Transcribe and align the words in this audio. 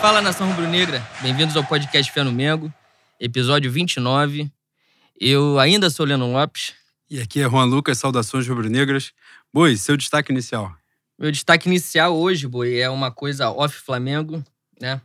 Fala 0.00 0.22
nação 0.22 0.48
rubro-negra, 0.48 1.06
bem-vindos 1.20 1.54
ao 1.54 1.62
podcast 1.62 2.10
Fé 2.10 2.22
no 2.22 2.32
Mengo, 2.32 2.72
episódio 3.20 3.70
29. 3.70 4.50
Eu 5.20 5.58
ainda 5.58 5.90
sou 5.90 6.06
Leno 6.06 6.32
Lopes. 6.32 6.72
E 7.10 7.20
aqui 7.20 7.42
é 7.42 7.48
Juan 7.48 7.66
Lucas, 7.66 7.98
saudações 7.98 8.48
rubro-negras. 8.48 9.12
Boi, 9.52 9.76
seu 9.76 9.98
destaque 9.98 10.32
inicial. 10.32 10.74
Meu 11.18 11.30
destaque 11.30 11.68
inicial 11.68 12.16
hoje, 12.16 12.46
Boi, 12.46 12.78
é 12.78 12.88
uma 12.88 13.10
coisa 13.10 13.50
off-Flamengo, 13.50 14.42
né? 14.80 15.02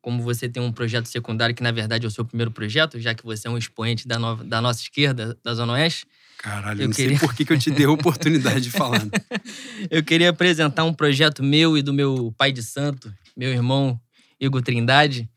Como 0.00 0.22
você 0.22 0.48
tem 0.48 0.62
um 0.62 0.72
projeto 0.72 1.04
secundário 1.04 1.54
que, 1.54 1.62
na 1.62 1.70
verdade, 1.70 2.06
é 2.06 2.08
o 2.08 2.10
seu 2.10 2.24
primeiro 2.24 2.50
projeto, 2.50 2.98
já 2.98 3.14
que 3.14 3.26
você 3.26 3.46
é 3.46 3.50
um 3.50 3.58
expoente 3.58 4.08
da, 4.08 4.18
nova, 4.18 4.42
da 4.42 4.58
nossa 4.58 4.80
esquerda, 4.80 5.38
da 5.44 5.52
Zona 5.52 5.74
Oeste. 5.74 6.06
Caralho, 6.38 6.80
eu 6.80 6.88
não 6.88 6.94
queria... 6.94 7.18
sei 7.18 7.28
por 7.28 7.34
que, 7.34 7.44
que 7.44 7.52
eu 7.52 7.58
te 7.58 7.70
dei 7.70 7.84
a 7.84 7.90
oportunidade 7.90 8.62
de 8.62 8.70
falar. 8.70 9.04
Né? 9.04 9.10
eu 9.90 10.02
queria 10.02 10.30
apresentar 10.30 10.84
um 10.84 10.94
projeto 10.94 11.42
meu 11.42 11.76
e 11.76 11.82
do 11.82 11.92
meu 11.92 12.34
pai 12.38 12.50
de 12.50 12.62
santo, 12.62 13.12
meu 13.36 13.50
irmão 13.50 14.00
Igor 14.46 14.62
Trindade, 14.62 15.28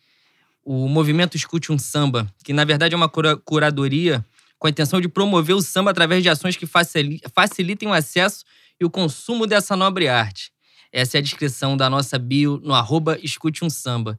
o 0.64 0.88
movimento 0.88 1.36
Escute 1.36 1.72
um 1.72 1.78
Samba, 1.78 2.28
que 2.44 2.54
na 2.54 2.66
verdade 2.66 2.94
é 2.94 2.98
uma 2.98 3.10
cura 3.10 3.38
curadoria 3.38 4.26
com 4.60 4.68
a 4.68 4.70
intenção 4.70 5.00
de 5.00 5.08
promover 5.08 5.56
o 5.56 5.62
samba 5.62 5.92
através 5.92 6.24
de 6.24 6.30
ações 6.30 6.58
que 6.58 6.66
facilitem 6.66 7.88
o 7.88 7.94
acesso 7.94 8.44
e 8.80 8.86
o 8.86 8.90
consumo 8.90 9.46
dessa 9.46 9.76
nobre 9.76 10.08
arte. 10.08 10.52
Essa 10.92 11.18
é 11.18 11.20
a 11.20 11.22
descrição 11.22 11.78
da 11.78 11.90
nossa 11.90 12.18
bio 12.18 12.60
no 12.64 12.74
arroba 12.74 13.20
Escute 13.22 13.64
um 13.64 13.70
Samba. 13.70 14.18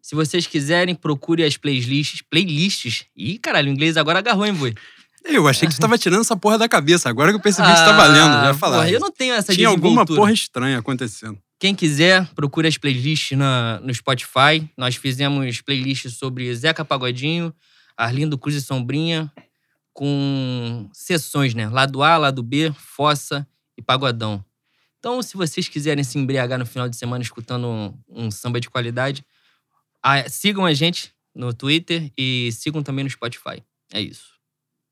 Se 0.00 0.14
vocês 0.14 0.46
quiserem, 0.46 0.94
procure 0.94 1.44
as 1.44 1.56
playlists. 1.56 2.22
Playlists? 2.22 3.06
Ih, 3.16 3.38
caralho, 3.38 3.68
o 3.68 3.72
inglês 3.72 3.96
agora 3.96 4.18
agarrou, 4.18 4.46
hein, 4.46 4.54
boi? 4.54 4.74
Eu 5.24 5.46
achei 5.46 5.68
que 5.68 5.74
você 5.74 5.80
tava 5.80 5.98
tirando 5.98 6.20
essa 6.20 6.36
porra 6.36 6.56
da 6.56 6.68
cabeça. 6.68 7.08
Agora 7.08 7.30
que 7.30 7.36
eu 7.36 7.40
percebi 7.40 7.68
ah, 7.68 7.72
que 7.72 7.78
você 7.78 7.84
tá 7.84 7.92
valendo, 7.92 8.44
já 8.44 8.54
falar. 8.54 8.90
Eu 8.90 9.00
não 9.00 9.10
tenho 9.10 9.34
essa 9.34 9.52
Tinha 9.52 9.68
alguma 9.68 10.06
porra 10.06 10.32
estranha 10.32 10.78
acontecendo. 10.78 11.38
Quem 11.58 11.74
quiser, 11.74 12.24
procure 12.34 12.68
as 12.68 12.78
playlists 12.78 13.36
na, 13.36 13.80
no 13.80 13.92
Spotify. 13.92 14.70
Nós 14.76 14.94
fizemos 14.94 15.60
playlists 15.60 16.14
sobre 16.14 16.54
Zeca 16.54 16.84
Pagodinho, 16.84 17.52
Arlindo 17.96 18.38
Cruz 18.38 18.54
e 18.54 18.62
Sombrinha, 18.62 19.32
com 19.92 20.88
sessões, 20.92 21.54
né? 21.54 21.68
Lado 21.68 22.00
A, 22.04 22.16
lado 22.16 22.44
B, 22.44 22.72
Fossa 22.72 23.44
e 23.76 23.82
Pagodão. 23.82 24.44
Então, 25.00 25.20
se 25.20 25.36
vocês 25.36 25.68
quiserem 25.68 26.04
se 26.04 26.16
embriagar 26.16 26.60
no 26.60 26.66
final 26.66 26.88
de 26.88 26.96
semana 26.96 27.22
escutando 27.22 27.66
um, 27.66 27.98
um 28.08 28.30
samba 28.30 28.60
de 28.60 28.70
qualidade, 28.70 29.24
a, 30.00 30.28
sigam 30.28 30.64
a 30.64 30.72
gente 30.72 31.12
no 31.34 31.52
Twitter 31.52 32.12
e 32.16 32.50
sigam 32.52 32.84
também 32.84 33.02
no 33.02 33.10
Spotify. 33.10 33.64
É 33.92 34.00
isso. 34.00 34.28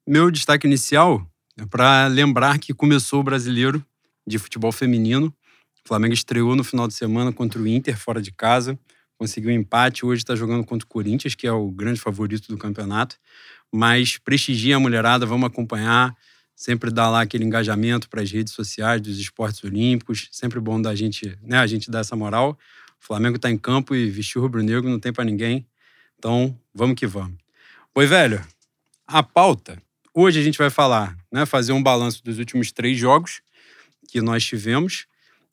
Meu 0.04 0.32
destaque 0.32 0.66
inicial 0.66 1.24
é 1.56 1.64
para 1.64 2.08
lembrar 2.08 2.58
que 2.58 2.74
começou 2.74 3.20
o 3.20 3.24
brasileiro 3.24 3.84
de 4.26 4.38
futebol 4.38 4.72
feminino 4.72 5.32
o 5.86 5.88
Flamengo 5.88 6.14
estreou 6.14 6.56
no 6.56 6.64
final 6.64 6.88
de 6.88 6.94
semana 6.94 7.32
contra 7.32 7.62
o 7.62 7.68
Inter, 7.68 7.96
fora 7.96 8.20
de 8.20 8.32
casa. 8.32 8.76
Conseguiu 9.16 9.50
um 9.50 9.54
empate. 9.54 10.04
Hoje 10.04 10.20
está 10.20 10.34
jogando 10.34 10.64
contra 10.64 10.84
o 10.84 10.88
Corinthians, 10.88 11.36
que 11.36 11.46
é 11.46 11.52
o 11.52 11.70
grande 11.70 12.00
favorito 12.00 12.48
do 12.48 12.58
campeonato. 12.58 13.16
Mas 13.70 14.18
prestigia 14.18 14.74
a 14.74 14.80
mulherada, 14.80 15.24
vamos 15.24 15.46
acompanhar. 15.46 16.12
Sempre 16.56 16.90
dá 16.90 17.08
lá 17.08 17.20
aquele 17.20 17.44
engajamento 17.44 18.08
para 18.08 18.20
as 18.20 18.32
redes 18.32 18.52
sociais 18.52 19.00
dos 19.00 19.16
esportes 19.16 19.62
olímpicos. 19.62 20.28
Sempre 20.32 20.58
bom 20.58 20.82
da 20.82 20.92
gente, 20.92 21.38
né, 21.40 21.58
a 21.58 21.66
gente 21.68 21.88
dar 21.88 22.00
essa 22.00 22.16
moral. 22.16 22.58
O 23.00 23.06
Flamengo 23.06 23.36
está 23.36 23.48
em 23.48 23.56
campo 23.56 23.94
e 23.94 24.10
vestiu 24.10 24.42
rubro-negro 24.42 24.90
não 24.90 24.98
tem 24.98 25.12
para 25.12 25.24
ninguém. 25.24 25.64
Então, 26.18 26.58
vamos 26.74 26.96
que 26.96 27.06
vamos. 27.06 27.38
Oi, 27.94 28.06
velho. 28.06 28.44
A 29.06 29.22
pauta. 29.22 29.80
Hoje 30.12 30.40
a 30.40 30.42
gente 30.42 30.58
vai 30.58 30.68
falar, 30.68 31.16
né, 31.30 31.46
fazer 31.46 31.70
um 31.70 31.80
balanço 31.80 32.24
dos 32.24 32.40
últimos 32.40 32.72
três 32.72 32.98
jogos 32.98 33.40
que 34.08 34.20
nós 34.20 34.44
tivemos 34.44 35.06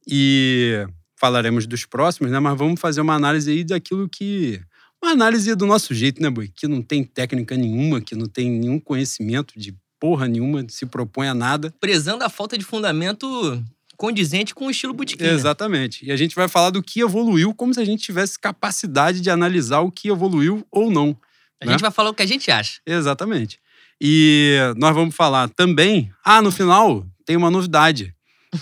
e 0.07 0.85
falaremos 1.19 1.65
dos 1.65 1.85
próximos, 1.85 2.31
né? 2.31 2.39
Mas 2.39 2.57
vamos 2.57 2.79
fazer 2.79 3.01
uma 3.01 3.15
análise 3.15 3.49
aí 3.51 3.63
daquilo 3.63 4.09
que. 4.09 4.61
Uma 5.01 5.11
análise 5.11 5.53
do 5.55 5.65
nosso 5.65 5.93
jeito, 5.93 6.21
né, 6.21 6.29
Boi? 6.29 6.47
Que 6.47 6.67
não 6.67 6.81
tem 6.81 7.03
técnica 7.03 7.57
nenhuma, 7.57 7.99
que 7.99 8.15
não 8.15 8.25
tem 8.25 8.49
nenhum 8.49 8.79
conhecimento 8.79 9.59
de 9.59 9.75
porra 9.99 10.27
nenhuma, 10.27 10.65
se 10.69 10.85
propõe 10.85 11.27
a 11.27 11.33
nada. 11.33 11.73
Prezando 11.79 12.23
a 12.23 12.29
falta 12.29 12.57
de 12.57 12.63
fundamento 12.63 13.63
condizente 13.97 14.53
com 14.53 14.67
o 14.67 14.71
estilo 14.71 14.93
botiquim. 14.93 15.23
Exatamente. 15.23 16.05
E 16.05 16.11
a 16.11 16.15
gente 16.17 16.35
vai 16.35 16.47
falar 16.49 16.71
do 16.71 16.83
que 16.83 16.99
evoluiu, 16.99 17.53
como 17.53 17.73
se 17.73 17.79
a 17.79 17.85
gente 17.85 18.03
tivesse 18.03 18.37
capacidade 18.37 19.21
de 19.21 19.29
analisar 19.29 19.79
o 19.79 19.91
que 19.91 20.09
evoluiu 20.09 20.65
ou 20.69 20.91
não. 20.91 21.17
A 21.61 21.65
né? 21.65 21.71
gente 21.71 21.81
vai 21.81 21.91
falar 21.91 22.09
o 22.09 22.13
que 22.13 22.21
a 22.21 22.25
gente 22.25 22.51
acha. 22.51 22.81
Exatamente. 22.85 23.59
E 24.01 24.57
nós 24.75 24.93
vamos 24.93 25.15
falar 25.15 25.47
também. 25.49 26.11
Ah, 26.23 26.41
no 26.41 26.51
final 26.51 27.05
tem 27.25 27.37
uma 27.37 27.49
novidade. 27.49 28.13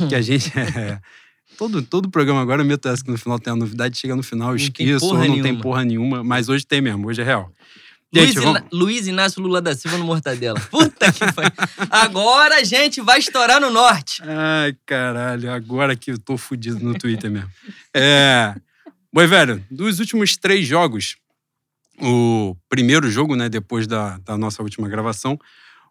que 0.08 0.14
a 0.14 0.22
gente. 0.22 0.52
É, 0.56 1.00
Todo, 1.58 1.82
todo 1.82 2.10
programa 2.10 2.42
agora 2.42 2.62
eu 2.62 2.66
meto 2.66 2.88
essa 2.88 3.04
que 3.04 3.12
no 3.12 3.18
final 3.18 3.40
tem 3.40 3.54
a 3.54 3.56
novidade, 3.56 3.98
chega 3.98 4.16
no 4.16 4.24
final, 4.24 4.52
eu 4.52 4.56
esqueço, 4.56 5.06
ou 5.06 5.14
não 5.14 5.22
nenhuma. 5.22 5.44
tem 5.44 5.60
porra 5.60 5.84
nenhuma. 5.86 6.24
Mas 6.24 6.50
hoje 6.50 6.66
tem 6.66 6.82
mesmo, 6.82 7.08
hoje 7.08 7.22
é 7.22 7.26
real. 7.26 7.52
Luiz, 8.14 8.34
vamos... 8.36 8.62
Luiz, 8.74 9.08
Inácio 9.08 9.42
Lula 9.42 9.62
da 9.62 9.74
Silva 9.74 9.98
no 9.98 10.04
Mortadela. 10.04 10.60
Puta 10.60 11.12
que 11.14 11.20
pariu. 11.32 11.52
Agora 11.90 12.58
a 12.58 12.64
gente 12.64 13.00
vai 13.00 13.20
estourar 13.20 13.62
no 13.62 13.70
norte. 13.70 14.22
Ai, 14.24 14.76
caralho. 14.86 15.50
Agora 15.50 15.96
que 15.96 16.12
eu 16.12 16.20
tô 16.20 16.38
fudido 16.38 16.84
no 16.84 16.98
Twitter 16.98 17.32
mesmo. 17.32 17.50
É. 17.94 18.54
Boi, 19.14 19.28
velho, 19.28 19.64
dos 19.72 20.00
últimos 20.00 20.36
três 20.36 20.68
jogos, 20.68 21.16
o 22.02 22.56
primeiro 22.70 23.10
jogo, 23.10 23.36
né, 23.36 23.48
depois 23.48 23.86
da, 23.88 24.18
da 24.20 24.38
nossa 24.38 24.64
última 24.64 24.90
gravação, 24.90 25.40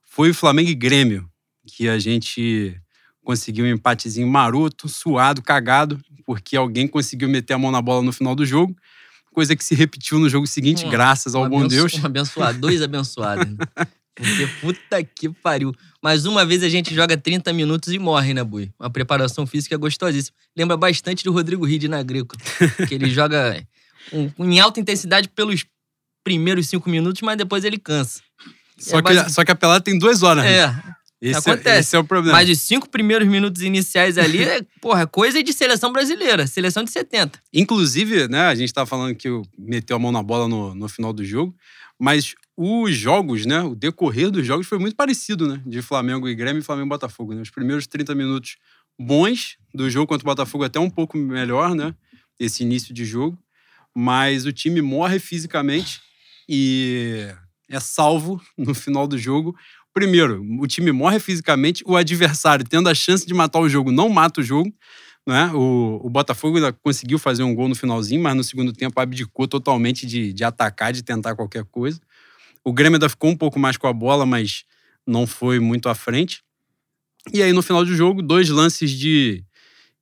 foi 0.02 0.30
o 0.30 0.34
Flamengo 0.34 0.70
e 0.70 0.74
Grêmio, 0.74 1.28
que 1.66 1.88
a 1.88 1.98
gente 1.98 2.79
conseguiu 3.24 3.64
um 3.64 3.68
empatezinho 3.68 4.26
maroto, 4.26 4.88
suado, 4.88 5.42
cagado, 5.42 6.00
porque 6.24 6.56
alguém 6.56 6.86
conseguiu 6.86 7.28
meter 7.28 7.54
a 7.54 7.58
mão 7.58 7.70
na 7.70 7.82
bola 7.82 8.02
no 8.02 8.12
final 8.12 8.34
do 8.34 8.44
jogo. 8.44 8.76
Coisa 9.32 9.54
que 9.54 9.64
se 9.64 9.74
repetiu 9.74 10.18
no 10.18 10.28
jogo 10.28 10.46
seguinte, 10.46 10.84
um, 10.84 10.90
graças 10.90 11.34
ao 11.34 11.44
um 11.44 11.48
bom 11.48 11.66
Deus. 11.66 11.94
Um 11.94 12.06
abençoado, 12.06 12.58
dois 12.58 12.82
abençoados. 12.82 13.46
Né? 13.46 13.56
Porque 14.14 14.46
puta 14.60 15.02
que 15.02 15.28
pariu. 15.28 15.72
Mas 16.02 16.26
uma 16.26 16.44
vez 16.44 16.62
a 16.62 16.68
gente 16.68 16.94
joga 16.94 17.16
30 17.16 17.52
minutos 17.52 17.92
e 17.92 17.98
morre, 17.98 18.34
né, 18.34 18.42
Bui? 18.42 18.70
Uma 18.78 18.90
preparação 18.90 19.46
física 19.46 19.76
gostosíssima. 19.76 20.36
Lembra 20.56 20.76
bastante 20.76 21.24
do 21.24 21.32
Rodrigo 21.32 21.64
Ride 21.64 21.88
na 21.88 21.98
Agrícola. 21.98 22.40
que 22.86 22.94
ele 22.94 23.08
joga 23.08 23.62
um, 24.12 24.30
em 24.44 24.60
alta 24.60 24.80
intensidade 24.80 25.28
pelos 25.28 25.64
primeiros 26.24 26.68
cinco 26.68 26.90
minutos, 26.90 27.22
mas 27.22 27.38
depois 27.38 27.64
ele 27.64 27.78
cansa. 27.78 28.20
Só, 28.78 28.98
é 28.98 29.02
que, 29.02 29.14
basic... 29.14 29.32
só 29.32 29.44
que 29.44 29.52
a 29.52 29.54
pelada 29.54 29.80
tem 29.80 29.98
duas 29.98 30.22
horas. 30.22 30.44
Né? 30.44 30.56
É. 31.22 31.28
Esse 31.28 31.50
Acontece. 31.50 31.76
É, 31.76 31.80
esse 31.80 31.96
é 31.96 31.98
o 31.98 32.04
problema. 32.04 32.38
Mas 32.38 32.48
os 32.48 32.60
cinco 32.60 32.88
primeiros 32.88 33.28
minutos 33.28 33.62
iniciais 33.62 34.16
ali, 34.16 34.42
é, 34.42 34.62
porra, 34.80 35.06
coisa 35.06 35.42
de 35.42 35.52
seleção 35.52 35.92
brasileira, 35.92 36.46
seleção 36.46 36.82
de 36.82 36.90
70. 36.90 37.38
Inclusive, 37.52 38.26
né, 38.28 38.42
a 38.42 38.54
gente 38.54 38.72
tava 38.72 38.86
falando 38.86 39.14
que 39.14 39.28
meteu 39.58 39.96
a 39.96 39.98
mão 39.98 40.10
na 40.10 40.22
bola 40.22 40.48
no, 40.48 40.74
no 40.74 40.88
final 40.88 41.12
do 41.12 41.24
jogo, 41.24 41.54
mas 41.98 42.34
os 42.56 42.96
jogos, 42.96 43.44
né, 43.44 43.60
o 43.62 43.74
decorrer 43.74 44.30
dos 44.30 44.46
jogos 44.46 44.66
foi 44.66 44.78
muito 44.78 44.96
parecido, 44.96 45.46
né, 45.46 45.62
de 45.66 45.82
Flamengo 45.82 46.28
e 46.28 46.34
Grêmio 46.34 46.60
e 46.60 46.64
Flamengo 46.64 46.86
e 46.86 46.88
Botafogo, 46.88 47.34
né? 47.34 47.42
Os 47.42 47.50
primeiros 47.50 47.86
30 47.86 48.14
minutos 48.14 48.56
bons 48.98 49.56
do 49.74 49.88
jogo 49.90 50.06
contra 50.06 50.24
o 50.24 50.30
Botafogo 50.30 50.64
até 50.64 50.80
um 50.80 50.90
pouco 50.90 51.18
melhor, 51.18 51.74
né, 51.74 51.94
esse 52.38 52.62
início 52.62 52.94
de 52.94 53.04
jogo, 53.04 53.38
mas 53.94 54.46
o 54.46 54.52
time 54.52 54.80
morre 54.80 55.18
fisicamente 55.18 56.00
e 56.48 57.28
é 57.68 57.78
salvo 57.78 58.40
no 58.56 58.74
final 58.74 59.06
do 59.06 59.16
jogo 59.16 59.54
primeiro, 59.92 60.44
o 60.60 60.66
time 60.66 60.92
morre 60.92 61.18
fisicamente, 61.18 61.82
o 61.86 61.96
adversário, 61.96 62.64
tendo 62.64 62.88
a 62.88 62.94
chance 62.94 63.26
de 63.26 63.34
matar 63.34 63.60
o 63.60 63.68
jogo, 63.68 63.90
não 63.90 64.08
mata 64.08 64.40
o 64.40 64.44
jogo. 64.44 64.72
Né? 65.26 65.50
O, 65.54 66.00
o 66.02 66.10
Botafogo 66.10 66.56
ainda 66.56 66.72
conseguiu 66.72 67.18
fazer 67.18 67.42
um 67.42 67.54
gol 67.54 67.68
no 67.68 67.74
finalzinho, 67.74 68.22
mas 68.22 68.34
no 68.34 68.42
segundo 68.42 68.72
tempo 68.72 68.98
abdicou 68.98 69.46
totalmente 69.46 70.06
de, 70.06 70.32
de 70.32 70.44
atacar, 70.44 70.92
de 70.92 71.02
tentar 71.02 71.34
qualquer 71.34 71.64
coisa. 71.64 72.00
O 72.64 72.72
Grêmio 72.72 72.96
ainda 72.96 73.08
ficou 73.08 73.30
um 73.30 73.36
pouco 73.36 73.58
mais 73.58 73.76
com 73.76 73.86
a 73.86 73.92
bola, 73.92 74.24
mas 74.24 74.64
não 75.06 75.26
foi 75.26 75.58
muito 75.60 75.88
à 75.88 75.94
frente. 75.94 76.42
E 77.32 77.42
aí, 77.42 77.52
no 77.52 77.62
final 77.62 77.84
do 77.84 77.94
jogo, 77.94 78.22
dois 78.22 78.48
lances 78.48 78.90
de, 78.90 79.44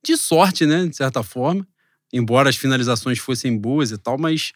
de 0.04 0.16
sorte, 0.16 0.66
né? 0.66 0.86
De 0.86 0.96
certa 0.96 1.22
forma. 1.22 1.66
Embora 2.12 2.48
as 2.48 2.56
finalizações 2.56 3.18
fossem 3.18 3.56
boas 3.56 3.90
e 3.90 3.98
tal, 3.98 4.16
mas 4.18 4.52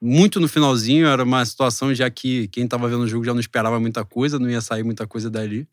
muito 0.00 0.38
no 0.38 0.48
finalzinho, 0.48 1.06
era 1.06 1.22
uma 1.22 1.44
situação 1.44 1.94
já 1.94 2.08
que 2.08 2.48
quem 2.48 2.64
estava 2.64 2.88
vendo 2.88 3.02
o 3.02 3.08
jogo 3.08 3.24
já 3.24 3.32
não 3.32 3.40
esperava 3.40 3.80
muita 3.80 4.04
coisa, 4.04 4.38
não 4.38 4.48
ia 4.48 4.60
sair 4.60 4.82
muita 4.82 5.06
coisa 5.06 5.28
dali. 5.28 5.68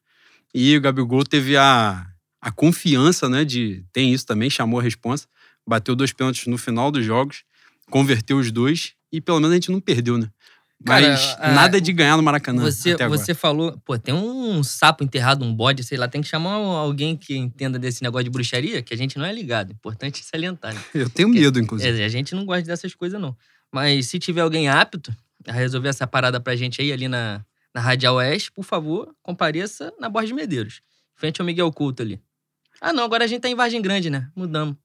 E 0.53 0.75
o 0.75 0.81
Gabigol 0.81 1.23
teve 1.23 1.57
a, 1.57 2.07
a 2.41 2.51
confiança, 2.51 3.29
né, 3.29 3.43
de... 3.43 3.83
Tem 3.91 4.13
isso 4.13 4.25
também, 4.25 4.49
chamou 4.49 4.79
a 4.79 4.83
responsa, 4.83 5.27
bateu 5.67 5.95
dois 5.95 6.13
pênaltis 6.13 6.47
no 6.47 6.57
final 6.57 6.91
dos 6.91 7.05
jogos, 7.05 7.43
converteu 7.89 8.37
os 8.37 8.51
dois 8.51 8.93
e 9.11 9.21
pelo 9.21 9.39
menos 9.39 9.51
a 9.51 9.55
gente 9.55 9.71
não 9.71 9.79
perdeu, 9.79 10.17
né? 10.17 10.29
Mas 10.83 11.35
Cara, 11.35 11.53
nada 11.53 11.79
de 11.79 11.91
ganhar 11.93 12.17
no 12.17 12.23
Maracanã. 12.23 12.61
Você, 12.61 12.95
você 13.07 13.33
falou, 13.33 13.79
pô, 13.85 13.97
tem 13.97 14.13
um 14.13 14.61
sapo 14.61 15.03
enterrado, 15.03 15.43
um 15.43 15.53
bode, 15.53 15.83
sei 15.83 15.97
lá, 15.97 16.07
tem 16.07 16.21
que 16.21 16.27
chamar 16.27 16.53
alguém 16.53 17.15
que 17.15 17.35
entenda 17.35 17.79
desse 17.79 18.03
negócio 18.03 18.25
de 18.25 18.29
bruxaria, 18.29 18.81
que 18.81 18.93
a 18.93 18.97
gente 18.97 19.17
não 19.17 19.25
é 19.25 19.33
ligado. 19.33 19.71
Importante 19.71 20.23
salientar. 20.23 20.73
Né? 20.73 20.81
Eu 20.93 21.09
tenho 21.09 21.29
medo, 21.29 21.59
inclusive. 21.59 22.01
É, 22.01 22.05
a 22.05 22.09
gente 22.09 22.35
não 22.35 22.45
gosta 22.45 22.63
dessas 22.63 22.93
coisas, 22.93 23.19
não. 23.19 23.35
Mas 23.75 24.07
se 24.07 24.17
tiver 24.17 24.39
alguém 24.39 24.69
apto 24.69 25.13
a 25.45 25.51
resolver 25.51 25.89
essa 25.89 26.07
parada 26.07 26.39
pra 26.39 26.55
gente 26.55 26.81
aí, 26.81 26.93
ali 26.93 27.09
na, 27.09 27.45
na 27.73 27.81
Radial 27.81 28.15
Oeste, 28.15 28.49
por 28.49 28.63
favor, 28.63 29.13
compareça 29.21 29.93
na 29.99 30.07
Borges 30.07 30.31
Medeiros. 30.31 30.79
Frente 31.13 31.41
ao 31.41 31.45
Miguel 31.45 31.69
Couto 31.73 32.01
ali. 32.01 32.17
Ah, 32.79 32.93
não, 32.93 33.03
agora 33.03 33.25
a 33.25 33.27
gente 33.27 33.41
tá 33.41 33.49
em 33.49 33.53
Vargem 33.53 33.81
Grande, 33.81 34.09
né? 34.09 34.31
Mudamos. 34.33 34.77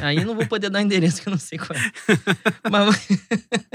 Aí 0.00 0.24
não 0.24 0.34
vou 0.34 0.46
poder 0.46 0.70
dar 0.70 0.80
endereço 0.80 1.20
que 1.20 1.28
eu 1.28 1.30
não 1.30 1.38
sei 1.38 1.58
qual 1.58 1.78
é. 1.78 1.92
Mas 2.72 3.06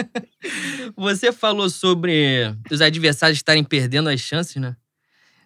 você 0.97 1.31
falou 1.31 1.69
sobre 1.69 2.51
os 2.71 2.81
adversários 2.81 3.37
estarem 3.37 3.63
perdendo 3.63 4.09
as 4.09 4.21
chances, 4.21 4.55
né? 4.55 4.75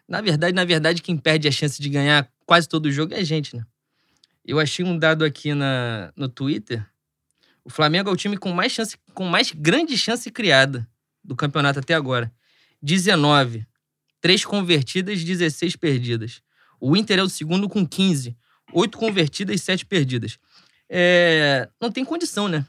Na 0.08 0.22
verdade, 0.22 0.56
na 0.56 0.64
verdade, 0.64 1.02
quem 1.02 1.18
perde 1.18 1.50
a 1.50 1.52
chance 1.52 1.82
de 1.82 1.90
ganhar 1.90 2.32
quase 2.46 2.70
todo 2.70 2.86
o 2.86 2.92
jogo 2.92 3.14
é 3.14 3.18
a 3.18 3.24
gente, 3.26 3.58
né? 3.58 3.66
Eu 4.46 4.58
achei 4.58 4.86
um 4.86 4.98
dado 4.98 5.26
aqui 5.26 5.54
na, 5.54 6.14
no 6.16 6.30
Twitter. 6.30 6.88
O 7.66 7.70
Flamengo 7.70 8.10
é 8.10 8.14
o 8.14 8.16
time 8.16 8.38
com 8.38 8.52
mais 8.52 8.72
chance, 8.72 8.96
com 9.14 9.26
mais 9.26 9.52
grande 9.52 9.98
chance 9.98 10.30
criada 10.30 10.88
do 11.24 11.36
campeonato 11.36 11.80
até 11.80 11.96
agora. 11.96 12.32
19. 12.82 13.66
3 14.22 14.46
convertidas, 14.46 15.24
16 15.24 15.76
perdidas. 15.76 16.42
O 16.80 16.96
Inter 16.96 17.20
é 17.20 17.24
o 17.24 17.30
segundo 17.30 17.68
com 17.68 17.86
15. 17.86 18.38
8 18.72 18.98
convertidas 18.98 19.56
e 19.56 19.64
7 19.64 19.86
perdidas. 19.86 20.38
É, 20.90 21.68
não 21.82 21.92
tem 21.92 22.06
condição, 22.06 22.48
né? 22.48 22.66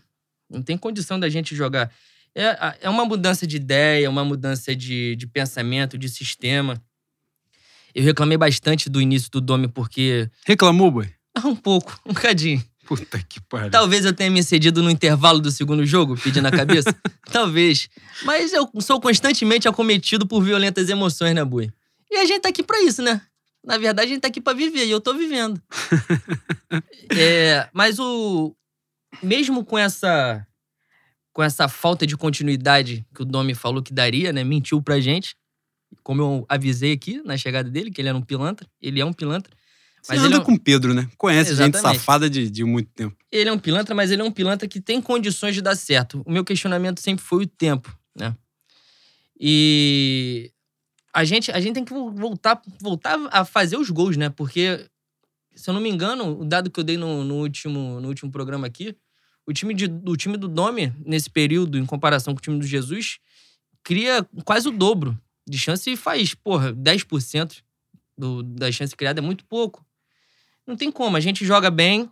Não 0.48 0.62
tem 0.62 0.78
condição 0.78 1.20
da 1.20 1.28
gente 1.28 1.54
jogar. 1.54 1.92
É, 2.34 2.78
é 2.82 2.90
uma 2.90 3.04
mudança 3.04 3.46
de 3.46 3.56
ideia, 3.56 4.08
uma 4.08 4.24
mudança 4.24 4.74
de, 4.74 5.16
de 5.16 5.26
pensamento, 5.26 5.98
de 5.98 6.08
sistema. 6.08 6.82
Eu 7.94 8.04
reclamei 8.04 8.36
bastante 8.36 8.88
do 8.88 9.00
início 9.00 9.30
do 9.30 9.40
Dome 9.40 9.68
porque. 9.68 10.30
Reclamou, 10.46 10.90
boy? 10.90 11.08
Ah, 11.34 11.46
um 11.48 11.56
pouco, 11.56 11.98
um 12.06 12.12
bocadinho. 12.12 12.62
Puta 12.86 13.18
que 13.18 13.40
pariu. 13.40 13.70
Talvez 13.70 14.04
eu 14.04 14.12
tenha 14.12 14.30
me 14.30 14.42
cedido 14.42 14.82
no 14.82 14.90
intervalo 14.90 15.40
do 15.40 15.50
segundo 15.50 15.84
jogo, 15.84 16.16
pedindo 16.16 16.46
a 16.46 16.50
cabeça. 16.52 16.94
Talvez. 17.32 17.88
Mas 18.22 18.52
eu 18.52 18.70
sou 18.80 19.00
constantemente 19.00 19.66
acometido 19.66 20.26
por 20.26 20.42
violentas 20.42 20.88
emoções, 20.88 21.34
né, 21.34 21.44
Bui? 21.44 21.72
E 22.10 22.16
a 22.16 22.24
gente 22.24 22.42
tá 22.42 22.48
aqui 22.48 22.62
pra 22.62 22.80
isso, 22.82 23.02
né? 23.02 23.20
Na 23.64 23.76
verdade, 23.76 24.08
a 24.08 24.12
gente 24.14 24.22
tá 24.22 24.28
aqui 24.28 24.40
pra 24.40 24.52
viver 24.52 24.86
e 24.86 24.90
eu 24.90 25.00
tô 25.00 25.14
vivendo. 25.14 25.60
é, 27.10 27.68
mas 27.72 27.98
o. 27.98 28.54
Mesmo 29.20 29.64
com 29.64 29.76
essa. 29.76 30.46
Com 31.32 31.42
essa 31.42 31.68
falta 31.68 32.06
de 32.06 32.16
continuidade 32.16 33.04
que 33.12 33.22
o 33.22 33.24
Domi 33.24 33.54
falou 33.54 33.82
que 33.82 33.92
daria, 33.92 34.32
né? 34.32 34.44
Mentiu 34.44 34.80
pra 34.80 35.00
gente. 35.00 35.34
Como 36.04 36.22
eu 36.22 36.46
avisei 36.48 36.92
aqui 36.92 37.20
na 37.24 37.36
chegada 37.36 37.68
dele, 37.68 37.90
que 37.90 38.00
ele 38.00 38.08
era 38.08 38.16
um 38.16 38.22
pilantra. 38.22 38.66
Ele 38.80 39.00
é 39.00 39.04
um 39.04 39.12
pilantra. 39.12 39.52
Mas 40.08 40.20
Você 40.20 40.26
anda 40.26 40.36
é 40.36 40.40
um... 40.40 40.44
com 40.44 40.56
Pedro, 40.56 40.94
né? 40.94 41.08
Conhece 41.16 41.52
Exatamente. 41.52 41.76
gente 41.76 41.98
safada 41.98 42.30
de, 42.30 42.50
de 42.50 42.64
muito 42.64 42.90
tempo. 42.90 43.16
Ele 43.30 43.50
é 43.50 43.52
um 43.52 43.58
pilantra, 43.58 43.94
mas 43.94 44.10
ele 44.10 44.22
é 44.22 44.24
um 44.24 44.30
pilantra 44.30 44.68
que 44.68 44.80
tem 44.80 45.00
condições 45.00 45.54
de 45.54 45.62
dar 45.62 45.74
certo. 45.74 46.22
O 46.24 46.30
meu 46.30 46.44
questionamento 46.44 47.00
sempre 47.00 47.24
foi 47.24 47.44
o 47.44 47.46
tempo, 47.46 47.96
né? 48.16 48.36
E 49.38 50.52
a 51.12 51.24
gente, 51.24 51.50
a 51.50 51.60
gente 51.60 51.74
tem 51.74 51.84
que 51.84 51.92
voltar, 51.92 52.60
voltar 52.80 53.18
a 53.30 53.44
fazer 53.44 53.76
os 53.76 53.90
gols, 53.90 54.16
né? 54.16 54.30
Porque, 54.30 54.86
se 55.54 55.68
eu 55.68 55.74
não 55.74 55.80
me 55.80 55.88
engano, 55.88 56.40
o 56.40 56.44
dado 56.44 56.70
que 56.70 56.78
eu 56.78 56.84
dei 56.84 56.96
no, 56.96 57.24
no 57.24 57.36
último, 57.36 58.00
no 58.00 58.08
último 58.08 58.30
programa 58.30 58.66
aqui, 58.66 58.96
o 59.46 59.52
time, 59.52 59.72
de, 59.72 59.86
o 60.04 60.16
time 60.16 60.36
do 60.36 60.48
Dome, 60.48 60.92
nesse 61.04 61.30
período, 61.30 61.78
em 61.78 61.86
comparação 61.86 62.34
com 62.34 62.38
o 62.38 62.42
time 62.42 62.58
do 62.58 62.66
Jesus, 62.66 63.18
cria 63.82 64.26
quase 64.44 64.68
o 64.68 64.72
dobro 64.72 65.18
de 65.48 65.58
chance 65.58 65.88
e 65.88 65.96
faz, 65.96 66.34
porra, 66.34 66.72
10% 66.74 67.62
do, 68.18 68.42
da 68.42 68.72
chance 68.72 68.96
criada 68.96 69.20
é 69.20 69.22
muito 69.22 69.44
pouco. 69.44 69.85
Não 70.66 70.76
tem 70.76 70.90
como. 70.90 71.16
A 71.16 71.20
gente 71.20 71.44
joga 71.44 71.70
bem 71.70 72.10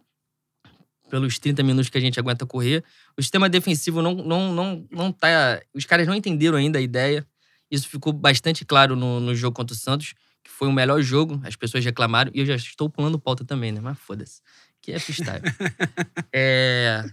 pelos 1.11 1.39
30 1.39 1.63
minutos 1.63 1.91
que 1.91 1.99
a 1.99 2.01
gente 2.01 2.19
aguenta 2.19 2.47
correr. 2.47 2.85
O 3.17 3.23
sistema 3.23 3.49
defensivo 3.49 4.01
não, 4.01 4.15
não, 4.15 4.53
não, 4.53 4.87
não 4.91 5.13
tá. 5.13 5.61
Os 5.75 5.85
caras 5.85 6.07
não 6.07 6.15
entenderam 6.15 6.57
ainda 6.57 6.79
a 6.79 6.83
ideia. 6.83 7.27
Isso 7.71 7.89
ficou 7.89 8.13
bastante 8.13 8.65
claro 8.65 8.95
no, 8.95 9.21
no 9.21 9.35
jogo 9.35 9.57
contra 9.57 9.75
o 9.75 9.79
Santos, 9.79 10.15
que 10.43 10.51
foi 10.51 10.69
o 10.69 10.73
melhor 10.73 11.01
jogo. 11.03 11.41
As 11.45 11.57
pessoas 11.57 11.85
reclamaram. 11.85 12.31
E 12.35 12.41
eu 12.41 12.47
já 12.47 12.55
estou 12.55 12.89
pulando 12.89 13.19
pauta 13.19 13.45
também, 13.45 13.73
né? 13.73 13.81
Mas 13.81 13.99
foda-se. 13.99 14.41
Que 14.81 14.93
é 14.93 14.99
freestyle. 14.99 15.43
é... 16.33 17.05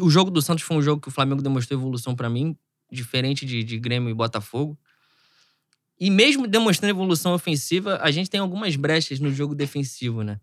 O 0.00 0.10
jogo 0.10 0.30
do 0.30 0.40
Santos 0.40 0.64
foi 0.64 0.76
um 0.76 0.82
jogo 0.82 1.00
que 1.00 1.08
o 1.08 1.10
Flamengo 1.10 1.42
demonstrou 1.42 1.78
evolução 1.78 2.14
para 2.14 2.30
mim, 2.30 2.56
diferente 2.90 3.44
de, 3.44 3.64
de 3.64 3.78
Grêmio 3.78 4.10
e 4.10 4.14
Botafogo. 4.14 4.78
E 6.02 6.10
mesmo 6.10 6.48
demonstrando 6.48 6.90
evolução 6.90 7.32
ofensiva, 7.32 7.96
a 8.02 8.10
gente 8.10 8.28
tem 8.28 8.40
algumas 8.40 8.74
brechas 8.74 9.20
no 9.20 9.32
jogo 9.32 9.54
defensivo, 9.54 10.24
né? 10.24 10.40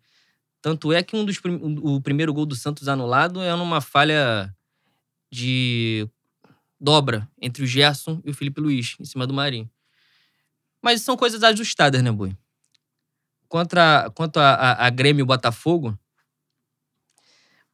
Tanto 0.61 0.93
é 0.93 1.03
que 1.03 1.17
um 1.17 1.25
dos 1.25 1.37
o 1.83 1.99
primeiro 1.99 2.33
gol 2.33 2.45
do 2.45 2.55
Santos 2.55 2.87
anulado 2.87 3.41
é 3.41 3.53
numa 3.53 3.81
falha 3.81 4.55
de 5.29 6.07
dobra 6.79 7.29
entre 7.41 7.61
o 7.61 7.67
Gerson 7.67 8.21
e 8.23 8.29
o 8.29 8.33
Felipe 8.33 8.61
Luiz, 8.61 8.95
em 9.01 9.03
cima 9.03 9.27
do 9.27 9.33
Marinho. 9.33 9.69
Mas 10.81 11.01
são 11.01 11.17
coisas 11.17 11.43
ajustadas, 11.43 12.01
né, 12.01 12.09
Boi? 12.09 12.33
Contra, 13.49 14.09
quanto 14.15 14.39
a, 14.39 14.53
a, 14.53 14.87
a 14.87 14.89
Grêmio 14.89 15.23
e 15.23 15.23
o 15.23 15.25
Botafogo, 15.25 15.99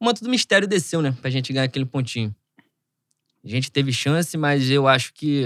o 0.00 0.04
manto 0.04 0.24
do 0.24 0.28
mistério 0.28 0.66
desceu, 0.66 1.00
né? 1.00 1.16
Pra 1.20 1.30
gente 1.30 1.52
ganhar 1.52 1.66
aquele 1.66 1.86
pontinho. 1.86 2.34
A 3.44 3.48
gente 3.48 3.70
teve 3.70 3.92
chance, 3.92 4.36
mas 4.36 4.68
eu 4.68 4.88
acho 4.88 5.14
que 5.14 5.44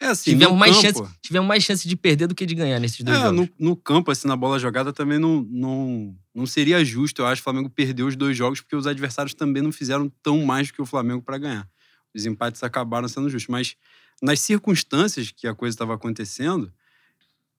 é 0.00 0.06
assim, 0.06 0.30
tivemos 0.30 0.56
mais, 0.56 0.76
campo, 0.76 0.98
chance, 0.98 1.14
tivemos 1.20 1.48
mais 1.48 1.64
chance 1.64 1.88
de 1.88 1.96
perder 1.96 2.28
do 2.28 2.34
que 2.34 2.46
de 2.46 2.54
ganhar 2.54 2.78
nesses 2.78 3.00
dois 3.00 3.18
é, 3.18 3.20
jogos. 3.20 3.36
No, 3.36 3.48
no, 3.58 3.76
campo, 3.76 4.10
assim, 4.10 4.28
na 4.28 4.36
bola 4.36 4.58
jogada, 4.58 4.92
também 4.92 5.18
não, 5.18 5.42
não, 5.50 6.16
não 6.32 6.46
seria 6.46 6.84
justo, 6.84 7.22
eu 7.22 7.26
acho, 7.26 7.40
o 7.40 7.44
Flamengo 7.44 7.68
perder 7.68 8.04
os 8.04 8.14
dois 8.14 8.36
jogos, 8.36 8.60
porque 8.60 8.76
os 8.76 8.86
adversários 8.86 9.34
também 9.34 9.62
não 9.62 9.72
fizeram 9.72 10.10
tão 10.22 10.44
mais 10.44 10.68
do 10.68 10.74
que 10.74 10.82
o 10.82 10.86
Flamengo 10.86 11.22
para 11.22 11.36
ganhar. 11.38 11.68
Os 12.14 12.26
empates 12.26 12.62
acabaram 12.62 13.08
sendo 13.08 13.28
justos. 13.28 13.48
Mas 13.48 13.76
nas 14.22 14.40
circunstâncias 14.40 15.30
que 15.30 15.46
a 15.46 15.54
coisa 15.54 15.74
estava 15.74 15.94
acontecendo, 15.94 16.72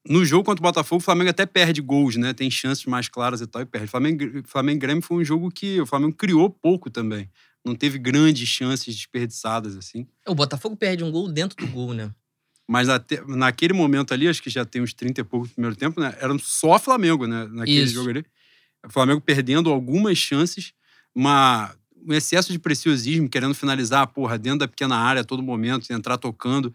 no 0.08 0.26
jogo 0.26 0.46
contra 0.46 0.62
o 0.62 0.68
Botafogo, 0.68 1.02
o 1.02 1.04
Flamengo 1.04 1.30
até 1.30 1.46
perde 1.46 1.82
gols, 1.82 2.16
né? 2.16 2.34
Tem 2.34 2.50
chances 2.50 2.86
mais 2.86 3.08
claras 3.08 3.42
e 3.42 3.48
tal, 3.48 3.62
e 3.62 3.66
perde. 3.66 3.88
Flamengo, 3.88 4.24
Flamengo 4.46 4.78
e 4.78 4.80
Grêmio 4.80 5.04
foi 5.04 5.18
um 5.18 5.24
jogo 5.24 5.52
que 5.52 5.80
o 5.82 5.86
Flamengo 5.86 6.16
criou 6.16 6.50
pouco 6.50 6.90
também. 6.90 7.30
Não 7.66 7.76
teve 7.76 7.98
grandes 8.00 8.48
chances 8.48 8.96
desperdiçadas, 8.96 9.76
assim. 9.76 10.08
O 10.26 10.34
Botafogo 10.34 10.78
perde 10.78 11.04
um 11.04 11.12
gol 11.12 11.30
dentro 11.30 11.58
do 11.58 11.72
gol, 11.72 11.94
né? 11.94 12.14
Mas 12.70 12.88
até, 12.88 13.20
naquele 13.26 13.74
momento 13.74 14.14
ali, 14.14 14.28
acho 14.28 14.44
que 14.44 14.50
já 14.52 14.64
tem 14.64 14.80
uns 14.80 14.94
30 14.94 15.22
e 15.22 15.24
pouco 15.24 15.48
no 15.48 15.52
primeiro 15.52 15.76
tempo, 15.76 16.00
né? 16.00 16.16
Era 16.22 16.38
só 16.38 16.78
Flamengo, 16.78 17.26
né? 17.26 17.48
Naquele 17.50 17.82
Isso. 17.82 17.96
jogo 17.96 18.12
ali. 18.12 18.24
O 18.86 18.92
Flamengo 18.92 19.20
perdendo 19.20 19.72
algumas 19.72 20.20
chances, 20.20 20.72
uma, 21.16 21.74
um 22.08 22.14
excesso 22.14 22.52
de 22.52 22.60
preciosismo, 22.60 23.28
querendo 23.28 23.56
finalizar 23.56 24.04
a 24.04 24.08
porra 24.08 24.38
dentro 24.38 24.60
da 24.60 24.68
pequena 24.68 24.96
área 24.96 25.22
a 25.22 25.26
todo 25.26 25.42
momento, 25.42 25.92
entrar 25.92 26.16
tocando. 26.20 26.72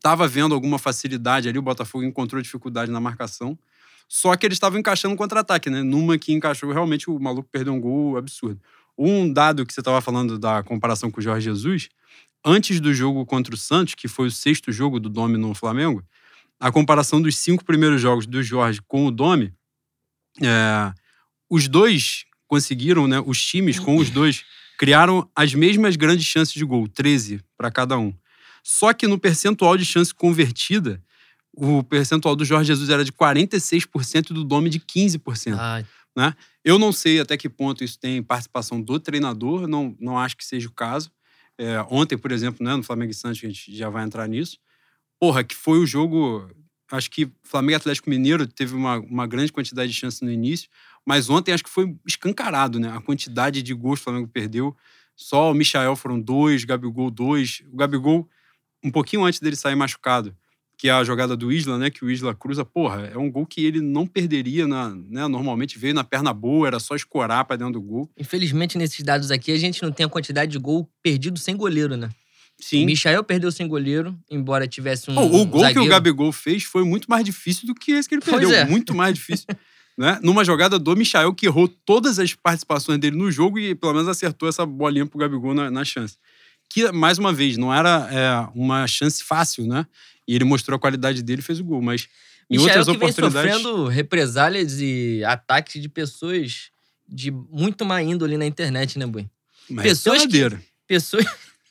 Tava 0.00 0.28
vendo 0.28 0.54
alguma 0.54 0.78
facilidade 0.78 1.48
ali, 1.48 1.58
o 1.58 1.62
Botafogo 1.62 2.04
encontrou 2.04 2.40
dificuldade 2.40 2.92
na 2.92 3.00
marcação. 3.00 3.58
Só 4.08 4.36
que 4.36 4.46
eles 4.46 4.54
estavam 4.54 4.78
encaixando 4.78 5.16
contra-ataque, 5.16 5.68
né? 5.68 5.82
Numa 5.82 6.16
que 6.18 6.32
encaixou, 6.32 6.70
realmente 6.70 7.10
o 7.10 7.18
maluco 7.18 7.48
perdeu 7.50 7.72
um 7.72 7.80
gol 7.80 8.16
absurdo. 8.16 8.60
Um 8.96 9.32
dado 9.32 9.66
que 9.66 9.74
você 9.74 9.80
estava 9.80 10.00
falando 10.00 10.38
da 10.38 10.62
comparação 10.62 11.10
com 11.10 11.18
o 11.18 11.22
Jorge 11.22 11.46
Jesus, 11.46 11.88
antes 12.44 12.80
do 12.80 12.92
jogo 12.92 13.24
contra 13.24 13.54
o 13.54 13.58
Santos, 13.58 13.94
que 13.94 14.08
foi 14.08 14.28
o 14.28 14.30
sexto 14.30 14.72
jogo 14.72 14.98
do 14.98 15.08
Domi 15.08 15.36
no 15.36 15.54
Flamengo, 15.54 16.04
a 16.58 16.70
comparação 16.70 17.20
dos 17.20 17.36
cinco 17.38 17.64
primeiros 17.64 18.00
jogos 18.00 18.26
do 18.26 18.42
Jorge 18.42 18.80
com 18.86 19.06
o 19.06 19.10
Domi, 19.10 19.52
é, 20.40 20.92
os 21.50 21.68
dois 21.68 22.24
conseguiram, 22.46 23.06
né, 23.06 23.22
os 23.24 23.42
times 23.42 23.78
com 23.78 23.96
os 23.96 24.10
dois 24.10 24.44
criaram 24.78 25.28
as 25.34 25.54
mesmas 25.54 25.96
grandes 25.96 26.26
chances 26.26 26.54
de 26.54 26.64
gol, 26.64 26.88
13 26.88 27.40
para 27.56 27.70
cada 27.70 27.98
um. 27.98 28.12
Só 28.62 28.92
que 28.92 29.06
no 29.06 29.18
percentual 29.18 29.76
de 29.76 29.84
chance 29.84 30.14
convertida, 30.14 31.02
o 31.52 31.82
percentual 31.82 32.34
do 32.34 32.44
Jorge 32.44 32.68
Jesus 32.68 32.90
era 32.90 33.04
de 33.04 33.12
46% 33.12 34.30
e 34.30 34.34
do 34.34 34.44
Domi 34.44 34.70
de 34.70 34.80
15%. 34.80 35.56
Ai. 35.58 35.86
Né? 36.16 36.34
Eu 36.64 36.78
não 36.78 36.92
sei 36.92 37.20
até 37.20 37.36
que 37.36 37.48
ponto 37.48 37.82
isso 37.82 37.98
tem 37.98 38.22
participação 38.22 38.80
do 38.80 38.98
treinador, 38.98 39.66
não, 39.66 39.96
não 39.98 40.18
acho 40.18 40.36
que 40.36 40.44
seja 40.44 40.68
o 40.68 40.72
caso. 40.72 41.10
É, 41.62 41.80
ontem, 41.88 42.18
por 42.18 42.32
exemplo, 42.32 42.64
né, 42.66 42.74
no 42.74 42.82
Flamengo 42.82 43.12
e 43.12 43.14
Santos, 43.14 43.38
a 43.38 43.46
gente 43.46 43.76
já 43.76 43.88
vai 43.88 44.04
entrar 44.04 44.26
nisso. 44.26 44.58
Porra, 45.20 45.44
que 45.44 45.54
foi 45.54 45.78
o 45.78 45.86
jogo. 45.86 46.50
Acho 46.90 47.08
que 47.08 47.30
Flamengo 47.44 47.72
e 47.72 47.76
Atlético 47.76 48.10
Mineiro 48.10 48.48
teve 48.48 48.74
uma, 48.74 48.98
uma 48.98 49.26
grande 49.28 49.52
quantidade 49.52 49.92
de 49.92 49.96
chances 49.96 50.20
no 50.22 50.30
início, 50.30 50.68
mas 51.06 51.30
ontem 51.30 51.52
acho 51.52 51.62
que 51.62 51.70
foi 51.70 51.96
escancarado, 52.04 52.80
né? 52.80 52.90
A 52.90 53.00
quantidade 53.00 53.62
de 53.62 53.72
gols 53.74 54.00
que 54.00 54.02
o 54.02 54.04
Flamengo 54.04 54.28
perdeu. 54.28 54.76
Só 55.14 55.52
o 55.52 55.54
Michael 55.54 55.94
foram 55.94 56.20
dois, 56.20 56.64
Gabigol 56.64 57.10
dois. 57.12 57.62
O 57.72 57.76
Gabigol, 57.76 58.28
um 58.82 58.90
pouquinho 58.90 59.24
antes 59.24 59.38
dele 59.38 59.54
sair 59.54 59.76
machucado, 59.76 60.36
que 60.82 60.88
é 60.88 60.92
a 60.92 61.04
jogada 61.04 61.36
do 61.36 61.52
Isla, 61.52 61.78
né? 61.78 61.90
Que 61.90 62.04
o 62.04 62.10
Isla 62.10 62.34
cruza, 62.34 62.64
porra, 62.64 63.08
é 63.14 63.16
um 63.16 63.30
gol 63.30 63.46
que 63.46 63.64
ele 63.64 63.80
não 63.80 64.04
perderia, 64.04 64.66
na, 64.66 64.88
né? 64.88 65.28
Normalmente 65.28 65.78
veio 65.78 65.94
na 65.94 66.02
perna 66.02 66.34
boa, 66.34 66.66
era 66.66 66.80
só 66.80 66.96
escorar 66.96 67.44
pra 67.44 67.54
dentro 67.54 67.74
do 67.74 67.80
gol. 67.80 68.10
Infelizmente, 68.18 68.76
nesses 68.76 69.00
dados 69.00 69.30
aqui, 69.30 69.52
a 69.52 69.56
gente 69.56 69.80
não 69.80 69.92
tem 69.92 70.04
a 70.04 70.08
quantidade 70.08 70.50
de 70.50 70.58
gol 70.58 70.90
perdido 71.00 71.38
sem 71.38 71.56
goleiro, 71.56 71.96
né? 71.96 72.10
Sim. 72.58 72.82
O 72.82 72.86
Michael 72.86 73.22
perdeu 73.22 73.52
sem 73.52 73.68
goleiro, 73.68 74.18
embora 74.28 74.66
tivesse 74.66 75.08
um. 75.08 75.16
Oh, 75.16 75.42
o 75.42 75.46
gol 75.46 75.60
zagueiro. 75.60 75.82
que 75.82 75.86
o 75.86 75.88
Gabigol 75.88 76.32
fez 76.32 76.64
foi 76.64 76.82
muito 76.82 77.08
mais 77.08 77.24
difícil 77.24 77.64
do 77.64 77.76
que 77.76 77.92
esse 77.92 78.08
que 78.08 78.16
ele 78.16 78.22
perdeu. 78.22 78.50
É. 78.50 78.64
Muito 78.64 78.92
mais 78.92 79.14
difícil. 79.14 79.46
né? 79.96 80.18
Numa 80.20 80.44
jogada 80.44 80.80
do 80.80 80.96
Michael, 80.96 81.32
que 81.32 81.46
errou 81.46 81.68
todas 81.68 82.18
as 82.18 82.34
participações 82.34 82.98
dele 82.98 83.16
no 83.16 83.30
jogo 83.30 83.56
e 83.56 83.72
pelo 83.76 83.92
menos 83.92 84.08
acertou 84.08 84.48
essa 84.48 84.66
bolinha 84.66 85.06
pro 85.06 85.20
Gabigol 85.20 85.54
na, 85.54 85.70
na 85.70 85.84
chance. 85.84 86.16
Que, 86.72 86.90
mais 86.92 87.18
uma 87.18 87.32
vez, 87.32 87.56
não 87.56 87.72
era 87.72 88.08
é, 88.10 88.58
uma 88.58 88.86
chance 88.86 89.22
fácil, 89.22 89.66
né? 89.66 89.86
E 90.26 90.34
ele 90.34 90.44
mostrou 90.44 90.76
a 90.76 90.78
qualidade 90.78 91.22
dele 91.22 91.40
e 91.40 91.44
fez 91.44 91.60
o 91.60 91.64
gol. 91.64 91.82
Mas 91.82 92.08
em 92.50 92.56
Michael 92.58 92.78
outras 92.78 92.86
que 92.86 93.04
oportunidades. 93.04 93.52
Vem 93.52 93.62
sofrendo 93.62 93.88
represálias 93.88 94.80
e 94.80 95.22
ataques 95.24 95.80
de 95.82 95.88
pessoas 95.88 96.70
de 97.08 97.30
muito 97.30 97.84
má 97.84 98.02
índole 98.02 98.36
na 98.38 98.46
internet, 98.46 98.98
né, 98.98 99.06
Bui? 99.06 99.28
Mas 99.68 99.84
Pessoas 99.84 100.22
é 100.22 100.26
que- 100.26 100.32
peladeiro. 100.32 100.62
Pessoas. 100.86 101.24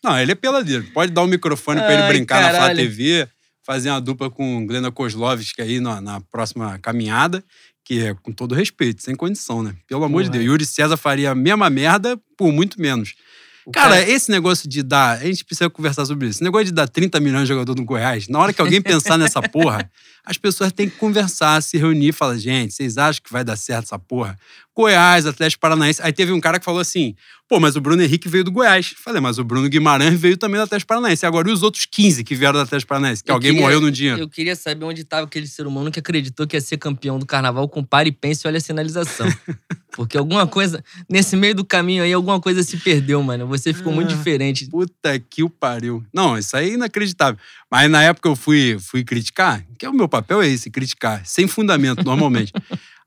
Não, 0.03 0.17
ele 0.19 0.31
é 0.31 0.35
peladeiro. 0.35 0.83
Pode 0.93 1.11
dar 1.11 1.21
o 1.21 1.27
microfone 1.27 1.79
pra 1.79 1.93
ele 1.93 2.07
brincar 2.07 2.41
na 2.41 2.49
Flá 2.49 2.59
caralho. 2.59 2.77
TV, 2.79 3.27
fazer 3.63 3.89
uma 3.89 4.01
dupla 4.01 4.29
com 4.29 4.65
Glenda 4.65 4.91
Kozlovski 4.91 5.61
aí 5.61 5.79
na, 5.79 6.01
na 6.01 6.19
próxima 6.21 6.79
caminhada, 6.79 7.43
que 7.83 7.99
é 7.99 8.13
com 8.15 8.31
todo 8.31 8.55
respeito, 8.55 9.03
sem 9.03 9.15
condição, 9.15 9.61
né? 9.61 9.75
Pelo 9.87 10.03
amor 10.03 10.23
de. 10.23 10.29
Deus. 10.31 10.43
Yuri 10.45 10.65
César 10.65 10.97
faria 10.97 11.31
a 11.31 11.35
mesma 11.35 11.69
merda 11.69 12.19
por 12.37 12.51
muito 12.51 12.81
menos. 12.81 13.13
O 13.65 13.71
Cara, 13.71 14.01
esse 14.01 14.31
negócio 14.31 14.67
de 14.67 14.81
dar. 14.81 15.19
A 15.19 15.25
gente 15.25 15.45
precisa 15.45 15.69
conversar 15.69 16.05
sobre 16.05 16.27
isso. 16.27 16.37
Esse 16.37 16.43
negócio 16.43 16.65
de 16.65 16.71
dar 16.71 16.87
30 16.87 17.19
milhões 17.19 17.43
de 17.43 17.49
jogador 17.49 17.75
no 17.75 17.85
Goiás, 17.85 18.27
na 18.27 18.39
hora 18.39 18.53
que 18.53 18.61
alguém 18.61 18.81
pensar 18.81 19.17
nessa 19.17 19.41
porra, 19.47 19.89
as 20.25 20.37
pessoas 20.37 20.71
têm 20.71 20.89
que 20.89 20.97
conversar, 20.97 21.61
se 21.61 21.77
reunir 21.77 22.09
e 22.09 22.11
falar: 22.11 22.37
gente, 22.37 22.73
vocês 22.73 22.97
acham 22.97 23.21
que 23.23 23.31
vai 23.31 23.43
dar 23.43 23.55
certo 23.55 23.85
essa 23.85 23.99
porra? 23.99 24.37
Goiás, 24.75 25.25
Atlético 25.25 25.59
Paranaense. 25.61 26.01
Aí 26.01 26.13
teve 26.13 26.31
um 26.31 26.39
cara 26.39 26.57
que 26.59 26.65
falou 26.65 26.79
assim: 26.79 27.13
pô, 27.47 27.59
mas 27.59 27.75
o 27.75 27.81
Bruno 27.81 28.01
Henrique 28.01 28.29
veio 28.29 28.43
do 28.43 28.51
Goiás. 28.51 28.93
Falei, 29.03 29.19
mas 29.21 29.37
o 29.37 29.43
Bruno 29.43 29.67
Guimarães 29.67 30.19
veio 30.19 30.37
também 30.37 30.57
do 30.59 30.63
Atlético 30.63 30.87
Paranaense. 30.87 31.25
Agora, 31.25 31.49
e 31.49 31.51
os 31.53 31.61
outros 31.61 31.85
15 31.85 32.23
que 32.23 32.33
vieram 32.35 32.53
do 32.53 32.59
Atlético 32.63 32.87
Paranaense? 32.89 33.23
Que 33.23 33.29
Eu 33.31 33.35
alguém 33.35 33.51
queria- 33.51 33.61
morreu 33.65 33.81
no 33.81 33.91
dia. 33.91 34.13
Eu 34.17 34.29
queria 34.29 34.55
saber 34.55 34.85
onde 34.85 35.01
estava 35.01 35.25
aquele 35.27 35.45
ser 35.47 35.67
humano 35.67 35.91
que 35.91 35.99
acreditou 35.99 36.47
que 36.47 36.55
ia 36.55 36.61
ser 36.61 36.77
campeão 36.77 37.19
do 37.19 37.25
carnaval 37.25 37.67
com 37.67 37.83
para 37.83 38.07
e 38.07 38.11
pense 38.11 38.45
e 38.45 38.47
olha 38.47 38.57
a 38.57 38.61
sinalização. 38.61 39.27
Porque 39.93 40.17
alguma 40.17 40.47
coisa, 40.47 40.81
nesse 41.09 41.35
meio 41.35 41.53
do 41.53 41.65
caminho 41.65 42.01
aí, 42.01 42.13
alguma 42.13 42.39
coisa 42.39 42.63
se 42.63 42.77
perdeu, 42.77 43.21
mano. 43.21 43.45
Você 43.47 43.73
ficou 43.73 43.91
muito 43.91 44.13
Ah. 44.13 44.15
diferente. 44.15 44.69
Puta 44.69 45.19
que 45.19 45.43
o 45.43 45.49
pariu. 45.49 46.01
Não, 46.13 46.37
isso 46.37 46.55
aí 46.55 46.69
é 46.69 46.73
inacreditável. 46.75 47.37
Mas 47.69 47.91
na 47.91 48.01
época 48.01 48.29
eu 48.29 48.35
fui, 48.37 48.77
fui 48.79 49.03
criticar, 49.03 49.65
que 49.77 49.85
é 49.85 49.89
o 49.89 49.93
meu 49.93 50.07
papel 50.07 50.41
é 50.41 50.47
esse, 50.47 50.69
criticar, 50.71 51.21
sem 51.25 51.45
fundamento, 51.45 52.03
normalmente. 52.05 52.53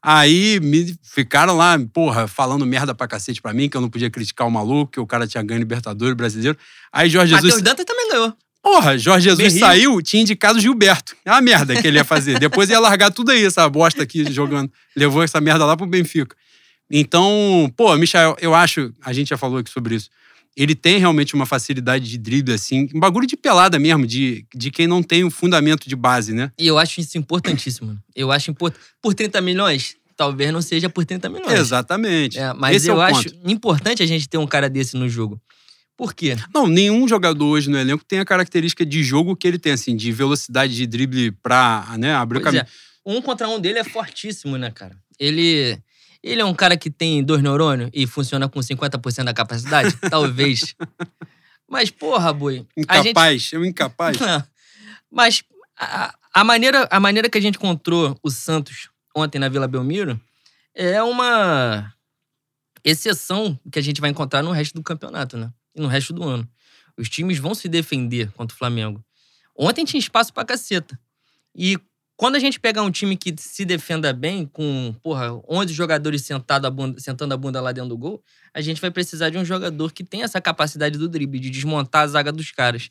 aí 0.07 0.61
me 0.61 0.95
ficaram 1.03 1.57
lá, 1.57 1.79
porra, 1.93 2.29
falando 2.29 2.67
merda 2.67 2.95
pra 2.95 3.09
cacete 3.09 3.41
pra 3.41 3.55
mim, 3.55 3.71
que 3.71 3.77
eu 3.77 3.81
não 3.81 3.89
podia 3.89 4.11
criticar 4.11 4.47
o 4.47 4.51
maluco, 4.51 4.93
que 4.93 5.01
o 5.01 5.07
cara 5.07 5.27
tinha 5.27 5.43
ganho 5.43 5.59
Libertadores 5.59 6.15
brasileiro. 6.15 6.59
Aí 6.93 7.09
Jorge 7.09 7.33
Matheus 7.33 7.55
Jesus. 7.55 7.63
Dantas 7.63 7.87
também 7.87 8.11
ganhou. 8.11 8.35
Porra, 8.63 8.99
Jorge 8.99 9.31
Jesus 9.31 9.59
saiu, 9.59 10.01
tinha 10.03 10.23
indicado 10.23 10.59
o 10.59 10.61
Gilberto. 10.61 11.17
É 11.25 11.31
uma 11.31 11.41
merda 11.41 11.81
que 11.81 11.87
ele 11.87 11.97
ia 11.99 12.05
fazer. 12.05 12.39
Depois 12.39 12.69
ia 12.69 12.79
largar 12.79 13.11
tudo 13.11 13.31
aí, 13.31 13.45
essa 13.45 13.67
bosta 13.69 14.03
aqui 14.03 14.31
jogando. 14.31 14.71
Levou 14.95 15.23
essa 15.23 15.41
merda 15.41 15.65
lá 15.65 15.77
pro 15.77 15.87
Benfica. 15.87 16.37
Então, 16.91 17.73
pô, 17.77 17.97
Michael, 17.97 18.37
eu 18.41 18.55
acho, 18.55 18.93
a 19.03 19.13
gente 19.13 19.29
já 19.29 19.39
falou 19.39 19.59
aqui 19.59 19.71
sobre 19.71 19.95
isso. 19.95 20.11
Ele 20.57 20.75
tem 20.75 20.99
realmente 20.99 21.35
uma 21.35 21.47
facilidade 21.47 22.09
de 22.09 22.17
drible, 22.17 22.55
assim, 22.55 22.89
um 22.95 23.01
bagulho 23.01 23.27
de 23.27 23.37
pelada 23.37 23.79
mesmo, 23.79 24.07
de, 24.07 24.47
de 24.55 24.71
quem 24.71 24.87
não 24.87 25.03
tem 25.03 25.25
um 25.25 25.31
fundamento 25.31 25.89
de 25.89 25.97
base, 25.97 26.33
né? 26.33 26.53
E 26.59 26.67
eu 26.67 26.79
acho 26.79 27.01
isso 27.01 27.19
importantíssimo. 27.19 27.99
Eu 28.15 28.31
acho 28.31 28.51
importante. 28.53 28.83
Por 29.03 29.15
30 29.15 29.41
milhões? 29.41 29.97
Talvez 30.17 30.53
não 30.53 30.63
seja 30.63 30.89
por 30.89 31.05
30 31.05 31.29
milhões. 31.29 31.59
Exatamente. 31.59 32.39
É, 32.39 32.53
mas 32.53 32.77
Esse 32.77 32.89
eu 32.89 32.95
é 32.95 32.99
o 32.99 33.01
acho 33.01 33.31
ponto. 33.33 33.51
importante 33.51 34.01
a 34.03 34.07
gente 34.07 34.29
ter 34.29 34.39
um 34.39 34.47
cara 34.47 34.71
desse 34.71 34.97
no 34.97 35.09
jogo. 35.09 35.41
Por 35.97 36.15
quê? 36.15 36.37
Não, 36.55 36.67
nenhum 36.69 37.07
jogador 37.09 37.47
hoje 37.47 37.69
no 37.69 37.77
elenco 37.79 38.05
tem 38.05 38.21
a 38.21 38.25
característica 38.25 38.87
de 38.87 39.03
jogo 39.03 39.35
que 39.37 39.47
ele 39.49 39.59
tem, 39.59 39.73
assim, 39.73 39.97
de 39.97 40.11
velocidade 40.13 40.75
de 40.75 40.87
drible 40.87 41.33
pra 41.43 41.95
né, 41.99 42.15
abrir 42.15 42.39
o 42.39 42.41
Pois 42.43 42.55
caminho. 42.55 42.63
é. 42.63 43.11
Um 43.11 43.21
contra 43.21 43.49
um 43.49 43.61
dele 43.61 43.81
é 43.81 43.85
fortíssimo, 43.85 44.57
né, 44.57 44.71
cara? 44.71 44.97
Ele, 45.19 45.77
ele 46.25 46.41
é 46.41 46.45
um 46.45 46.55
cara 46.55 46.75
que 46.75 46.91
tem 46.91 47.23
dois 47.23 47.43
neurônios 47.43 47.91
e 47.93 48.07
funciona 48.07 48.49
com 48.49 48.59
50% 48.59 49.25
da 49.25 49.35
capacidade? 49.35 49.95
Talvez. 50.09 50.75
Mas, 51.69 51.91
porra, 51.91 52.33
boi. 52.33 52.67
A 52.89 52.97
gente, 52.97 53.11
Incapaz, 53.11 53.51
é 53.53 53.59
um 53.59 53.65
incapaz. 53.65 54.17
Mas 55.13 55.45
a, 55.79 56.15
a 56.33 56.43
maneira, 56.43 56.89
a 56.91 56.99
maneira 56.99 57.29
que 57.29 57.37
a 57.37 57.41
gente 57.41 57.57
encontrou 57.57 58.19
o 58.23 58.31
Santos 58.31 58.89
ontem 59.15 59.39
na 59.39 59.51
Vila 59.51 59.69
Belmiro 59.69 60.19
é 60.75 61.03
uma 61.03 61.93
exceção 62.83 63.59
que 63.71 63.79
a 63.79 63.83
gente 63.83 64.01
vai 64.01 64.09
encontrar 64.09 64.43
no 64.43 64.51
resto 64.51 64.75
do 64.75 64.83
campeonato, 64.83 65.37
né? 65.37 65.53
E 65.75 65.81
no 65.81 65.89
resto 65.89 66.15
do 66.15 66.25
ano. 66.25 66.49
Os 66.97 67.11
times 67.11 67.39
vão 67.39 67.55
se 67.55 67.69
defender 67.69 68.33
contra 68.33 68.55
o 68.55 68.59
Flamengo. 68.59 69.05
Ontem 69.55 69.85
tinha 69.85 70.01
espaço 70.01 70.33
pra 70.33 70.45
caceta. 70.45 70.99
E 71.55 71.79
quando 72.17 72.37
a 72.37 72.39
gente 72.39 72.61
pegar 72.61 72.83
um 72.83 72.91
time 72.91 73.17
que 73.17 73.35
se 73.37 73.65
defenda 73.65 74.13
bem, 74.13 74.47
com, 74.47 74.95
porra, 75.03 75.33
11 75.49 75.73
jogadores 75.73 76.23
sentado 76.23 76.67
a 76.67 76.71
bunda- 76.71 77.01
sentando 77.01 77.35
a 77.35 77.37
bunda 77.37 77.61
lá 77.61 77.73
dentro 77.73 77.89
do 77.91 77.99
gol, 77.99 78.23
a 78.55 78.61
gente 78.61 78.81
vai 78.81 78.91
precisar 78.91 79.31
de 79.31 79.39
um 79.39 79.45
jogador 79.45 79.93
que 79.93 80.05
tenha 80.05 80.25
essa 80.25 80.41
capacidade 80.41 80.97
do 80.97 81.09
drible, 81.09 81.41
de 81.41 81.51
desmontar 81.51 82.03
a 82.03 82.07
zaga 82.07 82.31
dos 82.31 82.51
caras. 82.53 82.89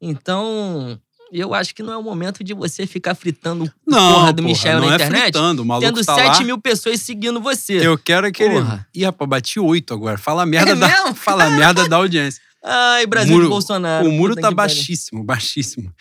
Então, 0.00 1.00
eu 1.32 1.54
acho 1.54 1.74
que 1.74 1.82
não 1.82 1.92
é 1.92 1.96
o 1.96 2.02
momento 2.02 2.42
de 2.44 2.54
você 2.54 2.86
ficar 2.86 3.14
fritando 3.14 3.70
Não, 3.86 4.14
porra 4.14 4.32
do 4.32 4.42
porra, 4.42 4.48
Michel 4.48 4.80
não 4.80 4.86
na 4.88 4.92
é 4.92 4.94
internet, 4.96 5.22
fritando, 5.22 5.62
o 5.62 5.64
maluco 5.64 5.86
tendo 5.92 6.04
tá 6.04 6.14
7 6.14 6.38
lá. 6.38 6.44
mil 6.44 6.60
pessoas 6.60 7.00
seguindo 7.00 7.40
você. 7.40 7.84
Eu 7.86 7.96
quero 7.96 8.30
que 8.32 8.42
ele. 8.42 8.54
Porra. 8.54 8.86
Ih, 8.94 9.04
rapaz, 9.04 9.28
bati 9.28 9.58
oito 9.60 9.94
agora. 9.94 10.18
Fala 10.18 10.44
merda, 10.44 10.72
É 10.72 10.74
da... 10.74 10.88
mesmo? 10.88 11.14
Fala 11.16 11.50
merda 11.50 11.88
da 11.88 11.96
audiência. 11.96 12.42
Ai, 12.62 13.06
Brasil 13.06 13.32
Muro- 13.34 13.48
Bolsonaro. 13.48 14.08
o 14.08 14.12
muro 14.12 14.34
tá 14.34 14.48
que 14.48 14.54
baixíssimo, 14.54 15.22
baixíssimo. 15.24 15.92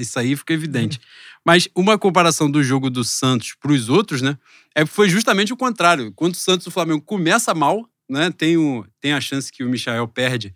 Isso 0.00 0.18
aí 0.18 0.34
fica 0.34 0.52
evidente. 0.54 0.98
Mas 1.44 1.68
uma 1.74 1.98
comparação 1.98 2.50
do 2.50 2.62
jogo 2.62 2.88
do 2.88 3.04
Santos 3.04 3.54
pros 3.60 3.88
outros, 3.88 4.22
né? 4.22 4.38
É, 4.74 4.86
foi 4.86 5.08
justamente 5.08 5.52
o 5.52 5.56
contrário. 5.56 6.12
Quando 6.12 6.34
o 6.34 6.38
Santos 6.38 6.66
e 6.66 6.68
o 6.68 6.72
Flamengo 6.72 7.02
começa 7.02 7.54
mal, 7.54 7.88
né? 8.08 8.30
Tem, 8.30 8.56
o, 8.56 8.84
tem 9.00 9.12
a 9.12 9.20
chance 9.20 9.52
que 9.52 9.62
o 9.62 9.68
Michael 9.68 10.08
perde 10.08 10.54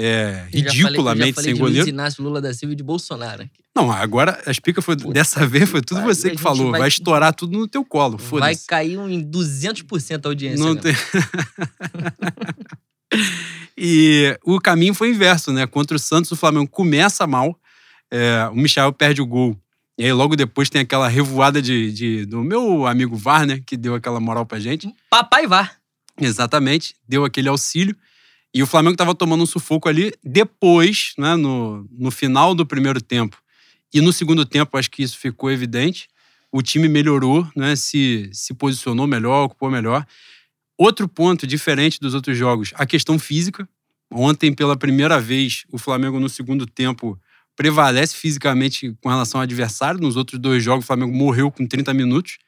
é, 0.00 0.46
Eu 0.52 0.60
já 0.60 0.70
falei- 0.70 0.80
ridiculamente 0.82 1.32
falei 1.34 1.50
sem 1.50 1.54
de 1.54 1.60
goleiro. 1.60 1.80
Luiz 1.80 1.92
Inácio 1.92 2.22
Lula 2.22 2.40
da 2.40 2.54
Silva 2.54 2.72
e 2.72 2.76
de 2.76 2.84
Bolsonaro. 2.84 3.50
Não, 3.74 3.90
agora 3.90 4.40
a 4.46 4.50
explica 4.50 4.80
foi. 4.80 4.94
Dessa 4.94 5.44
vez 5.44 5.68
foi 5.68 5.82
tudo 5.82 6.02
você 6.02 6.30
que 6.30 6.38
falou. 6.38 6.70
Vai, 6.70 6.80
vai- 6.80 6.88
estourar 6.88 7.34
tudo 7.34 7.58
no 7.58 7.66
teu 7.66 7.84
colo. 7.84 8.16
Vai 8.16 8.54
cair 8.54 8.96
um 8.96 9.08
em 9.08 9.20
200% 9.28 10.24
a 10.24 10.28
audiência. 10.28 10.64
Não 10.64 10.76
tem... 10.76 10.94
e 13.76 14.38
o 14.44 14.60
caminho 14.60 14.94
foi 14.94 15.10
inverso, 15.10 15.52
né? 15.52 15.66
Contra 15.66 15.96
o 15.96 16.00
Santos, 16.00 16.30
o 16.30 16.36
Flamengo 16.36 16.68
começa 16.68 17.26
mal, 17.26 17.58
é, 18.10 18.48
o 18.52 18.56
Michel 18.56 18.92
perde 18.92 19.20
o 19.20 19.26
gol. 19.26 19.56
E 19.98 20.04
aí, 20.04 20.12
logo 20.12 20.36
depois, 20.36 20.70
tem 20.70 20.80
aquela 20.80 21.08
revoada 21.08 21.60
de, 21.60 21.92
de- 21.92 22.24
do 22.26 22.42
meu 22.44 22.86
amigo 22.86 23.16
VAR, 23.16 23.44
né? 23.46 23.60
Que 23.66 23.76
deu 23.76 23.94
aquela 23.96 24.20
moral 24.20 24.46
pra 24.46 24.60
gente. 24.60 24.88
Papai 25.10 25.46
vá. 25.46 25.70
Exatamente, 26.20 26.94
deu 27.08 27.24
aquele 27.24 27.48
auxílio. 27.48 27.96
E 28.54 28.62
o 28.62 28.66
Flamengo 28.66 28.96
tava 28.96 29.14
tomando 29.14 29.42
um 29.42 29.46
sufoco 29.46 29.88
ali. 29.88 30.12
Depois, 30.24 31.12
né, 31.18 31.36
no, 31.36 31.86
no 31.90 32.10
final 32.10 32.54
do 32.54 32.64
primeiro 32.64 33.00
tempo 33.00 33.36
e 33.92 34.00
no 34.00 34.12
segundo 34.12 34.44
tempo, 34.44 34.76
acho 34.78 34.90
que 34.90 35.02
isso 35.02 35.18
ficou 35.18 35.50
evidente. 35.50 36.08
O 36.50 36.62
time 36.62 36.88
melhorou, 36.88 37.46
né, 37.54 37.76
se, 37.76 38.30
se 38.32 38.54
posicionou 38.54 39.06
melhor, 39.06 39.44
ocupou 39.44 39.70
melhor. 39.70 40.06
Outro 40.78 41.08
ponto 41.08 41.46
diferente 41.46 41.98
dos 42.00 42.14
outros 42.14 42.36
jogos, 42.38 42.72
a 42.76 42.86
questão 42.86 43.18
física. 43.18 43.68
Ontem, 44.10 44.52
pela 44.54 44.76
primeira 44.76 45.20
vez, 45.20 45.64
o 45.70 45.76
Flamengo 45.76 46.18
no 46.18 46.28
segundo 46.28 46.66
tempo 46.66 47.20
prevalece 47.58 48.14
fisicamente 48.14 48.96
com 49.02 49.08
relação 49.08 49.40
ao 49.40 49.42
adversário. 49.42 50.00
Nos 50.00 50.16
outros 50.16 50.38
dois 50.38 50.62
jogos, 50.62 50.84
o 50.84 50.86
Flamengo 50.86 51.12
morreu 51.12 51.50
com 51.50 51.66
30 51.66 51.92
minutos. 51.92 52.38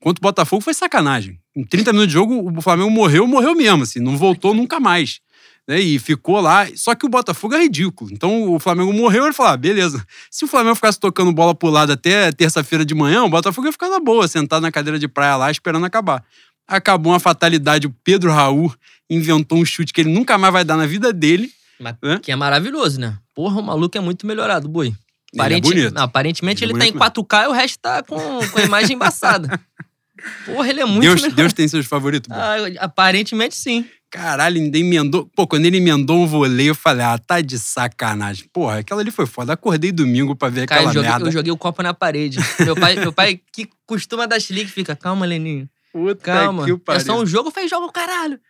Contra 0.00 0.20
o 0.20 0.22
Botafogo 0.22 0.60
foi 0.60 0.74
sacanagem. 0.74 1.38
Em 1.54 1.62
30 1.62 1.92
minutos 1.92 2.08
de 2.08 2.14
jogo, 2.14 2.52
o 2.58 2.60
Flamengo 2.60 2.90
morreu, 2.90 3.24
morreu 3.24 3.54
mesmo, 3.54 3.84
assim, 3.84 4.00
não 4.00 4.16
voltou 4.16 4.52
nunca 4.52 4.80
mais. 4.80 5.20
Né? 5.66 5.78
E 5.78 5.96
ficou 6.00 6.40
lá. 6.40 6.66
Só 6.74 6.96
que 6.96 7.06
o 7.06 7.08
Botafogo 7.08 7.54
é 7.54 7.62
ridículo. 7.62 8.10
Então 8.12 8.52
o 8.52 8.58
Flamengo 8.58 8.92
morreu, 8.92 9.26
ele 9.26 9.32
falou: 9.32 9.52
ah, 9.52 9.56
beleza. 9.56 10.04
Se 10.28 10.44
o 10.44 10.48
Flamengo 10.48 10.74
ficasse 10.74 10.98
tocando 10.98 11.32
bola 11.32 11.54
pro 11.54 11.70
lado 11.70 11.92
até 11.92 12.32
terça-feira 12.32 12.84
de 12.84 12.96
manhã, 12.96 13.22
o 13.22 13.28
Botafogo 13.28 13.68
ia 13.68 13.72
ficar 13.72 13.88
na 13.88 14.00
boa, 14.00 14.26
sentado 14.26 14.62
na 14.62 14.72
cadeira 14.72 14.98
de 14.98 15.06
praia 15.06 15.36
lá, 15.36 15.52
esperando 15.52 15.86
acabar. 15.86 16.24
Acabou 16.66 17.12
uma 17.12 17.20
fatalidade, 17.20 17.86
o 17.86 17.94
Pedro 18.02 18.32
Raul 18.32 18.74
inventou 19.08 19.58
um 19.58 19.64
chute 19.64 19.92
que 19.92 20.00
ele 20.00 20.12
nunca 20.12 20.36
mais 20.36 20.52
vai 20.52 20.64
dar 20.64 20.76
na 20.76 20.84
vida 20.84 21.12
dele. 21.12 21.48
Mas 21.78 21.96
Hã? 22.02 22.18
que 22.18 22.32
é 22.32 22.36
maravilhoso, 22.36 23.00
né? 23.00 23.16
Porra, 23.34 23.60
o 23.60 23.62
maluco 23.62 23.96
é 23.96 24.00
muito 24.00 24.26
melhorado, 24.26 24.68
boi. 24.68 24.94
Ele 25.32 25.84
é. 25.86 25.90
Não, 25.90 26.02
aparentemente 26.02 26.64
Ele 26.64 26.72
ele, 26.72 26.78
é 26.78 26.80
tá 26.80 26.88
em 26.88 26.92
bonito 26.92 27.24
4K 27.24 27.44
e 27.44 27.46
o 27.48 27.52
resto 27.52 27.78
tá 27.80 28.02
com, 28.02 28.16
com 28.16 28.58
a 28.58 28.62
imagem 28.62 28.96
embaçada. 28.96 29.60
Porra, 30.46 30.68
ele 30.68 30.80
é 30.80 30.84
muito 30.84 31.02
Deus. 31.02 31.34
Deus 31.34 31.52
tem 31.52 31.68
seus 31.68 31.86
favoritos. 31.86 32.28
Ah, 32.32 32.56
aparentemente 32.80 33.54
sim. 33.54 33.84
Caralho, 34.10 34.60
ainda 34.60 34.78
emendou. 34.78 35.30
Pô, 35.36 35.46
quando 35.46 35.66
ele 35.66 35.76
emendou 35.76 36.18
um 36.18 36.26
voleio, 36.26 36.70
eu 36.70 36.74
falei, 36.74 37.04
ah, 37.04 37.18
tá 37.18 37.40
de 37.40 37.58
sacanagem. 37.58 38.46
Porra, 38.52 38.78
aquela 38.78 39.02
ali 39.02 39.10
foi 39.10 39.26
foda. 39.26 39.52
Acordei 39.52 39.92
domingo 39.92 40.34
pra 40.34 40.48
ver 40.48 40.66
Cara, 40.66 40.80
aquela 40.80 40.90
eu 40.90 40.94
joguei, 40.94 41.10
merda. 41.10 41.26
eu 41.26 41.32
joguei 41.32 41.52
o 41.52 41.56
copo 41.56 41.82
na 41.82 41.92
parede. 41.92 42.38
Meu 42.60 42.74
pai, 42.74 42.96
meu 42.96 43.12
pai 43.12 43.40
que 43.52 43.68
costuma 43.86 44.26
dar 44.26 44.40
chilique, 44.40 44.70
fica, 44.70 44.96
calma, 44.96 45.26
Leninho. 45.26 45.68
Puta 45.92 46.22
Calma. 46.22 46.66
É 46.88 47.00
só 47.00 47.20
um 47.20 47.26
jogo, 47.26 47.50
faz 47.50 47.68
jogo, 47.70 47.90
caralho. 47.92 48.40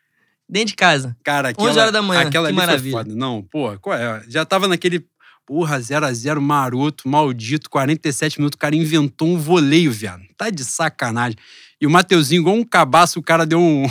Dentro 0.49 0.69
de 0.69 0.77
casa. 0.77 1.17
Cara, 1.23 1.49
11 1.49 1.53
aquela, 1.53 1.81
horas 1.81 1.93
da 1.93 2.03
manhã, 2.03 2.21
aquela 2.23 2.47
que 2.47 2.51
ali 2.53 2.57
maravilha. 2.57 2.93
foi 2.93 3.05
foda. 3.05 3.15
Não, 3.15 3.43
porra, 3.43 3.79
qual 3.79 3.97
é? 3.97 4.23
Já 4.29 4.45
tava 4.45 4.67
naquele, 4.67 5.05
porra, 5.47 5.79
0x0 5.79 6.41
maroto, 6.41 7.09
maldito, 7.09 7.69
47 7.69 8.39
minutos, 8.39 8.57
o 8.57 8.59
cara 8.59 8.75
inventou 8.75 9.29
um 9.29 9.39
voleio, 9.39 9.93
viado. 9.93 10.23
Tá 10.37 10.49
de 10.49 10.65
sacanagem. 10.65 11.37
E 11.81 11.87
o 11.87 11.91
Mateuzinho, 11.91 12.41
igual 12.41 12.57
um 12.57 12.65
cabaço, 12.65 13.21
o 13.21 13.23
cara 13.23 13.47
deu 13.47 13.61
um... 13.61 13.89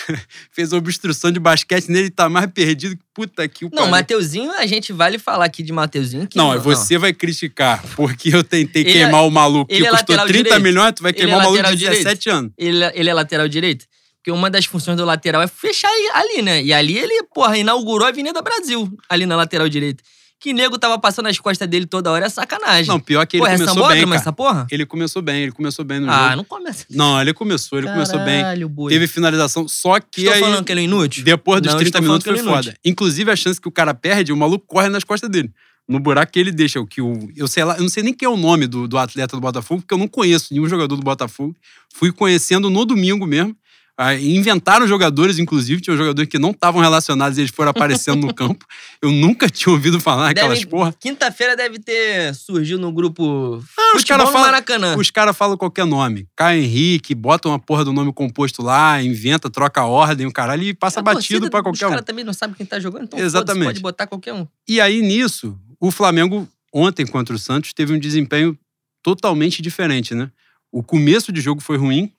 fez 0.50 0.72
obstrução 0.72 1.30
de 1.30 1.38
basquete 1.38 1.88
nele, 1.90 2.08
tá 2.08 2.30
mais 2.30 2.46
perdido 2.46 2.96
que 2.96 3.02
puta 3.12 3.46
que 3.46 3.66
o 3.66 3.70
Não, 3.74 3.88
Mateuzinho, 3.88 4.52
a 4.52 4.64
gente 4.64 4.90
vale 4.92 5.18
falar 5.18 5.44
aqui 5.44 5.62
de 5.62 5.70
Mateuzinho. 5.70 6.26
Que 6.26 6.38
Não, 6.38 6.58
você 6.58 6.96
vai 6.96 7.12
criticar, 7.12 7.82
porque 7.94 8.34
eu 8.34 8.42
tentei 8.42 8.82
Ele 8.82 8.92
queimar 8.92 9.22
o 9.26 9.30
maluco 9.30 9.70
ele 9.70 9.82
que 9.82 9.86
é 9.86 9.90
custou 9.90 10.16
lateral 10.16 10.26
30 10.26 10.42
direito. 10.44 10.62
milhões, 10.62 10.92
tu 10.94 11.02
vai 11.02 11.10
Ele 11.10 11.18
queimar 11.18 11.34
é 11.34 11.36
o 11.36 11.40
maluco 11.42 11.62
de 11.62 11.84
lateral 11.84 11.94
17 11.94 12.30
anos. 12.30 12.52
Ele, 12.56 12.84
ele 12.94 13.10
é 13.10 13.14
lateral 13.14 13.48
direito? 13.48 13.84
Porque 14.26 14.36
uma 14.36 14.50
das 14.50 14.64
funções 14.64 14.96
do 14.96 15.04
lateral 15.04 15.40
é 15.40 15.46
fechar 15.46 15.88
ali, 16.12 16.42
né? 16.42 16.60
E 16.60 16.72
ali 16.72 16.98
ele, 16.98 17.22
porra, 17.32 17.56
inaugurou 17.56 18.04
a 18.04 18.08
Avenida 18.10 18.42
Brasil, 18.42 18.90
ali 19.08 19.24
na 19.24 19.36
lateral 19.36 19.68
direita. 19.68 20.02
Que 20.40 20.52
nego 20.52 20.76
tava 20.76 20.98
passando 20.98 21.26
as 21.28 21.38
costas 21.38 21.68
dele 21.68 21.86
toda 21.86 22.10
hora 22.10 22.26
é 22.26 22.28
sacanagem. 22.28 22.88
Não, 22.88 22.98
pior 22.98 23.24
que 23.24 23.36
ele 23.36 23.44
Pô, 23.44 23.46
é 23.46 23.56
começou 23.56 23.86
bem, 23.88 24.04
cara. 24.04 24.16
essa 24.16 24.32
porra? 24.32 24.66
Ele 24.68 24.84
começou 24.84 25.22
bem, 25.22 25.42
ele 25.44 25.52
começou 25.52 25.84
bem 25.84 26.00
no 26.00 26.10
Ah, 26.10 26.24
jogo. 26.24 26.36
não 26.38 26.44
começa. 26.44 26.84
Não, 26.90 27.20
ele 27.20 27.32
começou, 27.32 27.78
ele 27.78 27.86
começou 27.86 28.18
bem. 28.24 28.40
Caralho, 28.42 28.68
boi. 28.68 28.92
Teve 28.92 29.06
finalização, 29.06 29.68
só 29.68 30.00
que 30.00 30.22
Estou 30.22 30.34
aí, 30.34 30.40
falando 30.40 30.64
que 30.64 30.72
ele 30.72 30.80
é 30.80 30.84
inútil? 30.84 31.22
depois 31.22 31.62
dos 31.62 31.70
Não, 31.72 31.78
30 31.78 31.88
estou 31.88 32.02
falando 32.02 32.08
minutos 32.24 32.24
foi 32.26 32.34
é 32.36 32.52
inútil. 32.52 32.72
foda. 32.72 32.78
Inclusive, 32.84 33.30
a 33.30 33.36
chance 33.36 33.60
que 33.60 33.68
o 33.68 33.72
cara 33.72 33.94
perde, 33.94 34.32
o 34.32 34.36
maluco 34.36 34.66
corre 34.66 34.88
nas 34.88 35.04
costas 35.04 35.30
dele. 35.30 35.52
No 35.88 36.00
buraco 36.00 36.32
que 36.32 36.40
ele 36.40 36.50
deixa, 36.50 36.80
o 36.80 36.86
que 36.86 37.00
o. 37.00 37.30
Eu 37.36 37.46
sei 37.46 37.62
lá, 37.62 37.76
eu 37.76 37.82
não 37.82 37.88
sei 37.88 38.02
nem 38.02 38.12
quem 38.12 38.26
é 38.26 38.28
o 38.28 38.36
nome 38.36 38.66
do, 38.66 38.88
do 38.88 38.98
atleta 38.98 39.36
do 39.36 39.40
Botafogo, 39.40 39.82
porque 39.82 39.94
eu 39.94 39.98
não 39.98 40.08
conheço 40.08 40.48
nenhum 40.52 40.68
jogador 40.68 40.96
do 40.96 41.02
Botafogo. 41.02 41.54
Fui 41.94 42.10
conhecendo 42.10 42.68
no 42.68 42.84
domingo 42.84 43.24
mesmo. 43.24 43.56
Aí 43.98 44.36
inventaram 44.36 44.86
jogadores, 44.86 45.38
inclusive, 45.38 45.80
tinha 45.80 45.96
jogadores 45.96 46.28
que 46.28 46.38
não 46.38 46.50
estavam 46.50 46.82
relacionados 46.82 47.38
e 47.38 47.40
eles 47.40 47.50
foram 47.50 47.70
aparecendo 47.70 48.26
no 48.26 48.34
campo. 48.34 48.66
Eu 49.00 49.10
nunca 49.10 49.48
tinha 49.48 49.72
ouvido 49.72 49.98
falar 49.98 50.30
aquelas 50.30 50.58
Deve- 50.58 50.70
porra. 50.70 50.94
Quinta-feira 51.00 51.56
deve 51.56 51.78
ter 51.78 52.34
surgido 52.34 52.78
no 52.78 52.92
grupo 52.92 53.62
Ah, 53.78 53.96
os 53.96 54.04
caras 54.04 54.26
no 54.26 54.32
falam, 54.32 54.48
Maracanã. 54.48 54.96
os 54.98 55.10
cara 55.10 55.32
falam 55.32 55.56
qualquer 55.56 55.86
nome. 55.86 56.28
Caio 56.36 56.62
Henrique, 56.62 57.14
bota 57.14 57.48
uma 57.48 57.58
porra 57.58 57.84
do 57.86 57.92
nome 57.92 58.12
composto 58.12 58.60
lá, 58.62 59.02
inventa, 59.02 59.48
troca 59.48 59.80
a 59.80 59.86
ordem, 59.86 60.26
o 60.26 60.32
caralho, 60.32 60.62
e 60.64 60.74
passa 60.74 61.00
batido 61.00 61.48
pra 61.48 61.62
qualquer 61.62 61.86
Os 61.86 61.88
um. 61.88 61.94
caras 61.94 62.04
também 62.04 62.24
não 62.24 62.34
sabem 62.34 62.54
quem 62.54 62.66
tá 62.66 62.78
jogando, 62.78 63.04
então 63.04 63.18
Exatamente. 63.18 63.64
pode 63.66 63.80
botar 63.80 64.06
qualquer 64.06 64.34
um. 64.34 64.46
E 64.68 64.78
aí, 64.78 65.00
nisso, 65.00 65.58
o 65.80 65.90
Flamengo, 65.90 66.46
ontem 66.70 67.06
contra 67.06 67.34
o 67.34 67.38
Santos, 67.38 67.72
teve 67.72 67.94
um 67.94 67.98
desempenho 67.98 68.58
totalmente 69.02 69.62
diferente, 69.62 70.14
né? 70.14 70.30
O 70.70 70.82
começo 70.82 71.32
de 71.32 71.40
jogo 71.40 71.60
foi 71.62 71.78
ruim, 71.78 72.12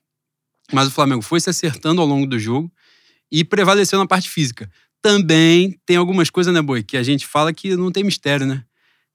mas 0.72 0.88
o 0.88 0.92
Flamengo 0.92 1.22
foi 1.22 1.40
se 1.40 1.50
acertando 1.50 2.02
ao 2.02 2.08
longo 2.08 2.26
do 2.28 2.38
jogo 2.40 2.72
e 3.32 3.44
prevaleceu 3.44 4.00
na 4.00 4.08
parte 4.08 4.30
física. 4.30 4.70
Também 5.02 5.80
tem 5.86 5.96
algumas 5.98 6.30
coisas, 6.30 6.54
né, 6.54 6.62
Boi, 6.62 6.84
que 6.84 6.98
a 6.98 7.04
gente 7.04 7.26
fala 7.26 7.54
que 7.54 7.76
não 7.76 7.92
tem 7.92 8.04
mistério, 8.04 8.46
né? 8.46 8.64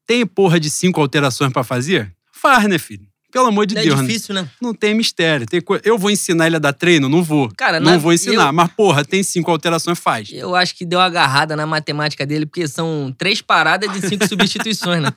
Tem 0.06 0.24
porra 0.26 0.58
de 0.58 0.70
cinco 0.70 1.00
alterações 1.00 1.52
pra 1.52 1.62
fazer? 1.64 2.12
Faz, 2.32 2.68
né, 2.68 2.78
filho? 2.78 3.06
Pelo 3.30 3.46
amor 3.46 3.64
de 3.66 3.74
Não 3.74 3.82
Deus, 3.82 3.98
é 3.98 4.02
né? 4.02 4.08
difícil, 4.08 4.34
né? 4.34 4.48
Não 4.60 4.74
tem 4.74 4.94
mistério. 4.94 5.46
Tem 5.46 5.60
co- 5.60 5.80
Eu 5.82 5.96
vou 5.96 6.10
ensinar 6.10 6.46
ele 6.48 6.56
a 6.56 6.58
dar 6.58 6.72
treino? 6.74 7.08
Não 7.08 7.22
vou. 7.22 7.50
Cara, 7.56 7.80
não 7.80 7.92
na- 7.92 7.96
vou 7.98 8.12
ensinar. 8.12 8.48
eu- 8.48 8.52
Mas, 8.52 8.70
porra, 8.72 9.04
tem 9.06 9.22
cinco 9.22 9.50
alterações, 9.50 9.98
faz. 9.98 10.28
Eu 10.32 10.54
acho 10.54 10.74
que 10.76 10.84
deu 10.84 10.98
uma 10.98 11.06
agarrada 11.06 11.56
na 11.56 11.64
matemática 11.66 12.26
dele, 12.26 12.44
porque 12.44 12.68
são 12.68 13.14
três 13.16 13.40
paradas 13.40 13.90
de 13.90 14.06
cinco 14.06 14.26
substituições, 14.28 15.02
né? 15.02 15.12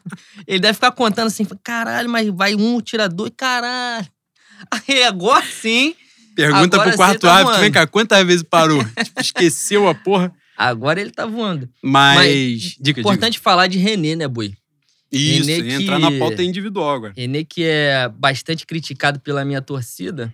Ele 0.48 0.60
deve 0.60 0.76
ficar 0.76 0.92
contando 0.94 1.28
assim, 1.28 1.46
caralho, 1.62 2.10
mas 2.10 2.30
vai 2.30 2.56
um, 2.56 2.80
tira 2.80 3.10
dois, 3.10 3.32
caralho. 3.36 4.08
Aí 4.72 5.04
agora 5.04 5.46
sim, 5.46 5.94
Pergunta 6.36 6.76
Agora 6.76 6.90
pro 6.90 6.98
quarto 6.98 7.22
tá 7.22 7.34
árbitro, 7.34 7.62
vem 7.62 7.72
cá, 7.72 7.88
quantas 7.88 8.26
vezes 8.26 8.44
parou? 8.44 8.84
tipo, 9.04 9.22
esqueceu 9.22 9.88
a 9.88 9.96
porra. 9.96 10.34
agora 10.58 11.00
ele 11.00 11.12
tá 11.12 11.26
voando. 11.26 11.70
Mas. 11.82 12.76
diga, 12.80 13.00
Importante 13.00 13.40
falar 13.40 13.68
de 13.68 13.78
René, 13.78 14.16
né, 14.16 14.28
Boi? 14.28 14.54
Isso, 15.12 15.48
René 15.48 15.78
que- 15.78 15.84
entrar 15.84 15.98
na 16.00 16.12
pauta 16.12 16.44
individual 16.44 16.90
agora. 16.96 17.14
René 17.16 17.44
que 17.44 17.64
é 17.64 18.10
bastante 18.10 18.66
criticado 18.66 19.20
pela 19.20 19.46
minha 19.46 19.62
torcida 19.62 20.34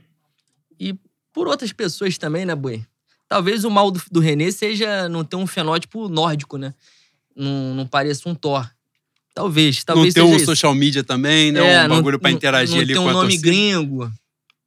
e 0.79 0.96
por 1.31 1.48
outras 1.48 1.72
pessoas 1.72 2.17
também, 2.17 2.46
né, 2.46 2.55
Boi? 2.55 2.84
Talvez 3.29 3.63
o 3.63 3.70
mal 3.70 3.91
do, 3.91 4.01
do 4.12 4.20
René 4.20 4.50
seja 4.51 5.08
não 5.08 5.24
ter 5.24 5.36
um 5.36 5.46
fenótipo 5.48 6.10
nórdico, 6.10 6.58
né? 6.58 6.74
Não, 7.36 7.74
não 7.75 7.86
pareça 7.88 8.27
um 8.27 8.36
Thor. 8.36 8.67
Talvez, 9.34 9.84
talvez 9.86 10.13
não 10.13 10.13
ter 10.13 10.20
seja 10.22 10.34
um 10.34 10.36
isso. 10.36 10.46
social 10.46 10.75
media 10.75 11.03
também, 11.03 11.51
né? 11.51 11.60
É, 11.75 11.86
um 11.86 11.88
não- 11.88 11.96
bagulho 11.98 12.20
pra 12.20 12.29
não- 12.29 12.36
interagir 12.38 12.75
não 12.75 12.81
ali 12.81 12.93
ter 12.93 13.00
com 13.00 13.05
um 13.05 13.10
a 13.10 13.13
nome 13.13 13.27
torcida. 13.29 13.43
gringo. 13.48 14.12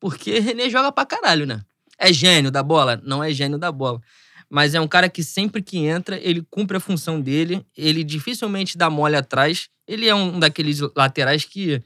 Porque 0.04 0.38
René 0.38 0.68
joga 0.68 0.92
pra 0.92 1.06
caralho, 1.06 1.46
né? 1.46 1.64
É 1.98 2.12
gênio 2.12 2.50
da 2.50 2.62
bola? 2.62 3.00
Não 3.02 3.24
é 3.24 3.32
gênio 3.32 3.56
da 3.56 3.72
bola. 3.72 4.02
Mas 4.50 4.74
é 4.74 4.80
um 4.80 4.86
cara 4.86 5.08
que 5.08 5.24
sempre 5.24 5.62
que 5.62 5.78
entra, 5.78 6.18
ele 6.18 6.46
cumpre 6.50 6.76
a 6.76 6.80
função 6.80 7.18
dele, 7.18 7.64
ele 7.74 8.04
dificilmente 8.04 8.76
dá 8.76 8.90
mole 8.90 9.16
atrás. 9.16 9.70
Ele 9.88 10.06
é 10.06 10.14
um 10.14 10.38
daqueles 10.38 10.80
laterais 10.94 11.46
que 11.46 11.82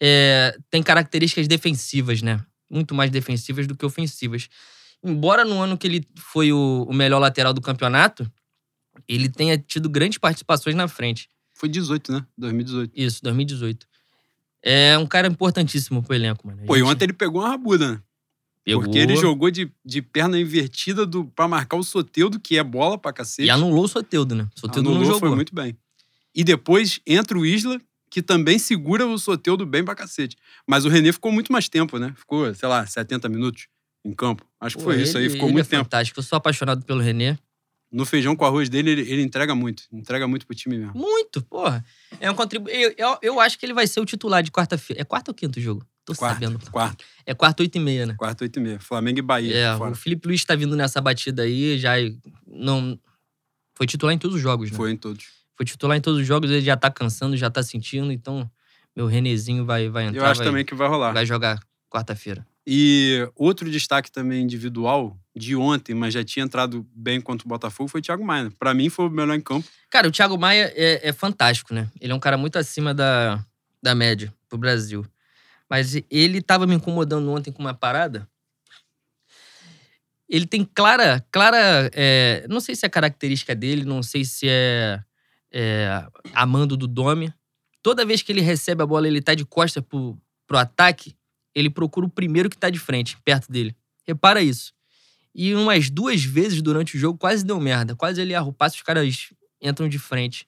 é, 0.00 0.56
tem 0.70 0.80
características 0.80 1.48
defensivas, 1.48 2.22
né? 2.22 2.40
Muito 2.70 2.94
mais 2.94 3.10
defensivas 3.10 3.66
do 3.66 3.74
que 3.74 3.84
ofensivas. 3.84 4.48
Embora 5.02 5.44
no 5.44 5.60
ano 5.60 5.76
que 5.76 5.88
ele 5.88 6.06
foi 6.16 6.52
o, 6.52 6.86
o 6.88 6.94
melhor 6.94 7.18
lateral 7.18 7.52
do 7.52 7.60
campeonato, 7.60 8.30
ele 9.08 9.28
tenha 9.28 9.58
tido 9.58 9.90
grandes 9.90 10.18
participações 10.18 10.76
na 10.76 10.86
frente. 10.86 11.28
Foi 11.52 11.68
18, 11.68 12.12
né? 12.12 12.24
2018. 12.38 12.92
Isso, 12.94 13.20
2018. 13.24 13.88
É 14.68 14.98
um 14.98 15.06
cara 15.06 15.28
importantíssimo 15.28 16.02
pro 16.02 16.14
elenco, 16.14 16.44
mano. 16.46 16.60
A 16.62 16.66
Pô, 16.66 16.74
e 16.76 16.80
gente 16.80 16.88
ontem 16.88 17.04
ele 17.04 17.12
pegou 17.12 17.40
uma 17.42 17.50
rabuda, 17.50 17.92
né? 17.92 18.00
pegou 18.64 18.82
Porque 18.82 18.98
ele 18.98 19.14
jogou 19.16 19.48
de, 19.48 19.70
de 19.84 20.02
perna 20.02 20.40
invertida 20.40 21.06
do, 21.06 21.24
pra 21.26 21.46
marcar 21.46 21.76
o 21.76 21.84
Soteudo, 21.84 22.40
que 22.40 22.58
é 22.58 22.64
bola 22.64 22.98
pra 22.98 23.12
cacete. 23.12 23.46
E 23.46 23.50
anulou 23.50 23.84
o 23.84 23.88
Soteudo, 23.88 24.34
né? 24.34 24.48
O 24.56 24.58
Soteudo 24.60 24.88
não 24.90 24.96
Anulou, 24.96 25.14
jogou. 25.14 25.28
foi 25.28 25.36
muito 25.36 25.54
bem. 25.54 25.76
E 26.34 26.42
depois 26.42 26.98
entra 27.06 27.38
o 27.38 27.46
Isla, 27.46 27.80
que 28.10 28.20
também 28.20 28.58
segura 28.58 29.06
o 29.06 29.16
Soteudo 29.18 29.64
bem 29.64 29.84
pra 29.84 29.94
cacete. 29.94 30.36
Mas 30.66 30.84
o 30.84 30.88
René 30.88 31.12
ficou 31.12 31.30
muito 31.30 31.52
mais 31.52 31.68
tempo, 31.68 31.96
né? 31.98 32.12
Ficou, 32.16 32.52
sei 32.54 32.68
lá, 32.68 32.84
70 32.84 33.28
minutos 33.28 33.68
em 34.04 34.12
campo. 34.12 34.44
Acho 34.60 34.76
que 34.76 34.82
Pô, 34.82 34.90
foi 34.90 35.00
isso 35.00 35.16
aí, 35.16 35.24
ele- 35.26 35.32
ficou 35.34 35.46
ele 35.48 35.52
muito 35.54 35.66
é 35.66 35.70
tempo. 35.70 35.84
fantástico. 35.84 36.18
Eu 36.18 36.24
sou 36.24 36.36
apaixonado 36.36 36.84
pelo 36.84 37.00
René. 37.00 37.38
No 37.90 38.04
feijão 38.04 38.34
com 38.34 38.44
arroz 38.44 38.68
dele, 38.68 38.90
ele, 38.90 39.02
ele 39.02 39.22
entrega 39.22 39.54
muito. 39.54 39.84
Entrega 39.92 40.26
muito 40.26 40.46
pro 40.46 40.54
time 40.56 40.76
mesmo. 40.76 40.92
Muito, 40.94 41.40
porra. 41.42 41.84
É 42.20 42.30
um 42.30 42.34
contribu... 42.34 42.68
eu, 42.68 42.92
eu, 42.98 43.18
eu 43.22 43.40
acho 43.40 43.58
que 43.58 43.64
ele 43.64 43.72
vai 43.72 43.86
ser 43.86 44.00
o 44.00 44.04
titular 44.04 44.42
de 44.42 44.50
quarta-feira. 44.50 45.00
É 45.02 45.04
quarta 45.04 45.30
ou 45.30 45.34
quinto 45.34 45.60
jogo? 45.60 45.86
Tô 46.04 46.14
sabendo. 46.14 46.58
Quarto, 46.58 46.70
quarto, 46.70 47.04
É 47.24 47.34
quarta, 47.34 47.62
oito 47.62 47.76
e 47.76 47.80
meia, 47.80 48.06
né? 48.06 48.14
quarto, 48.16 48.42
oito 48.42 48.58
e 48.58 48.62
meia. 48.62 48.78
Flamengo 48.80 49.18
e 49.18 49.22
Bahia. 49.22 49.56
É, 49.56 49.76
fora. 49.76 49.92
o 49.92 49.94
Felipe 49.94 50.28
Luiz 50.28 50.44
tá 50.44 50.54
vindo 50.54 50.76
nessa 50.76 51.00
batida 51.00 51.42
aí, 51.42 51.78
já 51.78 51.94
não... 52.46 52.98
Foi 53.74 53.86
titular 53.86 54.14
em 54.14 54.18
todos 54.18 54.36
os 54.36 54.42
jogos, 54.42 54.70
né? 54.70 54.76
Foi 54.76 54.90
em 54.92 54.96
todos. 54.96 55.26
Foi 55.56 55.66
titular 55.66 55.96
em 55.96 56.00
todos 56.00 56.20
os 56.20 56.26
jogos, 56.26 56.50
ele 56.50 56.60
já 56.60 56.76
tá 56.76 56.90
cansando, 56.90 57.36
já 57.36 57.50
tá 57.50 57.62
sentindo, 57.62 58.12
então 58.12 58.48
meu 58.94 59.06
Renezinho 59.06 59.64
vai, 59.64 59.88
vai 59.88 60.06
entrar, 60.06 60.20
Eu 60.20 60.26
acho 60.26 60.38
vai, 60.38 60.46
também 60.46 60.64
que 60.64 60.74
vai 60.74 60.88
rolar. 60.88 61.12
vai 61.12 61.26
jogar 61.26 61.58
quarta-feira. 61.90 62.46
E 62.66 63.30
outro 63.36 63.70
destaque 63.70 64.10
também 64.10 64.42
individual 64.42 65.16
de 65.36 65.54
ontem, 65.54 65.94
mas 65.94 66.12
já 66.12 66.24
tinha 66.24 66.44
entrado 66.44 66.84
bem 66.92 67.20
contra 67.20 67.46
o 67.46 67.48
Botafogo, 67.48 67.88
foi 67.88 68.00
o 68.00 68.02
Thiago 68.02 68.24
Maia. 68.24 68.50
Pra 68.58 68.74
mim, 68.74 68.88
foi 68.88 69.06
o 69.06 69.10
melhor 69.10 69.36
em 69.36 69.40
campo. 69.40 69.68
Cara, 69.88 70.08
o 70.08 70.10
Thiago 70.10 70.36
Maia 70.36 70.72
é, 70.74 71.08
é 71.08 71.12
fantástico, 71.12 71.72
né? 71.72 71.88
Ele 72.00 72.12
é 72.12 72.14
um 72.14 72.20
cara 72.20 72.36
muito 72.36 72.58
acima 72.58 72.92
da, 72.92 73.44
da 73.80 73.94
média 73.94 74.34
pro 74.48 74.58
Brasil. 74.58 75.06
Mas 75.70 75.94
ele 76.10 76.42
tava 76.42 76.66
me 76.66 76.74
incomodando 76.74 77.30
ontem 77.30 77.52
com 77.52 77.62
uma 77.62 77.74
parada. 77.74 78.28
Ele 80.28 80.46
tem 80.46 80.64
clara, 80.64 81.24
clara, 81.30 81.88
é, 81.94 82.46
não 82.48 82.58
sei 82.58 82.74
se 82.74 82.84
é 82.84 82.88
característica 82.88 83.54
dele, 83.54 83.84
não 83.84 84.02
sei 84.02 84.24
se 84.24 84.48
é, 84.48 85.00
é 85.52 86.04
amando 86.34 86.76
do 86.76 86.88
Domi. 86.88 87.32
Toda 87.80 88.04
vez 88.04 88.22
que 88.22 88.32
ele 88.32 88.40
recebe 88.40 88.82
a 88.82 88.86
bola, 88.86 89.06
ele 89.06 89.22
tá 89.22 89.34
de 89.34 89.44
costas 89.44 89.84
pro, 89.84 90.20
pro 90.46 90.58
ataque, 90.58 91.15
ele 91.56 91.70
procura 91.70 92.06
o 92.06 92.10
primeiro 92.10 92.50
que 92.50 92.58
tá 92.58 92.68
de 92.68 92.78
frente, 92.78 93.16
perto 93.24 93.50
dele. 93.50 93.74
Repara 94.06 94.42
isso. 94.42 94.74
E 95.34 95.54
umas 95.54 95.88
duas 95.88 96.22
vezes 96.22 96.60
durante 96.60 96.96
o 96.96 97.00
jogo 97.00 97.18
quase 97.18 97.42
deu 97.42 97.58
merda. 97.58 97.96
Quase 97.96 98.20
ele 98.20 98.34
erra 98.34 98.44
o 98.44 98.52
passe, 98.52 98.76
os 98.76 98.82
caras 98.82 99.30
entram 99.60 99.88
de 99.88 99.98
frente. 99.98 100.46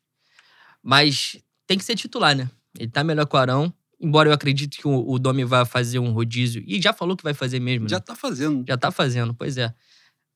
Mas 0.83 1.39
tem 1.67 1.79
que 1.79 1.85
ser 1.85 1.97
titular, 1.97 2.37
né? 2.37 2.51
Ele 2.79 2.91
tá 2.91 3.03
melhor 3.03 3.25
que 3.25 3.35
o 3.35 3.39
Arão. 3.39 3.73
Embora 3.99 4.29
eu 4.29 4.35
acredite 4.35 4.79
que 4.79 4.87
o, 4.87 5.11
o 5.11 5.19
Domi 5.19 5.45
vai 5.45 5.65
fazer 5.65 5.99
um 5.99 6.13
rodízio. 6.13 6.63
E 6.67 6.81
já 6.81 6.93
falou 6.93 7.17
que 7.17 7.25
vai 7.25 7.35
fazer 7.35 7.59
mesmo, 7.59 7.85
né? 7.85 7.89
Já 7.89 8.01
tá 8.01 8.15
fazendo. 8.15 8.63
Já 8.69 8.77
tá 8.77 8.91
fazendo, 8.91 9.35
pois 9.35 9.57
é. 9.57 9.75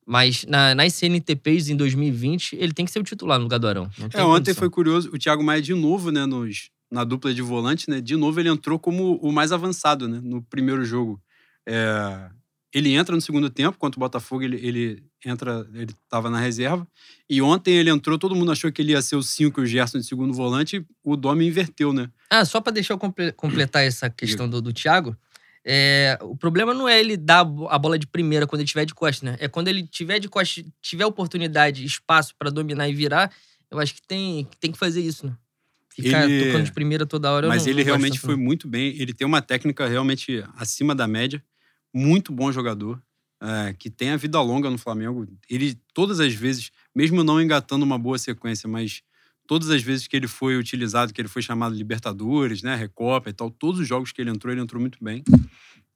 Mas 0.05 0.43
na, 0.45 0.73
nas 0.73 0.93
CNTPs 0.95 1.69
em 1.69 1.75
2020, 1.77 2.55
ele 2.55 2.73
tem 2.73 2.83
que 2.83 2.91
ser 2.91 2.99
o 2.99 3.03
titular 3.03 3.37
no 3.37 3.43
lugar 3.43 3.59
do 3.59 3.67
Arão. 3.67 3.89
É, 3.99 4.23
ontem 4.23 4.25
condição. 4.25 4.55
foi 4.55 4.69
curioso. 4.71 5.09
O 5.13 5.19
Thiago 5.19 5.43
Maia, 5.43 5.61
de 5.61 5.73
novo, 5.73 6.11
né, 6.11 6.25
nos, 6.25 6.71
na 6.93 7.03
dupla 7.03 7.33
de 7.33 7.41
volante, 7.41 7.89
né? 7.89 7.99
De 7.99 8.15
novo, 8.15 8.39
ele 8.39 8.49
entrou 8.49 8.77
como 8.77 9.15
o 9.17 9.31
mais 9.31 9.51
avançado, 9.51 10.07
né? 10.07 10.19
No 10.23 10.41
primeiro 10.43 10.85
jogo. 10.85 11.19
É, 11.67 12.29
ele 12.73 12.93
entra 12.93 13.15
no 13.15 13.21
segundo 13.21 13.49
tempo, 13.49 13.77
contra 13.77 13.97
o 13.97 14.01
Botafogo, 14.01 14.43
ele, 14.43 14.57
ele 14.65 15.03
entra, 15.25 15.67
ele 15.73 15.93
tava 16.09 16.29
na 16.29 16.39
reserva. 16.39 16.87
E 17.29 17.41
ontem 17.41 17.75
ele 17.75 17.89
entrou, 17.89 18.17
todo 18.17 18.35
mundo 18.35 18.51
achou 18.51 18.71
que 18.71 18.81
ele 18.81 18.91
ia 18.91 19.01
ser 19.01 19.15
o 19.15 19.23
5 19.23 19.59
e 19.59 19.63
o 19.63 19.65
Gerson 19.67 19.99
de 19.99 20.05
segundo 20.05 20.33
volante, 20.33 20.85
o 21.03 21.15
Domi 21.15 21.47
inverteu, 21.47 21.93
né? 21.93 22.09
Ah, 22.29 22.45
só 22.45 22.59
pra 22.61 22.71
deixar 22.73 22.93
eu 22.93 22.97
comple- 22.99 23.31
completar 23.33 23.83
essa 23.83 24.09
questão 24.09 24.47
do, 24.49 24.61
do 24.61 24.73
Thiago. 24.73 25.15
é, 25.65 26.17
o 26.21 26.35
problema 26.35 26.73
não 26.73 26.89
é 26.89 26.99
ele 26.99 27.15
dar 27.15 27.39
a 27.39 27.43
bo- 27.45 27.67
a 27.69 27.77
bola 27.79 27.97
de 27.97 28.05
primeira 28.07 28.45
quando 28.45 28.59
ele 28.61 28.67
tiver 28.67 28.85
de 28.85 28.93
costas, 28.93 29.21
né? 29.23 29.37
É 29.39 29.47
quando 29.47 29.67
ele 29.69 29.85
tiver 29.87 30.19
de 30.19 30.27
costas, 30.27 30.65
tiver 30.81 31.05
oportunidade, 31.05 31.85
espaço 31.85 32.33
pra 32.37 32.49
dominar 32.49 32.89
e 32.89 32.93
virar, 32.93 33.31
eu 33.71 33.79
acho 33.79 33.93
que 33.95 34.01
tem, 34.05 34.47
tem 34.59 34.71
que 34.71 34.77
fazer 34.77 35.01
isso, 35.01 35.25
né? 35.27 35.33
Ficar 35.95 36.29
Ele- 36.29 36.45
tocando 36.47 36.65
de 36.65 36.71
primeira 36.71 37.05
toda 37.05 37.31
hora. 37.31 37.47
Mas 37.47 37.63
não- 37.63 37.69
ele 37.71 37.79
não 37.81 37.85
realmente 37.85 38.19
foi 38.19 38.35
muito 38.35 38.67
bem. 38.67 38.95
Ele 38.99 39.13
tem 39.13 39.25
uma 39.27 39.41
técnica 39.41 39.87
realmente 39.87 40.43
acima 40.57 40.93
da 40.95 41.07
média. 41.07 41.43
Muito 41.93 42.31
bom 42.31 42.51
jogador. 42.51 43.01
é, 43.45 43.73
que 43.77 43.89
tem 43.89 44.11
a 44.11 44.15
vida 44.15 44.39
longa 44.39 44.69
no 44.69 44.77
Flamengo. 44.77 45.27
Ele, 45.49 45.77
todas 45.93 46.21
as 46.21 46.33
vezes, 46.33 46.71
mesmo 46.95 47.25
não 47.25 47.41
engatando 47.41 47.83
uma 47.83 47.99
boa 47.99 48.17
sequência, 48.17 48.69
mas 48.69 49.01
todas 49.45 49.69
as 49.69 49.81
vezes 49.83 50.07
que 50.07 50.15
ele 50.15 50.29
foi 50.29 50.55
utilizado, 50.55 51.13
que 51.13 51.19
ele 51.19 51.27
foi 51.27 51.41
chamado 51.41 51.75
Libertadores, 51.75 52.63
né, 52.63 52.73
Recopa 52.73 53.29
e 53.29 53.33
tal, 53.33 53.51
todos 53.51 53.81
os 53.81 53.87
jogos 53.87 54.13
que 54.13 54.21
ele 54.21 54.29
entrou, 54.31 54.53
ele 54.53 54.61
entrou 54.61 54.79
muito 54.79 54.97
bem. 55.03 55.25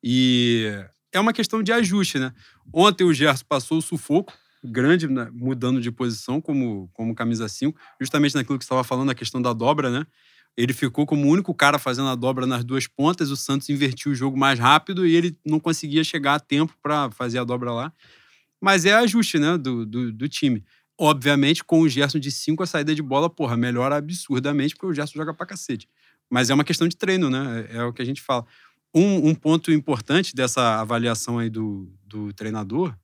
E 0.04 0.66
é 1.14 1.20
uma 1.22 1.32
questão 1.32 1.64
de 1.64 1.72
ajuste, 1.72 2.20
né? 2.20 2.34
Ontem 2.74 3.04
o 3.06 3.14
Gerson 3.14 3.46
passou 3.48 3.78
o 3.78 3.82
sufoco, 3.82 4.34
grande, 4.64 5.08
né? 5.08 5.30
mudando 5.32 5.80
de 5.80 5.92
posição 5.92 6.42
como, 6.42 6.90
como 6.94 7.16
camisa 7.16 7.48
5, 7.48 7.80
justamente 8.00 8.36
naquilo 8.36 8.58
que 8.58 8.64
você 8.64 8.68
estava 8.68 8.84
falando, 8.84 9.10
a 9.10 9.16
questão 9.16 9.42
da 9.42 9.54
dobra, 9.54 9.90
né? 9.90 10.06
Ele 10.56 10.74
ficou 10.74 11.06
como 11.06 11.28
o 11.28 11.30
único 11.30 11.54
cara 11.54 11.78
fazendo 11.78 12.08
a 12.08 12.16
dobra 12.16 12.48
nas 12.48 12.64
duas 12.64 12.88
pontas, 12.88 13.30
o 13.30 13.38
Santos 13.38 13.70
invertiu 13.70 14.12
o 14.12 14.16
jogo 14.16 14.36
mais 14.36 14.58
rápido 14.58 15.06
e 15.06 15.16
ele 15.16 15.38
não 15.46 15.60
conseguia 15.60 16.04
chegar 16.04 16.34
a 16.34 16.40
tempo 16.40 16.76
para 16.82 17.12
fazer 17.12 17.38
a 17.38 17.44
dobra 17.44 17.72
lá. 17.72 17.94
Mas 18.60 18.84
é 18.84 18.94
ajuste, 18.94 19.38
né, 19.38 19.56
do, 19.56 19.86
do, 19.86 20.12
do 20.12 20.28
time. 20.28 20.64
Obviamente, 21.00 21.64
com 21.64 21.82
o 21.82 21.88
Gerson 21.88 22.18
de 22.18 22.32
5, 22.32 22.64
a 22.64 22.66
saída 22.66 22.96
de 22.96 23.04
bola, 23.04 23.30
porra, 23.30 23.56
melhora 23.56 23.98
absurdamente, 23.98 24.74
porque 24.74 24.88
o 24.88 24.94
Gerson 24.94 25.14
joga 25.14 25.32
pra 25.32 25.46
cacete. 25.46 25.88
Mas 26.28 26.50
é 26.50 26.56
uma 26.56 26.64
questão 26.64 26.88
de 26.88 26.98
treino, 26.98 27.30
né? 27.30 27.68
É, 27.70 27.78
é 27.78 27.84
o 27.84 27.94
que 27.94 28.02
a 28.02 28.06
gente 28.06 28.22
fala. 28.22 28.44
Um, 28.94 29.30
um, 29.30 29.36
ponto 29.36 29.72
importante 29.72 30.36
dessa 30.36 30.82
avaliação 30.82 31.38
aí 31.38 31.52
do, 31.52 31.88
do 32.04 32.34
treinador, 32.34 32.96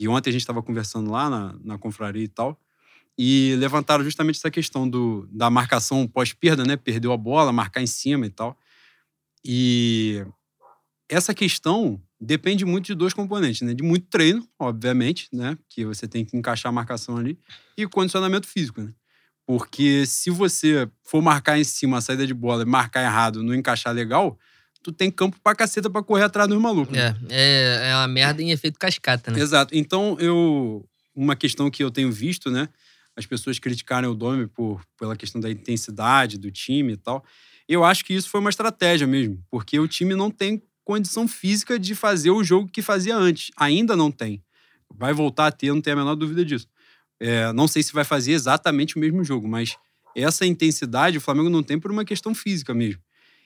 e 0.00 0.08
ontem 0.08 0.30
a 0.30 0.32
gente 0.32 0.40
estava 0.40 0.62
conversando 0.62 1.10
lá 1.10 1.28
na, 1.28 1.54
na 1.62 1.78
confraria 1.78 2.24
e 2.24 2.28
tal, 2.28 2.58
e 3.18 3.54
levantaram 3.58 4.02
justamente 4.02 4.36
essa 4.38 4.50
questão 4.50 4.88
do, 4.88 5.28
da 5.30 5.50
marcação 5.50 6.08
pós-perda, 6.08 6.64
né? 6.64 6.74
Perdeu 6.74 7.12
a 7.12 7.18
bola, 7.18 7.52
marcar 7.52 7.82
em 7.82 7.86
cima 7.86 8.24
e 8.24 8.30
tal. 8.30 8.58
E 9.44 10.24
essa 11.06 11.34
questão 11.34 12.00
depende 12.18 12.64
muito 12.64 12.86
de 12.86 12.94
dois 12.94 13.12
componentes, 13.12 13.60
né? 13.60 13.74
De 13.74 13.82
muito 13.82 14.06
treino, 14.06 14.48
obviamente, 14.58 15.28
né? 15.30 15.58
Que 15.68 15.84
você 15.84 16.08
tem 16.08 16.24
que 16.24 16.34
encaixar 16.34 16.70
a 16.70 16.72
marcação 16.72 17.18
ali, 17.18 17.38
e 17.76 17.86
condicionamento 17.86 18.46
físico, 18.46 18.80
né? 18.80 18.94
Porque 19.46 20.06
se 20.06 20.30
você 20.30 20.88
for 21.02 21.20
marcar 21.20 21.58
em 21.58 21.64
cima 21.64 21.98
a 21.98 22.00
saída 22.00 22.26
de 22.26 22.32
bola 22.32 22.64
marcar 22.64 23.02
errado, 23.02 23.42
não 23.42 23.54
encaixar 23.54 23.92
legal, 23.92 24.38
tu 24.82 24.92
tem 24.92 25.10
campo 25.10 25.38
pra 25.42 25.54
caceta 25.54 25.90
pra 25.90 26.02
correr 26.02 26.24
atrás 26.24 26.48
dos 26.48 26.60
malucos. 26.60 26.96
Né? 26.96 27.16
É, 27.28 27.86
é, 27.86 27.90
é 27.90 27.96
uma 27.96 28.08
merda 28.08 28.42
em 28.42 28.50
efeito 28.50 28.78
cascata, 28.78 29.30
né? 29.30 29.40
Exato. 29.40 29.76
Então, 29.76 30.16
eu. 30.18 30.86
Uma 31.14 31.34
questão 31.34 31.70
que 31.70 31.82
eu 31.82 31.90
tenho 31.90 32.10
visto, 32.10 32.50
né? 32.50 32.68
As 33.16 33.26
pessoas 33.26 33.58
criticarem 33.58 34.08
o 34.08 34.14
Domi 34.14 34.46
por, 34.46 34.80
pela 34.98 35.16
questão 35.16 35.40
da 35.40 35.50
intensidade 35.50 36.38
do 36.38 36.50
time 36.50 36.92
e 36.92 36.96
tal. 36.96 37.24
Eu 37.68 37.84
acho 37.84 38.04
que 38.04 38.14
isso 38.14 38.28
foi 38.28 38.40
uma 38.40 38.48
estratégia 38.48 39.06
mesmo, 39.06 39.42
porque 39.50 39.78
o 39.78 39.88
time 39.88 40.14
não 40.14 40.30
tem 40.30 40.62
condição 40.84 41.28
física 41.28 41.78
de 41.78 41.94
fazer 41.94 42.30
o 42.30 42.42
jogo 42.42 42.68
que 42.68 42.80
fazia 42.80 43.16
antes. 43.16 43.50
Ainda 43.56 43.96
não 43.96 44.10
tem. 44.10 44.42
Vai 44.92 45.12
voltar 45.12 45.48
a 45.48 45.52
ter, 45.52 45.72
não 45.72 45.80
tenho 45.80 45.96
a 45.96 46.00
menor 46.00 46.14
dúvida 46.14 46.44
disso. 46.44 46.66
É, 47.18 47.52
não 47.52 47.68
sei 47.68 47.82
se 47.82 47.92
vai 47.92 48.04
fazer 48.04 48.32
exatamente 48.32 48.96
o 48.96 48.98
mesmo 48.98 49.22
jogo, 49.22 49.46
mas 49.46 49.76
essa 50.16 50.46
intensidade 50.46 51.18
o 51.18 51.20
Flamengo 51.20 51.50
não 51.50 51.62
tem 51.62 51.78
por 51.78 51.90
uma 51.90 52.04
questão 52.04 52.34
física 52.34 52.72
mesmo. 52.72 53.00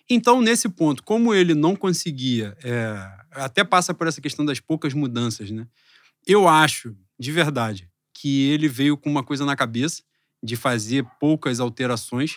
Então, 0.09 0.41
nesse 0.41 0.69
ponto, 0.69 1.03
como 1.03 1.35
ele 1.35 1.55
não 1.55 1.75
conseguia, 1.75 2.57
é, 2.63 2.95
até 3.33 3.65
passa 3.65 3.95
por 3.95 4.07
essa 4.07 4.21
questão 4.21 4.45
das 4.45 4.61
poucas 4.61 4.93
mudanças, 4.93 5.51
né? 5.51 5.67
Eu 6.27 6.47
acho, 6.49 6.95
de 7.19 7.33
verdade, 7.33 7.89
que 8.13 8.49
ele 8.51 8.69
veio 8.69 8.97
com 8.97 9.11
uma 9.11 9.23
coisa 9.23 9.45
na 9.45 9.57
cabeça 9.57 10.03
de 10.43 10.57
fazer 10.57 11.05
poucas 11.19 11.59
alterações. 11.59 12.37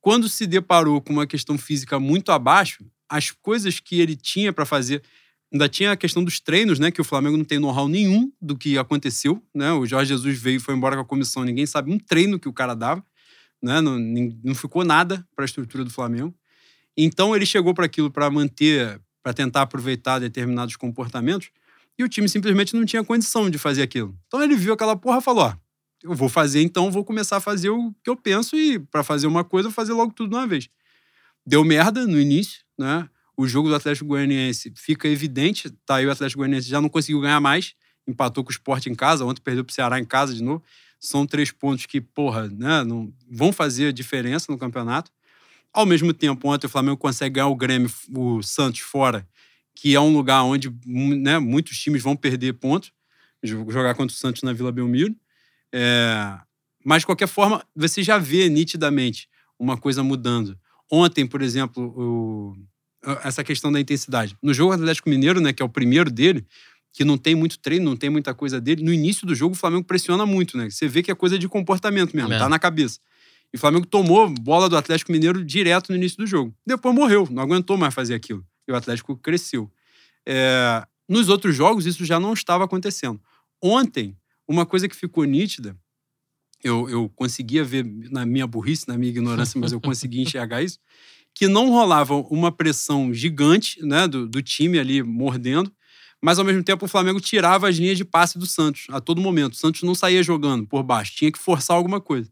Quando 0.00 0.28
se 0.28 0.46
deparou 0.46 1.00
com 1.00 1.12
uma 1.12 1.26
questão 1.26 1.58
física 1.58 1.98
muito 1.98 2.30
abaixo, 2.30 2.84
as 3.08 3.30
coisas 3.30 3.80
que 3.80 4.00
ele 4.00 4.16
tinha 4.16 4.52
para 4.52 4.64
fazer. 4.64 5.02
Ainda 5.52 5.68
tinha 5.68 5.92
a 5.92 5.96
questão 5.96 6.24
dos 6.24 6.40
treinos, 6.40 6.78
né? 6.78 6.90
Que 6.90 7.00
o 7.00 7.04
Flamengo 7.04 7.36
não 7.36 7.44
tem 7.44 7.58
know-how 7.58 7.88
nenhum 7.88 8.32
do 8.40 8.56
que 8.56 8.78
aconteceu, 8.78 9.42
né? 9.54 9.72
O 9.72 9.86
Jorge 9.86 10.08
Jesus 10.08 10.38
veio 10.40 10.56
e 10.56 10.60
foi 10.60 10.74
embora 10.74 10.96
com 10.96 11.02
a 11.02 11.04
comissão, 11.04 11.44
ninguém 11.44 11.66
sabe 11.66 11.90
um 11.90 11.98
treino 11.98 12.38
que 12.38 12.48
o 12.48 12.52
cara 12.52 12.74
dava, 12.74 13.04
né? 13.62 13.80
Não, 13.80 13.98
não 13.98 14.54
ficou 14.54 14.84
nada 14.84 15.26
para 15.34 15.44
a 15.44 15.46
estrutura 15.46 15.84
do 15.84 15.90
Flamengo. 15.90 16.34
Então 16.96 17.34
ele 17.34 17.44
chegou 17.44 17.74
para 17.74 17.86
aquilo 17.86 18.10
para 18.10 18.30
manter, 18.30 19.00
para 19.22 19.34
tentar 19.34 19.62
aproveitar 19.62 20.18
determinados 20.18 20.76
comportamentos, 20.76 21.50
e 21.98 22.04
o 22.04 22.08
time 22.08 22.28
simplesmente 22.28 22.74
não 22.74 22.84
tinha 22.84 23.02
condição 23.04 23.50
de 23.50 23.58
fazer 23.58 23.82
aquilo. 23.82 24.16
Então 24.26 24.42
ele 24.42 24.56
viu 24.56 24.72
aquela 24.72 24.96
porra 24.96 25.18
e 25.18 25.22
falou: 25.22 25.44
ó, 25.44 25.54
eu 26.02 26.14
vou 26.14 26.28
fazer, 26.28 26.62
então 26.62 26.90
vou 26.90 27.04
começar 27.04 27.38
a 27.38 27.40
fazer 27.40 27.70
o 27.70 27.92
que 28.02 28.10
eu 28.10 28.16
penso, 28.16 28.56
e 28.56 28.78
para 28.78 29.02
fazer 29.02 29.26
uma 29.26 29.44
coisa, 29.44 29.70
fazer 29.70 29.92
logo 29.92 30.12
tudo 30.12 30.30
de 30.30 30.36
uma 30.36 30.46
vez. 30.46 30.68
Deu 31.44 31.64
merda 31.64 32.06
no 32.06 32.20
início, 32.20 32.60
né? 32.78 33.08
O 33.36 33.46
jogo 33.46 33.68
do 33.68 33.74
Atlético 33.74 34.06
Goianiense 34.06 34.72
fica 34.74 35.06
evidente, 35.06 35.70
tá 35.84 35.96
aí 35.96 36.06
o 36.06 36.10
Atlético 36.10 36.38
Goianiense 36.38 36.68
já 36.68 36.80
não 36.80 36.88
conseguiu 36.88 37.20
ganhar 37.20 37.40
mais, 37.40 37.74
empatou 38.06 38.42
com 38.42 38.48
o 38.48 38.52
Sport 38.52 38.86
em 38.86 38.94
casa, 38.94 39.24
ontem 39.24 39.42
perdeu 39.42 39.62
pro 39.62 39.74
Ceará 39.74 39.98
em 40.00 40.04
casa 40.04 40.34
de 40.34 40.42
novo. 40.42 40.62
São 40.98 41.26
três 41.26 41.50
pontos 41.50 41.84
que, 41.84 42.00
porra, 42.00 42.48
né, 42.48 42.82
não 42.82 43.12
vão 43.30 43.52
fazer 43.52 43.88
a 43.88 43.92
diferença 43.92 44.50
no 44.50 44.56
campeonato. 44.56 45.10
Ao 45.76 45.84
mesmo 45.84 46.14
tempo, 46.14 46.48
ontem 46.48 46.66
o 46.66 46.70
Flamengo 46.70 46.96
consegue 46.96 47.34
ganhar 47.34 47.48
o 47.48 47.54
Grêmio, 47.54 47.92
o 48.14 48.42
Santos 48.42 48.80
fora, 48.80 49.28
que 49.74 49.94
é 49.94 50.00
um 50.00 50.10
lugar 50.10 50.42
onde 50.42 50.74
né, 50.86 51.38
muitos 51.38 51.78
times 51.78 52.02
vão 52.02 52.16
perder 52.16 52.54
pontos, 52.54 52.90
jogar 53.44 53.94
contra 53.94 54.14
o 54.14 54.18
Santos 54.18 54.40
na 54.42 54.54
Vila 54.54 54.72
Belmiro. 54.72 55.14
É... 55.70 56.38
Mas, 56.82 57.02
de 57.02 57.06
qualquer 57.06 57.28
forma, 57.28 57.62
você 57.76 58.02
já 58.02 58.16
vê 58.16 58.48
nitidamente 58.48 59.28
uma 59.58 59.76
coisa 59.76 60.02
mudando. 60.02 60.58
Ontem, 60.90 61.26
por 61.26 61.42
exemplo, 61.42 61.92
o, 61.94 62.56
essa 63.22 63.44
questão 63.44 63.70
da 63.70 63.78
intensidade. 63.78 64.34
No 64.42 64.54
jogo 64.54 64.72
Atlético 64.72 65.10
Mineiro, 65.10 65.42
né, 65.42 65.52
que 65.52 65.62
é 65.62 65.66
o 65.66 65.68
primeiro 65.68 66.10
dele, 66.10 66.46
que 66.90 67.04
não 67.04 67.18
tem 67.18 67.34
muito 67.34 67.58
treino, 67.58 67.84
não 67.84 67.96
tem 67.98 68.08
muita 68.08 68.32
coisa 68.32 68.58
dele, 68.58 68.82
no 68.82 68.94
início 68.94 69.26
do 69.26 69.34
jogo 69.34 69.54
o 69.54 69.58
Flamengo 69.58 69.84
pressiona 69.84 70.24
muito, 70.24 70.56
né? 70.56 70.70
Você 70.70 70.88
vê 70.88 71.02
que 71.02 71.10
é 71.10 71.14
coisa 71.14 71.38
de 71.38 71.46
comportamento 71.46 72.16
mesmo, 72.16 72.32
é. 72.32 72.38
tá 72.38 72.48
na 72.48 72.58
cabeça. 72.58 72.98
E 73.56 73.58
o 73.58 73.58
Flamengo 73.58 73.86
tomou 73.86 74.28
bola 74.28 74.68
do 74.68 74.76
Atlético 74.76 75.10
Mineiro 75.10 75.42
direto 75.42 75.88
no 75.88 75.96
início 75.96 76.18
do 76.18 76.26
jogo. 76.26 76.54
Depois 76.66 76.94
morreu, 76.94 77.26
não 77.30 77.42
aguentou 77.42 77.78
mais 77.78 77.94
fazer 77.94 78.12
aquilo. 78.12 78.44
E 78.68 78.72
o 78.72 78.76
Atlético 78.76 79.16
cresceu. 79.16 79.72
É... 80.26 80.86
Nos 81.08 81.30
outros 81.30 81.56
jogos, 81.56 81.86
isso 81.86 82.04
já 82.04 82.20
não 82.20 82.34
estava 82.34 82.64
acontecendo. 82.64 83.18
Ontem, 83.62 84.14
uma 84.46 84.66
coisa 84.66 84.86
que 84.86 84.94
ficou 84.94 85.24
nítida 85.24 85.74
eu, 86.62 86.86
eu 86.90 87.08
conseguia 87.16 87.64
ver 87.64 87.82
na 88.10 88.26
minha 88.26 88.46
burrice, 88.46 88.86
na 88.86 88.98
minha 88.98 89.10
ignorância, 89.10 89.58
mas 89.58 89.72
eu 89.72 89.80
conseguia 89.80 90.22
enxergar 90.22 90.62
isso, 90.62 90.78
que 91.32 91.48
não 91.48 91.70
rolava 91.70 92.14
uma 92.14 92.52
pressão 92.52 93.14
gigante 93.14 93.82
né, 93.82 94.06
do, 94.06 94.28
do 94.28 94.42
time 94.42 94.78
ali 94.78 95.02
mordendo, 95.02 95.72
mas 96.22 96.38
ao 96.38 96.44
mesmo 96.44 96.62
tempo 96.62 96.84
o 96.84 96.88
Flamengo 96.88 97.20
tirava 97.20 97.70
as 97.70 97.76
linhas 97.76 97.96
de 97.96 98.04
passe 98.04 98.38
do 98.38 98.44
Santos 98.44 98.86
a 98.90 99.00
todo 99.00 99.18
momento. 99.18 99.52
O 99.52 99.56
Santos 99.56 99.82
não 99.82 99.94
saía 99.94 100.22
jogando 100.22 100.66
por 100.66 100.82
baixo, 100.82 101.14
tinha 101.14 101.32
que 101.32 101.38
forçar 101.38 101.74
alguma 101.74 102.02
coisa. 102.02 102.30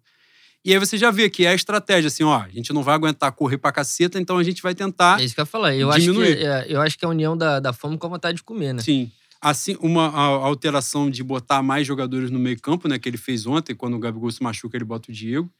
E 0.64 0.72
aí 0.72 0.78
você 0.78 0.96
já 0.96 1.10
vê 1.10 1.28
que 1.28 1.44
é 1.44 1.50
a 1.50 1.54
estratégia, 1.54 2.08
assim, 2.08 2.24
ó, 2.24 2.40
a 2.40 2.48
gente 2.48 2.72
não 2.72 2.82
vai 2.82 2.94
aguentar 2.94 3.30
correr 3.32 3.58
pra 3.58 3.70
caceta, 3.70 4.18
então 4.18 4.38
a 4.38 4.42
gente 4.42 4.62
vai 4.62 4.74
tentar. 4.74 5.20
É 5.20 5.24
isso 5.24 5.34
que 5.34 5.40
eu 5.40 5.42
ia 5.42 5.46
falar. 5.46 5.74
Eu, 5.74 5.90
diminuir. 5.90 6.28
acho 6.28 6.36
que, 6.36 6.44
é, 6.44 6.66
eu 6.68 6.80
acho 6.80 6.98
que 6.98 7.04
é 7.04 7.06
a 7.06 7.10
união 7.10 7.36
da, 7.36 7.60
da 7.60 7.72
fome 7.72 7.98
com 7.98 8.06
a 8.06 8.10
vontade 8.10 8.36
de 8.36 8.42
comer, 8.42 8.72
né? 8.72 8.82
Sim 8.82 9.10
assim 9.44 9.76
uma 9.78 10.08
alteração 10.08 11.10
de 11.10 11.22
botar 11.22 11.62
mais 11.62 11.86
jogadores 11.86 12.30
no 12.30 12.38
meio 12.38 12.58
campo, 12.58 12.88
né, 12.88 12.98
que 12.98 13.06
ele 13.06 13.18
fez 13.18 13.46
ontem, 13.46 13.74
quando 13.74 13.94
o 13.94 13.98
Gabigol 13.98 14.30
se 14.30 14.42
machuca, 14.42 14.74
ele 14.74 14.86
bota 14.86 15.10
o 15.10 15.14
Diego, 15.14 15.52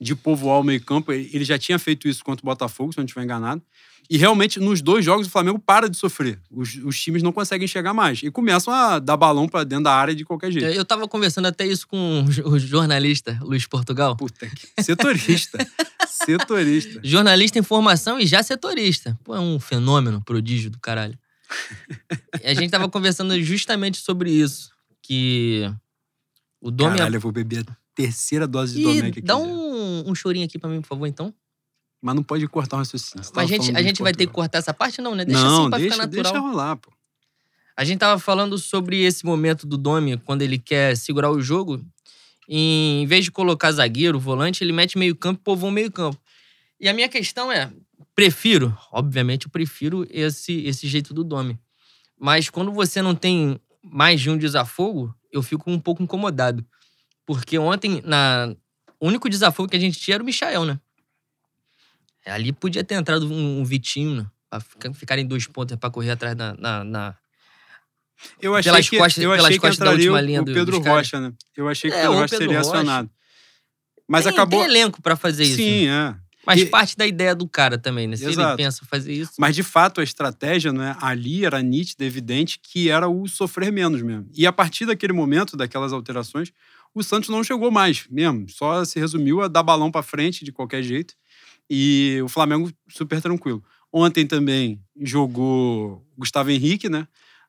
de 0.00 0.14
povoar 0.14 0.60
o 0.60 0.64
meio 0.64 0.82
campo, 0.82 1.12
ele 1.12 1.44
já 1.44 1.58
tinha 1.58 1.78
feito 1.78 2.08
isso 2.08 2.24
contra 2.24 2.42
o 2.42 2.46
Botafogo, 2.46 2.92
se 2.92 2.98
eu 2.98 3.02
não 3.02 3.06
estiver 3.06 3.24
enganado, 3.24 3.62
e 4.08 4.16
realmente, 4.16 4.58
nos 4.58 4.82
dois 4.82 5.04
jogos, 5.04 5.28
o 5.28 5.30
Flamengo 5.30 5.56
para 5.56 5.88
de 5.88 5.96
sofrer. 5.96 6.40
Os, 6.50 6.74
os 6.82 7.00
times 7.00 7.22
não 7.22 7.30
conseguem 7.30 7.68
chegar 7.68 7.94
mais. 7.94 8.20
E 8.24 8.28
começam 8.28 8.74
a 8.74 8.98
dar 8.98 9.16
balão 9.16 9.48
para 9.48 9.62
dentro 9.62 9.84
da 9.84 9.94
área 9.94 10.12
de 10.12 10.24
qualquer 10.24 10.50
jeito. 10.50 10.66
Eu 10.66 10.84
tava 10.84 11.06
conversando 11.06 11.46
até 11.46 11.64
isso 11.64 11.86
com 11.86 12.24
o 12.44 12.58
jornalista 12.58 13.38
Luiz 13.40 13.66
Portugal. 13.66 14.16
Puta 14.16 14.48
que. 14.48 14.82
Setorista. 14.82 15.64
setorista. 16.10 17.00
Jornalista 17.04 17.60
em 17.60 17.62
formação 17.62 18.18
e 18.18 18.26
já 18.26 18.42
setorista. 18.42 19.16
Pô, 19.22 19.36
é 19.36 19.38
um 19.38 19.60
fenômeno, 19.60 20.20
prodígio 20.24 20.70
do 20.70 20.80
caralho 20.80 21.16
a 22.44 22.54
gente 22.54 22.70
tava 22.70 22.88
conversando 22.88 23.40
justamente 23.42 23.98
sobre 23.98 24.30
isso. 24.30 24.70
Que 25.02 25.72
o 26.60 26.70
Domi. 26.70 26.98
Caralho, 26.98 27.16
eu 27.16 27.20
vou 27.20 27.32
beber 27.32 27.64
a 27.68 27.76
terceira 27.94 28.46
dose 28.46 28.76
de 28.76 28.82
Domé 28.82 29.08
aqui. 29.08 29.20
Dá 29.20 29.36
um, 29.36 29.69
um 30.06 30.14
chorinho 30.14 30.46
aqui 30.46 30.58
pra 30.58 30.68
mim, 30.70 30.80
por 30.80 30.88
favor, 30.88 31.06
então. 31.06 31.34
Mas 32.00 32.14
não 32.14 32.22
pode 32.22 32.46
cortar 32.48 32.76
o 32.76 32.78
raciocínio. 32.78 33.24
Mas 33.34 33.44
a 33.44 33.46
gente, 33.46 33.76
a 33.76 33.82
gente 33.82 34.02
vai 34.02 34.12
ter 34.12 34.26
que 34.26 34.32
cortar 34.32 34.58
essa 34.58 34.72
parte, 34.72 35.00
não, 35.00 35.14
né? 35.14 35.24
Deixa 35.24 35.42
não, 35.42 35.60
assim 35.60 35.70
pra 35.70 35.78
deixa, 35.78 35.94
ficar 35.94 36.06
natural. 36.06 36.32
Deixa 36.32 36.48
rolar, 36.48 36.76
pô. 36.76 36.90
A 37.76 37.84
gente 37.84 37.98
tava 37.98 38.18
falando 38.18 38.58
sobre 38.58 39.02
esse 39.02 39.24
momento 39.24 39.66
do 39.66 39.78
Domi, 39.78 40.16
quando 40.18 40.42
ele 40.42 40.58
quer 40.58 40.96
segurar 40.96 41.30
o 41.30 41.40
jogo. 41.40 41.84
em 42.48 43.06
vez 43.06 43.24
de 43.24 43.30
colocar 43.30 43.70
zagueiro, 43.70 44.18
volante, 44.18 44.64
ele 44.64 44.72
mete 44.72 44.98
meio 44.98 45.14
campo 45.14 45.40
e 45.40 45.44
povoa 45.44 45.70
meio 45.70 45.90
campo. 45.90 46.20
E 46.80 46.88
a 46.88 46.92
minha 46.92 47.08
questão 47.08 47.52
é, 47.52 47.70
prefiro, 48.14 48.76
obviamente, 48.90 49.46
eu 49.46 49.50
prefiro 49.50 50.06
esse, 50.10 50.64
esse 50.66 50.88
jeito 50.88 51.14
do 51.14 51.22
Domi. 51.22 51.58
Mas 52.18 52.50
quando 52.50 52.72
você 52.72 53.00
não 53.00 53.14
tem 53.14 53.58
mais 53.82 54.20
de 54.20 54.28
um 54.30 54.36
desafogo, 54.36 55.14
eu 55.32 55.42
fico 55.42 55.70
um 55.70 55.78
pouco 55.78 56.02
incomodado. 56.02 56.64
Porque 57.24 57.58
ontem, 57.58 58.02
na... 58.04 58.54
o 59.00 59.08
único 59.08 59.28
desafogo 59.28 59.68
que 59.68 59.76
a 59.76 59.80
gente 59.80 59.98
tinha 59.98 60.16
era 60.16 60.22
o 60.22 60.26
Michael, 60.26 60.64
né? 60.64 60.80
Ali 62.26 62.52
podia 62.52 62.84
ter 62.84 62.94
entrado 62.94 63.26
um, 63.26 63.60
um 63.60 63.64
Vitinho, 63.64 64.14
né? 64.14 64.26
Pra 64.48 64.60
ficarem 64.92 65.26
dois 65.26 65.46
pontos 65.46 65.76
para 65.76 65.90
correr 65.90 66.10
atrás 66.10 66.36
na, 66.36 66.54
na, 66.54 66.84
na... 66.84 67.16
Eu 68.40 68.54
achei 68.54 68.70
pelas 68.70 68.88
que, 68.88 68.98
costas, 68.98 69.24
eu 69.24 69.32
achei 69.32 69.58
que 69.58 69.66
entraria 69.66 70.12
o, 70.12 70.42
o 70.42 70.44
Pedro 70.44 70.78
Rocha, 70.80 71.18
né? 71.18 71.32
Eu 71.56 71.68
achei 71.68 71.90
que 71.90 71.96
é, 71.96 72.00
o 72.00 72.02
Pedro 72.02 72.20
Rocha 72.20 72.34
Rocha. 72.34 72.36
seria 72.36 72.60
acionado. 72.60 73.10
Mas 74.06 74.24
tem, 74.24 74.32
acabou. 74.32 74.60
Tem 74.60 74.68
elenco 74.68 75.00
para 75.00 75.16
fazer 75.16 75.44
isso. 75.44 75.56
Sim, 75.56 75.88
é. 75.88 76.14
Mas 76.44 76.60
E- 76.60 76.66
parte 76.66 76.96
da 76.96 77.06
ideia 77.06 77.34
do 77.34 77.46
cara 77.48 77.78
também, 77.78 78.06
né? 78.06 78.16
Se 78.16 78.24
ele 78.24 78.32
Exato. 78.32 78.56
pensa 78.56 78.84
fazer 78.84 79.12
isso. 79.12 79.32
Mas 79.38 79.54
de 79.54 79.62
fato 79.62 80.00
a 80.00 80.04
estratégia, 80.04 80.72
né, 80.72 80.96
ali 81.00 81.44
era 81.44 81.62
nítida, 81.62 82.04
evidente 82.04 82.58
que 82.62 82.90
era 82.90 83.08
o 83.08 83.28
sofrer 83.28 83.70
menos 83.70 84.02
mesmo. 84.02 84.28
E 84.34 84.46
a 84.46 84.52
partir 84.52 84.84
daquele 84.86 85.12
momento, 85.12 85.56
daquelas 85.56 85.92
alterações, 85.92 86.52
o 86.94 87.02
Santos 87.02 87.28
não 87.28 87.44
chegou 87.44 87.70
mais 87.70 88.06
mesmo. 88.10 88.48
Só 88.48 88.84
se 88.84 88.98
resumiu 88.98 89.40
a 89.42 89.48
dar 89.48 89.62
balão 89.62 89.90
para 89.90 90.02
frente 90.02 90.44
de 90.44 90.52
qualquer 90.52 90.82
jeito. 90.82 91.14
E 91.68 92.20
o 92.24 92.28
Flamengo 92.28 92.70
super 92.88 93.20
tranquilo. 93.22 93.62
Ontem 93.92 94.26
também 94.26 94.80
jogou 95.00 96.04
Gustavo 96.16 96.50
Henrique, 96.50 96.88
né? 96.88 97.06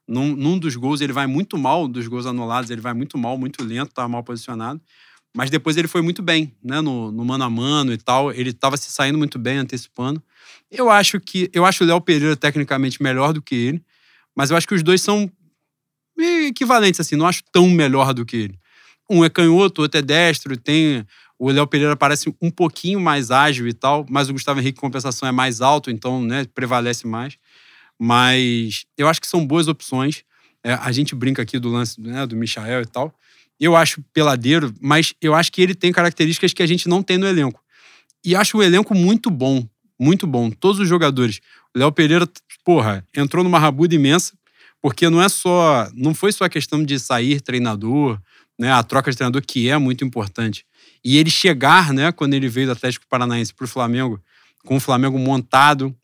Num, 0.07 0.35
num 0.35 0.57
dos 0.57 0.75
gols 0.75 1.01
ele 1.01 1.13
vai 1.13 1.27
muito 1.27 1.57
mal, 1.57 1.87
dos 1.87 2.07
gols 2.07 2.25
anulados, 2.25 2.69
ele 2.69 2.81
vai 2.81 2.93
muito 2.93 3.17
mal, 3.17 3.37
muito 3.37 3.63
lento, 3.63 3.93
tá 3.93 4.07
mal 4.07 4.23
posicionado. 4.23 4.81
Mas 5.33 5.49
depois 5.49 5.77
ele 5.77 5.87
foi 5.87 6.01
muito 6.01 6.21
bem, 6.21 6.53
né? 6.61 6.81
No, 6.81 7.11
no 7.11 7.23
mano 7.23 7.43
a 7.43 7.49
mano 7.49 7.93
e 7.93 7.97
tal. 7.97 8.31
Ele 8.31 8.51
tava 8.51 8.75
se 8.77 8.91
saindo 8.91 9.17
muito 9.17 9.39
bem, 9.39 9.57
antecipando. 9.57 10.21
Eu 10.69 10.89
acho 10.89 11.19
que. 11.19 11.49
Eu 11.53 11.65
acho 11.65 11.83
o 11.83 11.87
Léo 11.87 12.01
Pereira 12.01 12.35
tecnicamente 12.35 13.01
melhor 13.01 13.33
do 13.33 13.41
que 13.41 13.55
ele, 13.55 13.83
mas 14.35 14.51
eu 14.51 14.57
acho 14.57 14.67
que 14.67 14.75
os 14.75 14.83
dois 14.83 15.01
são 15.01 15.31
equivalentes, 16.17 16.99
assim, 16.99 17.15
não 17.15 17.25
acho 17.25 17.43
tão 17.51 17.69
melhor 17.69 18.13
do 18.13 18.25
que 18.25 18.35
ele. 18.35 18.59
Um 19.11 19.25
é 19.25 19.29
canhoto, 19.29 19.81
outro 19.81 19.99
é 19.99 20.01
destro, 20.01 20.55
tem. 20.55 21.05
O 21.37 21.49
Léo 21.49 21.67
Pereira 21.67 21.95
parece 21.95 22.33
um 22.41 22.51
pouquinho 22.51 22.99
mais 22.99 23.31
ágil 23.31 23.67
e 23.67 23.73
tal, 23.73 24.05
mas 24.09 24.29
o 24.29 24.33
Gustavo 24.33 24.59
Henrique, 24.59 24.79
compensação, 24.79 25.27
é 25.27 25.31
mais 25.31 25.59
alto, 25.59 25.89
então, 25.89 26.21
né, 26.21 26.45
prevalece 26.53 27.07
mais. 27.07 27.35
Mas 27.99 28.85
eu 28.97 29.07
acho 29.07 29.19
que 29.19 29.27
são 29.27 29.45
boas 29.45 29.67
opções. 29.67 30.23
É, 30.63 30.73
a 30.73 30.91
gente 30.91 31.15
brinca 31.15 31.41
aqui 31.41 31.57
do 31.59 31.69
lance 31.69 31.99
né, 31.99 32.25
do 32.25 32.35
Michael 32.35 32.83
e 32.83 32.85
tal. 32.85 33.13
Eu 33.59 33.75
acho 33.75 34.01
peladeiro, 34.13 34.73
mas 34.79 35.13
eu 35.21 35.35
acho 35.35 35.51
que 35.51 35.61
ele 35.61 35.75
tem 35.75 35.91
características 35.91 36.53
que 36.53 36.63
a 36.63 36.67
gente 36.67 36.87
não 36.87 37.03
tem 37.03 37.17
no 37.17 37.27
elenco. 37.27 37.61
E 38.23 38.35
acho 38.35 38.57
o 38.57 38.63
elenco 38.63 38.93
muito 38.95 39.29
bom, 39.29 39.67
muito 39.99 40.25
bom. 40.25 40.49
Todos 40.51 40.79
os 40.79 40.87
jogadores. 40.87 41.41
O 41.75 41.79
Léo 41.79 41.91
Pereira, 41.91 42.27
porra, 42.63 43.05
entrou 43.15 43.43
numa 43.43 43.59
rabuda 43.59 43.95
imensa, 43.95 44.33
porque 44.81 45.09
não 45.09 45.21
é 45.21 45.29
só. 45.29 45.89
Não 45.93 46.13
foi 46.13 46.31
só 46.31 46.45
a 46.45 46.49
questão 46.49 46.83
de 46.83 46.99
sair 46.99 47.41
treinador, 47.41 48.19
né? 48.61 48.71
A 48.71 48.83
troca 48.83 49.09
de 49.09 49.17
treinador, 49.17 49.41
que 49.41 49.67
é 49.71 49.77
muito 49.79 50.05
importante. 50.05 50.63
E 51.03 51.17
ele 51.17 51.31
chegar, 51.31 51.91
né, 51.91 52.11
quando 52.11 52.35
ele 52.35 52.47
veio 52.47 52.67
do 52.67 52.73
Atlético 52.73 53.07
Paranaense 53.09 53.51
para 53.51 53.65
o 53.65 53.67
Flamengo, 53.67 54.21
com 54.63 54.75
o 54.75 54.79
Flamengo 54.79 55.17
montado 55.17 55.95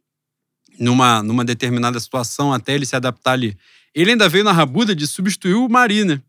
numa, 0.79 1.21
numa 1.21 1.45
determinada 1.45 1.99
situação, 1.99 2.51
até 2.51 2.73
ele 2.73 2.83
se 2.83 2.95
adaptar 2.95 3.33
ali. 3.33 3.55
Ele 3.93 4.09
ainda 4.09 4.27
veio 4.27 4.43
na 4.43 4.51
rabuda 4.51 4.95
de 4.95 5.05
substituir 5.05 5.53
o 5.53 5.69
Mari, 5.69 6.03
né? 6.03 6.19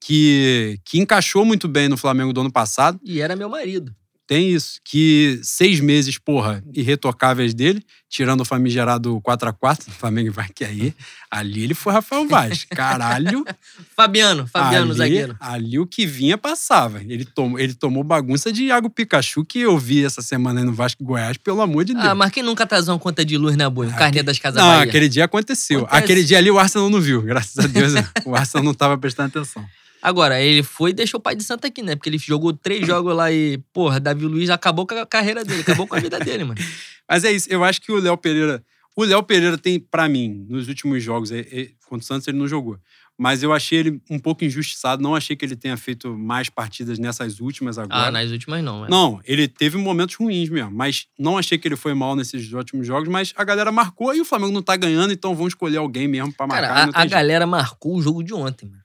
Que, 0.00 0.78
que 0.84 1.00
encaixou 1.00 1.44
muito 1.44 1.66
bem 1.66 1.88
no 1.88 1.96
Flamengo 1.96 2.32
do 2.32 2.42
ano 2.42 2.52
passado. 2.52 3.00
E 3.02 3.20
era 3.20 3.34
meu 3.34 3.48
marido. 3.48 3.92
Tem 4.26 4.50
isso. 4.52 4.80
Que 4.84 5.38
seis 5.42 5.80
meses, 5.80 6.16
porra, 6.18 6.62
irretocáveis 6.72 7.52
dele, 7.52 7.84
tirando 8.08 8.40
o 8.40 8.44
famigerado 8.44 9.20
4x4, 9.20 9.88
o 9.88 9.90
Flamengo 9.90 10.32
vai 10.32 10.48
que 10.48 10.64
aí. 10.64 10.94
Ali 11.30 11.62
ele 11.64 11.74
foi 11.74 11.92
Rafael 11.92 12.26
Vaz. 12.26 12.64
Caralho. 12.70 13.44
Fabiano, 13.94 14.46
Fabiano, 14.46 14.90
ali, 14.92 14.98
zagueiro. 14.98 15.36
Ali 15.38 15.78
o 15.78 15.86
que 15.86 16.06
vinha 16.06 16.38
passava. 16.38 17.02
Ele 17.02 17.24
tomou, 17.24 17.58
ele 17.58 17.74
tomou 17.74 18.02
bagunça 18.02 18.50
de 18.50 18.64
Iago 18.64 18.88
Pikachu 18.88 19.44
que 19.44 19.60
eu 19.60 19.76
vi 19.76 20.04
essa 20.04 20.22
semana 20.22 20.60
aí 20.60 20.66
no 20.66 20.72
Vasco 20.72 21.02
e 21.02 21.06
Goiás, 21.06 21.36
pelo 21.36 21.60
amor 21.60 21.84
de 21.84 21.92
Deus. 21.92 22.04
Ah, 22.06 22.14
mas 22.14 22.30
quem 22.32 22.42
nunca 22.42 22.64
atrasou 22.64 22.94
uma 22.94 23.00
conta 23.00 23.24
de 23.24 23.36
luz, 23.36 23.56
né, 23.56 23.68
Boi? 23.68 23.88
Um 23.88 23.90
Ah, 23.90 23.94
carnê 23.94 24.22
das 24.22 24.38
Casas 24.38 24.62
Não, 24.62 24.68
Bahia. 24.70 24.84
aquele 24.84 25.08
dia 25.08 25.24
aconteceu. 25.24 25.80
Acontece. 25.80 26.02
Aquele 26.02 26.24
dia 26.24 26.38
ali 26.38 26.50
o 26.50 26.58
Arsenal 26.58 26.88
não 26.88 27.00
viu, 27.00 27.20
graças 27.20 27.58
a 27.58 27.66
Deus. 27.66 27.92
o 28.24 28.34
Arsenal 28.34 28.64
não 28.64 28.72
estava 28.72 28.96
prestando 28.96 29.28
atenção. 29.38 29.64
Agora, 30.04 30.38
ele 30.38 30.62
foi 30.62 30.90
e 30.90 30.92
deixou 30.92 31.18
o 31.18 31.22
pai 31.22 31.34
de 31.34 31.42
Santa 31.42 31.68
aqui, 31.68 31.82
né? 31.82 31.96
Porque 31.96 32.10
ele 32.10 32.18
jogou 32.18 32.52
três 32.52 32.84
jogos 32.86 33.16
lá 33.16 33.32
e, 33.32 33.56
porra, 33.72 33.98
Davi 33.98 34.26
Luiz 34.26 34.50
acabou 34.50 34.86
com 34.86 34.94
a 34.94 35.06
carreira 35.06 35.42
dele, 35.42 35.62
acabou 35.62 35.86
com 35.86 35.96
a 35.96 35.98
vida 36.00 36.18
dele, 36.20 36.44
mano. 36.44 36.60
Mas 37.08 37.24
é 37.24 37.32
isso, 37.32 37.48
eu 37.50 37.64
acho 37.64 37.80
que 37.80 37.90
o 37.90 37.98
Léo 37.98 38.16
Pereira. 38.18 38.62
O 38.94 39.02
Léo 39.02 39.22
Pereira 39.22 39.56
tem, 39.58 39.80
pra 39.80 40.06
mim, 40.08 40.46
nos 40.48 40.68
últimos 40.68 41.02
jogos, 41.02 41.32
é- 41.32 41.40
é- 41.40 41.70
contra 41.88 42.04
o 42.04 42.06
Santos 42.06 42.28
ele 42.28 42.36
não 42.38 42.46
jogou. 42.46 42.78
Mas 43.16 43.42
eu 43.42 43.52
achei 43.52 43.78
ele 43.78 44.00
um 44.10 44.18
pouco 44.18 44.44
injustiçado. 44.44 45.02
Não 45.02 45.14
achei 45.14 45.34
que 45.36 45.44
ele 45.44 45.54
tenha 45.56 45.76
feito 45.76 46.16
mais 46.18 46.48
partidas 46.48 46.98
nessas 46.98 47.40
últimas 47.40 47.78
agora. 47.78 48.08
Ah, 48.08 48.10
nas 48.10 48.30
últimas 48.30 48.62
não, 48.62 48.82
né? 48.82 48.88
Não, 48.90 49.20
ele 49.24 49.46
teve 49.48 49.76
momentos 49.78 50.16
ruins 50.16 50.48
mesmo. 50.48 50.70
Mas 50.72 51.06
não 51.18 51.38
achei 51.38 51.56
que 51.56 51.66
ele 51.68 51.76
foi 51.76 51.94
mal 51.94 52.14
nesses 52.16 52.52
últimos 52.52 52.86
jogos. 52.86 53.08
Mas 53.08 53.32
a 53.36 53.44
galera 53.44 53.70
marcou 53.72 54.12
e 54.14 54.20
o 54.20 54.24
Flamengo 54.24 54.52
não 54.52 54.62
tá 54.62 54.74
ganhando, 54.76 55.12
então 55.12 55.34
vão 55.34 55.46
escolher 55.46 55.76
alguém 55.78 56.08
mesmo 56.08 56.32
pra 56.32 56.46
marcar. 56.46 56.68
Cara, 56.68 56.90
a, 56.92 57.02
a 57.02 57.06
galera 57.06 57.46
marcou 57.46 57.96
o 57.96 58.02
jogo 58.02 58.22
de 58.22 58.34
ontem, 58.34 58.66
mano. 58.68 58.82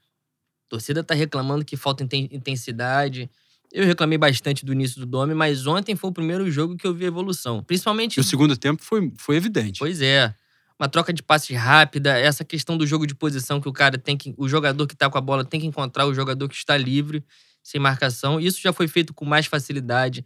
A 0.70 0.78
torcida 0.78 1.04
tá 1.04 1.16
reclamando 1.16 1.66
que 1.66 1.76
falta 1.76 2.04
inten- 2.04 2.30
intensidade. 2.32 3.28
Eu 3.74 3.86
reclamei 3.86 4.20
bastante 4.20 4.64
do 4.64 4.72
início 4.72 5.00
do 5.00 5.06
Dome, 5.08 5.34
mas 5.34 5.66
ontem 5.66 5.96
foi 5.96 6.12
o 6.12 6.14
primeiro 6.14 6.50
jogo 6.52 6.78
que 6.78 6.86
eu 6.86 6.94
vi 6.94 7.06
evolução. 7.06 7.64
Principalmente. 7.64 8.18
E 8.18 8.20
o 8.20 8.24
segundo 8.24 8.56
tempo 8.56 8.84
foi, 8.84 9.12
foi 9.18 9.36
evidente. 9.36 9.80
Pois 9.80 10.00
é. 10.00 10.32
Uma 10.80 10.88
troca 10.88 11.12
de 11.12 11.24
passes 11.24 11.58
rápida, 11.58 12.16
essa 12.18 12.46
questão 12.46 12.78
do 12.78 12.86
jogo 12.86 13.08
de 13.08 13.16
posição 13.16 13.60
que 13.60 13.68
o 13.68 13.74
cara 13.74 13.98
tem 13.98 14.16
que. 14.16 14.36
O 14.38 14.48
jogador 14.48 14.86
que 14.86 14.96
tá 14.96 15.10
com 15.10 15.18
a 15.18 15.22
bola 15.22 15.44
tem 15.44 15.60
que 15.60 15.66
encontrar 15.66 16.06
o 16.06 16.14
jogador 16.14 16.48
que 16.48 16.56
está 16.56 16.78
livre, 16.78 17.24
sem 17.64 17.82
marcação. 17.82 18.40
Isso 18.40 18.62
já 18.62 18.72
foi 18.72 18.88
feito 18.88 19.12
com 19.12 19.26
mais 19.26 19.48
facilidade. 19.48 20.24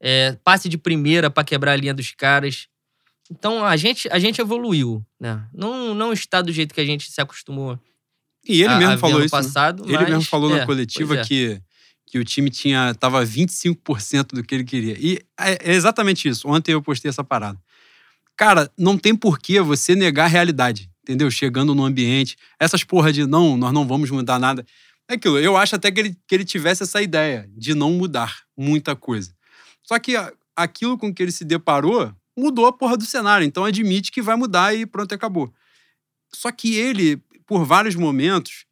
É, 0.00 0.38
passe 0.42 0.70
de 0.70 0.78
primeira 0.78 1.28
para 1.28 1.44
quebrar 1.44 1.72
a 1.72 1.76
linha 1.76 1.92
dos 1.92 2.12
caras. 2.12 2.66
Então 3.30 3.62
a 3.62 3.76
gente, 3.76 4.08
a 4.10 4.18
gente 4.18 4.40
evoluiu, 4.40 5.04
né? 5.20 5.46
Não, 5.52 5.94
não 5.94 6.14
está 6.14 6.40
do 6.40 6.50
jeito 6.50 6.74
que 6.74 6.80
a 6.80 6.84
gente 6.84 7.12
se 7.12 7.20
acostumou 7.20 7.78
E 8.46 8.62
ele 8.62 8.72
a- 8.72 8.78
mesmo 8.78 8.94
a 8.94 8.98
falou 8.98 9.24
isso. 9.24 9.34
né? 9.34 9.42
passado. 9.42 9.84
Ele 9.86 9.96
mas, 9.96 10.08
mesmo 10.08 10.24
falou 10.24 10.54
é, 10.54 10.60
na 10.60 10.66
coletiva 10.66 11.16
é. 11.18 11.24
que, 11.24 11.60
que 12.06 12.18
o 12.18 12.24
time 12.24 12.50
tinha 12.50 12.94
tava 12.94 13.24
25% 13.24 14.34
do 14.34 14.42
que 14.42 14.54
ele 14.54 14.64
queria. 14.64 14.96
E 14.98 15.20
é, 15.38 15.70
é 15.70 15.74
exatamente 15.74 16.28
isso. 16.28 16.48
Ontem 16.48 16.72
eu 16.72 16.82
postei 16.82 17.08
essa 17.08 17.22
parada. 17.24 17.58
Cara, 18.36 18.70
não 18.76 18.98
tem 18.98 19.14
porquê 19.14 19.60
você 19.60 19.94
negar 19.94 20.24
a 20.24 20.28
realidade, 20.28 20.90
entendeu? 21.02 21.30
Chegando 21.30 21.74
no 21.74 21.84
ambiente, 21.84 22.36
essas 22.58 22.82
porra 22.82 23.12
de 23.12 23.26
não, 23.26 23.56
nós 23.56 23.72
não 23.72 23.86
vamos 23.86 24.10
mudar 24.10 24.38
nada. 24.38 24.64
É 25.08 25.14
aquilo, 25.14 25.38
eu 25.38 25.56
acho 25.56 25.76
até 25.76 25.90
que 25.90 26.00
ele, 26.00 26.16
que 26.26 26.34
ele 26.34 26.44
tivesse 26.44 26.82
essa 26.82 27.02
ideia 27.02 27.48
de 27.56 27.74
não 27.74 27.92
mudar 27.92 28.40
muita 28.56 28.96
coisa. 28.96 29.34
Só 29.82 29.98
que 29.98 30.14
aquilo 30.56 30.96
com 30.96 31.12
que 31.12 31.22
ele 31.22 31.32
se 31.32 31.44
deparou 31.44 32.12
mudou 32.36 32.66
a 32.66 32.72
porra 32.72 32.96
do 32.96 33.04
cenário. 33.04 33.44
Então 33.44 33.64
admite 33.64 34.10
que 34.10 34.22
vai 34.22 34.36
mudar 34.36 34.74
e 34.74 34.86
pronto, 34.86 35.14
acabou. 35.14 35.52
Só 36.34 36.50
que 36.50 36.74
ele, 36.76 37.22
por 37.52 37.66
vários 37.66 37.94
momentos, 37.94 38.64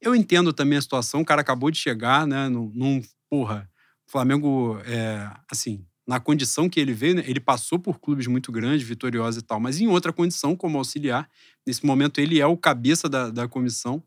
eu 0.00 0.16
entendo 0.16 0.52
também 0.52 0.76
a 0.78 0.82
situação. 0.82 1.20
O 1.20 1.24
cara 1.24 1.42
acabou 1.42 1.70
de 1.70 1.78
chegar, 1.78 2.26
né? 2.26 2.48
Num, 2.48 2.72
num- 2.74 3.02
porra, 3.30 3.70
Flamengo, 4.08 4.80
é, 4.84 5.30
assim, 5.48 5.86
na 6.08 6.18
condição 6.18 6.68
que 6.68 6.80
ele 6.80 6.92
veio, 6.92 7.14
né, 7.16 7.24
ele 7.26 7.38
passou 7.38 7.78
por 7.78 8.00
clubes 8.00 8.26
muito 8.26 8.50
grandes, 8.50 8.86
vitoriosos 8.86 9.40
e 9.42 9.46
tal, 9.46 9.60
mas 9.60 9.80
em 9.80 9.86
outra 9.86 10.12
condição, 10.12 10.56
como 10.56 10.76
auxiliar. 10.76 11.30
Nesse 11.64 11.86
momento, 11.86 12.20
ele 12.20 12.40
é 12.40 12.46
o 12.46 12.56
cabeça 12.56 13.08
da, 13.08 13.30
da 13.30 13.46
comissão, 13.48 14.02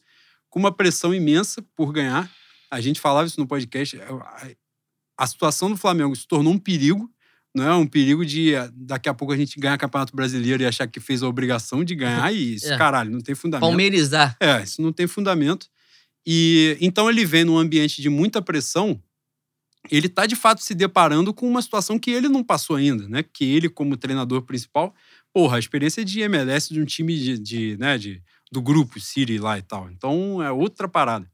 com 0.50 0.60
uma 0.60 0.72
pressão 0.72 1.14
imensa 1.16 1.62
por 1.76 1.94
ganhar. 1.94 2.30
A 2.70 2.82
gente 2.82 3.00
falava 3.00 3.28
isso 3.28 3.40
no 3.40 3.48
podcast. 3.48 3.98
é, 3.98 4.04
a- 4.04 4.50
A 5.18 5.28
situação 5.28 5.70
do 5.70 5.78
Flamengo 5.78 6.14
se 6.16 6.28
tornou 6.28 6.54
um 6.54 6.60
perigo, 6.60 7.10
não 7.60 7.68
é? 7.70 7.76
Um 7.76 7.86
perigo 7.86 8.26
de 8.26 8.56
eh, 8.56 8.70
daqui 8.74 9.08
a 9.10 9.14
pouco 9.14 9.34
a 9.34 9.38
gente 9.38 9.60
ganhar 9.60 9.78
Campeonato 9.78 10.16
Brasileiro 10.16 10.64
e 10.64 10.66
achar 10.66 10.88
que 10.88 11.00
fez 11.00 11.22
a 11.22 11.28
obrigação 11.28 11.84
de 11.84 11.94
ganhar 11.96 12.34
e 12.34 12.56
isso, 12.56 12.72
É. 12.72 12.78
caralho, 12.78 13.12
não 13.12 13.22
tem 13.22 13.36
fundamento. 13.36 13.68
Palmeirizar. 13.68 14.36
É, 14.40 14.64
isso 14.64 14.82
não 14.82 14.92
tem 14.92 15.06
fundamento. 15.08 15.68
E 16.26 16.78
então 16.82 17.10
ele 17.10 17.26
vem 17.26 17.44
num 17.44 17.58
ambiente 17.58 18.02
de 18.02 18.10
muita 18.10 18.42
pressão, 18.42 19.02
ele 19.90 20.08
está 20.08 20.26
de 20.26 20.36
fato 20.36 20.62
se 20.62 20.76
deparando 20.76 21.34
com 21.34 21.48
uma 21.48 21.62
situação 21.62 21.98
que 21.98 22.12
ele 22.12 22.28
não 22.28 22.44
passou 22.44 22.76
ainda, 22.76 23.08
né? 23.08 23.24
Que 23.24 23.46
ele, 23.46 23.70
como 23.70 23.96
treinador 23.98 24.42
principal, 24.42 24.94
porra, 25.34 25.56
a 25.58 25.60
experiência 25.60 26.04
de 26.04 26.20
MLS 26.22 26.74
de 26.74 26.82
um 26.82 26.86
time 26.86 27.18
de, 27.18 27.38
de, 27.40 27.78
né, 27.78 27.98
de, 27.98 28.22
do 28.52 28.62
grupo 28.62 29.00
City 29.00 29.38
lá 29.38 29.58
e 29.58 29.62
tal. 29.62 29.90
Então 29.92 30.42
é 30.44 30.52
outra 30.52 30.88
parada. 30.88 31.30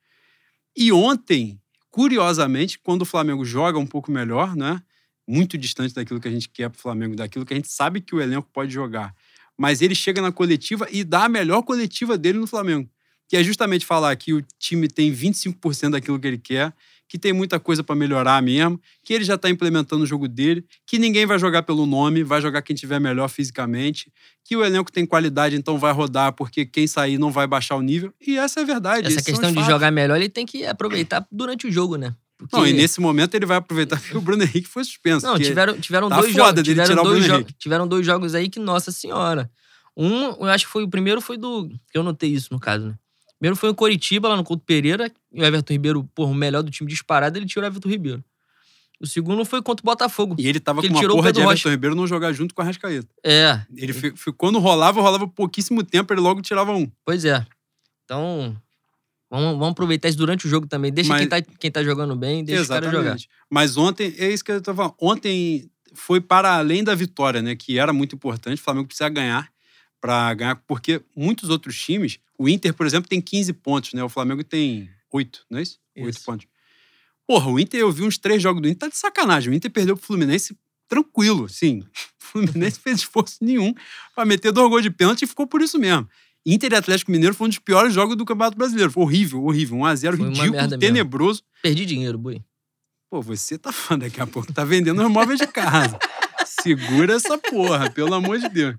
E 0.77 0.91
ontem, 0.91 1.59
curiosamente, 1.89 2.77
quando 2.77 3.01
o 3.01 3.05
Flamengo 3.05 3.43
joga 3.43 3.79
um 3.79 3.87
pouco 3.87 4.11
melhor, 4.11 4.55
né? 4.55 4.81
Muito 5.27 5.57
distante 5.57 5.93
daquilo 5.93 6.19
que 6.19 6.27
a 6.27 6.31
gente 6.31 6.49
quer 6.49 6.69
pro 6.69 6.79
Flamengo, 6.79 7.15
daquilo 7.15 7.45
que 7.45 7.53
a 7.53 7.57
gente 7.57 7.71
sabe 7.71 8.01
que 8.01 8.15
o 8.15 8.21
elenco 8.21 8.49
pode 8.53 8.71
jogar. 8.71 9.13
Mas 9.57 9.81
ele 9.81 9.95
chega 9.95 10.21
na 10.21 10.31
coletiva 10.31 10.87
e 10.91 11.03
dá 11.03 11.25
a 11.25 11.29
melhor 11.29 11.61
coletiva 11.63 12.17
dele 12.17 12.39
no 12.39 12.47
Flamengo 12.47 12.89
que 13.27 13.35
é 13.35 13.43
justamente 13.43 13.85
falar 13.85 14.15
que 14.15 14.33
o 14.33 14.43
time 14.59 14.87
tem 14.87 15.11
25% 15.11 15.91
daquilo 15.91 16.19
que 16.19 16.27
ele 16.27 16.37
quer, 16.37 16.73
que 17.07 17.19
tem 17.19 17.33
muita 17.33 17.59
coisa 17.59 17.83
para 17.83 17.95
melhorar 17.95 18.41
mesmo, 18.41 18.79
que 19.03 19.13
ele 19.13 19.23
já 19.23 19.35
está 19.35 19.49
implementando 19.49 20.03
o 20.03 20.07
jogo 20.07 20.27
dele, 20.27 20.65
que 20.85 20.97
ninguém 20.97 21.25
vai 21.25 21.37
jogar 21.37 21.63
pelo 21.63 21.85
nome, 21.85 22.23
vai 22.23 22.41
jogar 22.41 22.61
quem 22.61 22.75
tiver 22.75 22.99
melhor 22.99 23.27
fisicamente, 23.29 24.11
que 24.43 24.55
o 24.55 24.63
elenco 24.63 24.91
tem 24.91 25.05
qualidade, 25.05 25.55
então 25.55 25.77
vai 25.77 25.93
rodar 25.93 26.33
porque 26.33 26.65
quem 26.65 26.87
sair 26.87 27.17
não 27.17 27.31
vai 27.31 27.45
baixar 27.45 27.75
o 27.75 27.81
nível. 27.81 28.13
E 28.25 28.37
essa 28.37 28.59
é 28.59 28.63
a 28.63 28.65
verdade. 28.65 29.07
Essa 29.07 29.23
questão 29.23 29.49
de 29.49 29.55
fatos. 29.55 29.71
jogar 29.71 29.91
melhor, 29.91 30.17
ele 30.17 30.29
tem 30.29 30.45
que 30.45 30.65
aproveitar 30.65 31.27
durante 31.31 31.67
o 31.67 31.71
jogo, 31.71 31.95
né? 31.95 32.15
Porque... 32.37 32.55
Não, 32.55 32.67
e 32.67 32.73
nesse 32.73 32.99
momento 32.99 33.33
ele 33.35 33.45
vai 33.45 33.57
aproveitar 33.57 33.99
que 33.99 34.15
o 34.17 34.21
Bruno 34.21 34.43
Henrique 34.43 34.67
foi 34.67 34.83
suspenso. 34.83 35.25
Não, 35.25 35.37
tiveram, 35.39 35.79
tiveram 35.79 36.09
tá 36.09 36.19
dois 36.19 36.33
jogos. 36.33 36.63
Tiveram 36.63 37.03
dois, 37.03 37.25
jo- 37.25 37.45
tiveram 37.57 37.87
dois 37.87 38.05
jogos 38.05 38.35
aí 38.35 38.49
que, 38.49 38.59
nossa 38.59 38.91
senhora. 38.91 39.49
Um, 39.95 40.23
eu 40.31 40.45
acho 40.45 40.65
que 40.65 40.71
foi 40.71 40.83
o 40.83 40.89
primeiro 40.89 41.21
foi 41.21 41.37
do. 41.37 41.69
Eu 41.93 42.03
notei 42.03 42.29
isso 42.29 42.49
no 42.51 42.59
caso, 42.59 42.87
né? 42.87 42.95
Primeiro 43.39 43.55
foi 43.55 43.69
o 43.69 43.75
Coritiba, 43.75 44.27
lá 44.27 44.35
no 44.35 44.43
Couto 44.43 44.63
Pereira. 44.65 45.09
E 45.31 45.41
o 45.41 45.45
Everton 45.45 45.73
Ribeiro, 45.73 46.03
porra, 46.13 46.31
o 46.31 46.35
melhor 46.35 46.61
do 46.63 46.69
time 46.71 46.89
disparado, 46.89 47.37
ele 47.37 47.45
tirou 47.45 47.63
o 47.63 47.67
Everton 47.67 47.87
Ribeiro. 47.89 48.23
O 48.99 49.05
segundo 49.07 49.43
foi 49.45 49.61
contra 49.61 49.81
o 49.83 49.85
Botafogo. 49.85 50.35
E 50.39 50.47
ele 50.47 50.59
tava 50.59 50.81
Que 50.81 50.87
com 50.87 50.91
ele 50.93 50.95
uma 50.95 51.01
tirou 51.01 51.15
porra 51.17 51.31
de 51.31 51.39
Everton 51.41 51.69
Ribeiro 51.69 51.95
não 51.95 52.07
jogar 52.07 52.31
junto 52.33 52.53
com 52.55 52.61
a 52.61 52.65
Rascaeta. 52.65 53.07
É, 53.23 53.61
Ele 53.75 53.93
fi- 53.93 54.13
fi- 54.15 54.31
quando 54.33 54.57
rolava, 54.59 55.01
rolava 55.01 55.27
pouquíssimo 55.27 55.83
tempo, 55.83 56.13
ele 56.13 56.21
logo 56.21 56.41
tirava 56.41 56.73
um. 56.73 56.89
pois 57.05 57.23
é. 57.25 57.45
Então, 58.03 58.55
vamos, 59.35 59.59
vamos 59.59 59.71
aproveitar 59.71 60.09
isso 60.09 60.17
durante 60.17 60.45
o 60.45 60.49
jogo 60.49 60.67
também. 60.67 60.91
Deixa 60.91 61.09
Mas- 61.09 61.19
quem, 61.21 61.29
tá, 61.29 61.41
quem 61.41 61.71
tá 61.71 61.83
jogando 61.83 62.15
bem, 62.15 62.43
deixa 62.43 62.61
os 62.63 62.67
caras 62.67 62.91
jogar. 62.91 63.17
Mas 63.49 63.77
ontem, 63.77 64.13
é 64.17 64.31
isso 64.31 64.43
que 64.43 64.51
eu 64.51 64.61
tô 64.61 64.73
falando. 64.73 64.95
Ontem 64.99 65.69
foi 65.93 66.19
para 66.19 66.55
além 66.57 66.83
da 66.83 66.93
vitória, 66.95 67.41
né? 67.41 67.55
Que 67.55 67.77
era 67.79 67.93
muito 67.93 68.15
importante. 68.15 68.59
O 68.59 68.63
Flamengo 68.63 68.87
precisa 68.87 69.09
ganhar 69.09 69.49
para 70.01 70.33
ganhar, 70.33 70.55
porque 70.67 71.01
muitos 71.15 71.49
outros 71.49 71.79
times, 71.79 72.19
o 72.37 72.47
Inter, 72.49 72.73
por 72.73 72.85
exemplo, 72.85 73.09
tem 73.09 73.21
15 73.21 73.53
pontos, 73.53 73.93
né? 73.93 74.03
O 74.03 74.09
Flamengo 74.09 74.43
tem 74.43 74.89
8, 75.11 75.45
não 75.49 75.59
é 75.59 75.61
isso? 75.63 75.79
8 75.97 76.09
Isso. 76.17 76.25
pontos. 76.25 76.47
Porra, 77.25 77.49
o 77.49 77.59
Inter, 77.59 77.79
eu 77.79 77.91
vi 77.91 78.03
uns 78.03 78.17
três 78.17 78.41
jogos 78.43 78.61
do 78.61 78.67
Inter, 78.67 78.79
tá 78.79 78.87
de 78.87 78.97
sacanagem. 78.97 79.51
O 79.51 79.55
Inter 79.55 79.71
perdeu 79.71 79.95
pro 79.97 80.05
Fluminense 80.05 80.55
tranquilo, 80.87 81.49
sim. 81.49 81.83
O 82.25 82.37
Fluminense 82.37 82.79
fez 82.79 82.97
esforço 82.97 83.37
nenhum 83.39 83.73
para 84.13 84.25
meter 84.25 84.51
dois 84.51 84.69
gols 84.69 84.83
de 84.83 84.89
pênalti 84.89 85.21
e 85.21 85.27
ficou 85.27 85.47
por 85.47 85.61
isso 85.61 85.79
mesmo. 85.79 86.09
Inter 86.45 86.71
e 86.73 86.75
Atlético 86.75 87.11
Mineiro 87.11 87.33
foi 87.33 87.45
um 87.47 87.49
dos 87.49 87.59
piores 87.59 87.93
jogos 87.93 88.15
do 88.15 88.23
Campeonato 88.25 88.57
Brasileiro. 88.57 88.91
Foi 88.91 89.03
horrível, 89.03 89.43
horrível. 89.43 89.77
1x0, 89.77 90.01
Foi 90.01 90.09
uma 90.19 90.27
ridículo, 90.29 90.51
merda 90.51 90.77
mesmo. 90.77 90.79
tenebroso. 90.79 91.41
Perdi 91.61 91.85
dinheiro, 91.85 92.17
boi. 92.17 92.41
Pô, 93.09 93.21
você 93.21 93.57
tá 93.57 93.71
falando 93.71 94.03
daqui 94.03 94.21
a 94.21 94.27
pouco, 94.27 94.51
tá 94.53 94.63
vendendo 94.63 95.01
os 95.03 95.09
móveis 95.11 95.39
de 95.39 95.47
casa. 95.47 95.97
Segura 96.45 97.15
essa 97.15 97.37
porra, 97.37 97.89
pelo 97.89 98.13
amor 98.13 98.37
de 98.39 98.49
Deus. 98.49 98.75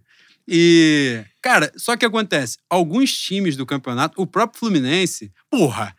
E, 0.48 1.24
cara, 1.42 1.72
só 1.76 1.96
que 1.96 2.05
acontece, 2.05 2.59
alguns 2.70 3.12
times 3.12 3.57
do 3.57 3.66
campeonato, 3.66 4.20
o 4.20 4.26
próprio 4.26 4.61
Fluminense, 4.61 5.33
porra, 5.50 5.96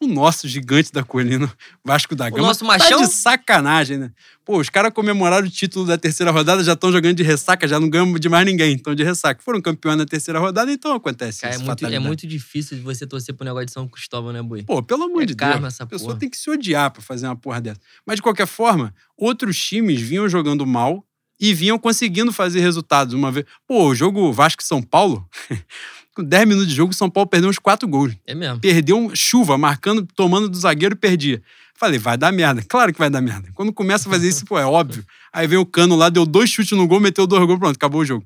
o 0.00 0.06
nosso 0.06 0.46
gigante 0.48 0.92
da 0.92 1.02
colina, 1.02 1.52
Vasco 1.84 2.14
da 2.14 2.28
O 2.28 2.30
Gama, 2.30 2.48
nosso 2.48 2.60
tá 2.60 2.66
machão? 2.66 3.00
de 3.02 3.08
sacanagem, 3.08 3.98
né? 3.98 4.12
Pô, 4.44 4.58
os 4.58 4.68
caras 4.68 4.92
comemoraram 4.92 5.46
o 5.46 5.50
título 5.50 5.86
da 5.86 5.96
terceira 5.96 6.30
rodada, 6.30 6.62
já 6.62 6.74
estão 6.74 6.92
jogando 6.92 7.16
de 7.16 7.22
ressaca, 7.22 7.66
já 7.66 7.80
não 7.80 7.88
ganham 7.88 8.12
de 8.14 8.28
mais 8.28 8.44
ninguém, 8.44 8.74
estão 8.76 8.94
de 8.94 9.02
ressaca. 9.02 9.40
Foram 9.42 9.60
campeões 9.60 9.96
na 9.98 10.04
terceira 10.04 10.38
rodada, 10.38 10.70
então 10.70 10.92
acontece 10.94 11.40
Cara, 11.40 11.54
é 11.54 11.56
isso, 11.56 11.64
muito, 11.64 11.86
é 11.86 11.98
muito 11.98 12.26
difícil 12.26 12.80
você 12.82 13.06
torcer 13.06 13.34
pro 13.34 13.44
negócio 13.44 13.66
de 13.66 13.72
São 13.72 13.88
Cristóvão, 13.88 14.32
né, 14.32 14.42
boi? 14.42 14.62
Pô, 14.62 14.82
pelo 14.82 15.04
amor 15.04 15.22
É 15.22 15.26
de 15.26 15.34
Deus. 15.34 15.64
essa 15.64 15.84
a 15.84 15.86
pessoa 15.86 16.08
porra. 16.10 16.20
tem 16.20 16.28
que 16.28 16.36
se 16.36 16.50
odiar 16.50 16.90
pra 16.90 17.00
fazer 17.02 17.26
uma 17.26 17.36
porra 17.36 17.60
dessa. 17.60 17.80
Mas, 18.06 18.16
de 18.16 18.22
qualquer 18.22 18.46
forma, 18.46 18.94
outros 19.16 19.58
times 19.58 20.00
vinham 20.00 20.28
jogando 20.28 20.66
mal 20.66 21.04
e 21.40 21.52
vinham 21.54 21.78
conseguindo 21.78 22.32
fazer 22.32 22.60
resultados 22.60 23.12
uma 23.14 23.32
vez. 23.32 23.46
Pô, 23.66 23.86
o 23.88 23.94
jogo 23.94 24.30
Vasco 24.32 24.62
São 24.62 24.80
Paulo, 24.82 25.26
com 26.14 26.22
10 26.22 26.46
minutos 26.46 26.68
de 26.68 26.74
jogo, 26.74 26.92
o 26.92 26.94
São 26.94 27.10
Paulo 27.10 27.28
perdeu 27.28 27.50
uns 27.50 27.58
4 27.58 27.88
gols. 27.88 28.14
É 28.26 28.34
mesmo. 28.34 28.60
Perdeu 28.60 29.10
chuva, 29.14 29.58
marcando, 29.58 30.06
tomando 30.14 30.48
do 30.48 30.56
zagueiro 30.56 30.94
e 30.94 30.98
perdia. 30.98 31.42
Falei, 31.76 31.98
vai 31.98 32.16
dar 32.16 32.32
merda. 32.32 32.62
Claro 32.62 32.92
que 32.92 32.98
vai 32.98 33.10
dar 33.10 33.20
merda. 33.20 33.50
Quando 33.54 33.72
começa 33.72 34.08
a 34.08 34.12
fazer 34.12 34.28
isso, 34.28 34.44
pô, 34.44 34.58
é 34.58 34.64
óbvio. 34.64 35.04
Aí 35.32 35.46
vem 35.46 35.58
o 35.58 35.66
cano 35.66 35.96
lá, 35.96 36.08
deu 36.08 36.24
dois 36.24 36.48
chutes 36.48 36.76
no 36.78 36.86
gol, 36.86 37.00
meteu 37.00 37.26
dois 37.26 37.44
gols, 37.44 37.58
pronto, 37.58 37.76
acabou 37.76 38.02
o 38.02 38.04
jogo. 38.04 38.24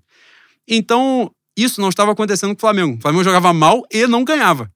Então, 0.68 1.32
isso 1.56 1.80
não 1.80 1.88
estava 1.88 2.12
acontecendo 2.12 2.50
com 2.50 2.58
o 2.58 2.60
Flamengo. 2.60 2.98
O 2.98 3.00
Flamengo 3.00 3.24
jogava 3.24 3.52
mal 3.52 3.84
e 3.90 4.06
não 4.06 4.22
ganhava. 4.22 4.70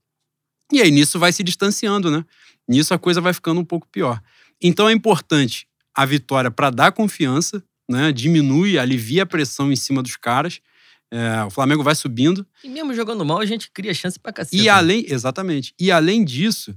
E 0.73 0.81
aí 0.81 0.91
nisso 0.91 1.19
vai 1.19 1.33
se 1.33 1.43
distanciando, 1.43 2.11
né? 2.11 2.25
Nisso 2.67 2.95
a 2.95 2.99
coisa 2.99 3.21
vai 3.21 3.35
ficando 3.35 3.61
um 3.61 3.65
pouco 3.65 3.87
pior. 3.87 4.21
Então 4.61 4.89
é 4.89 4.93
importante 4.93 5.67
a 5.95 6.07
vitória 6.07 6.51
para 6.51 6.71
dar 6.71 6.93
confiança, 6.93 7.63
né? 7.89 8.11
Diminui, 8.11 8.79
alivia 8.79 9.25
a 9.25 9.27
pressão 9.27 9.71
em 9.71 9.77
cima 9.77 10.03
dos 10.03 10.17
caras. 10.17 10.61
É, 11.13 11.45
o 11.45 11.51
Flamengo 11.51 11.83
vai 11.83 11.95
subindo. 11.95 12.47
E 12.65 12.71
mesmo 12.71 12.95
jogando 12.95 13.23
mal, 13.23 13.39
a 13.39 13.45
gente 13.45 13.71
cria 13.71 13.93
chance 13.93 14.19
pra 14.19 14.33
cacete. 14.33 14.57
E 14.57 14.67
além, 14.67 15.05
exatamente. 15.07 15.75
E 15.79 15.93
além 15.93 16.25
disso, 16.25 16.75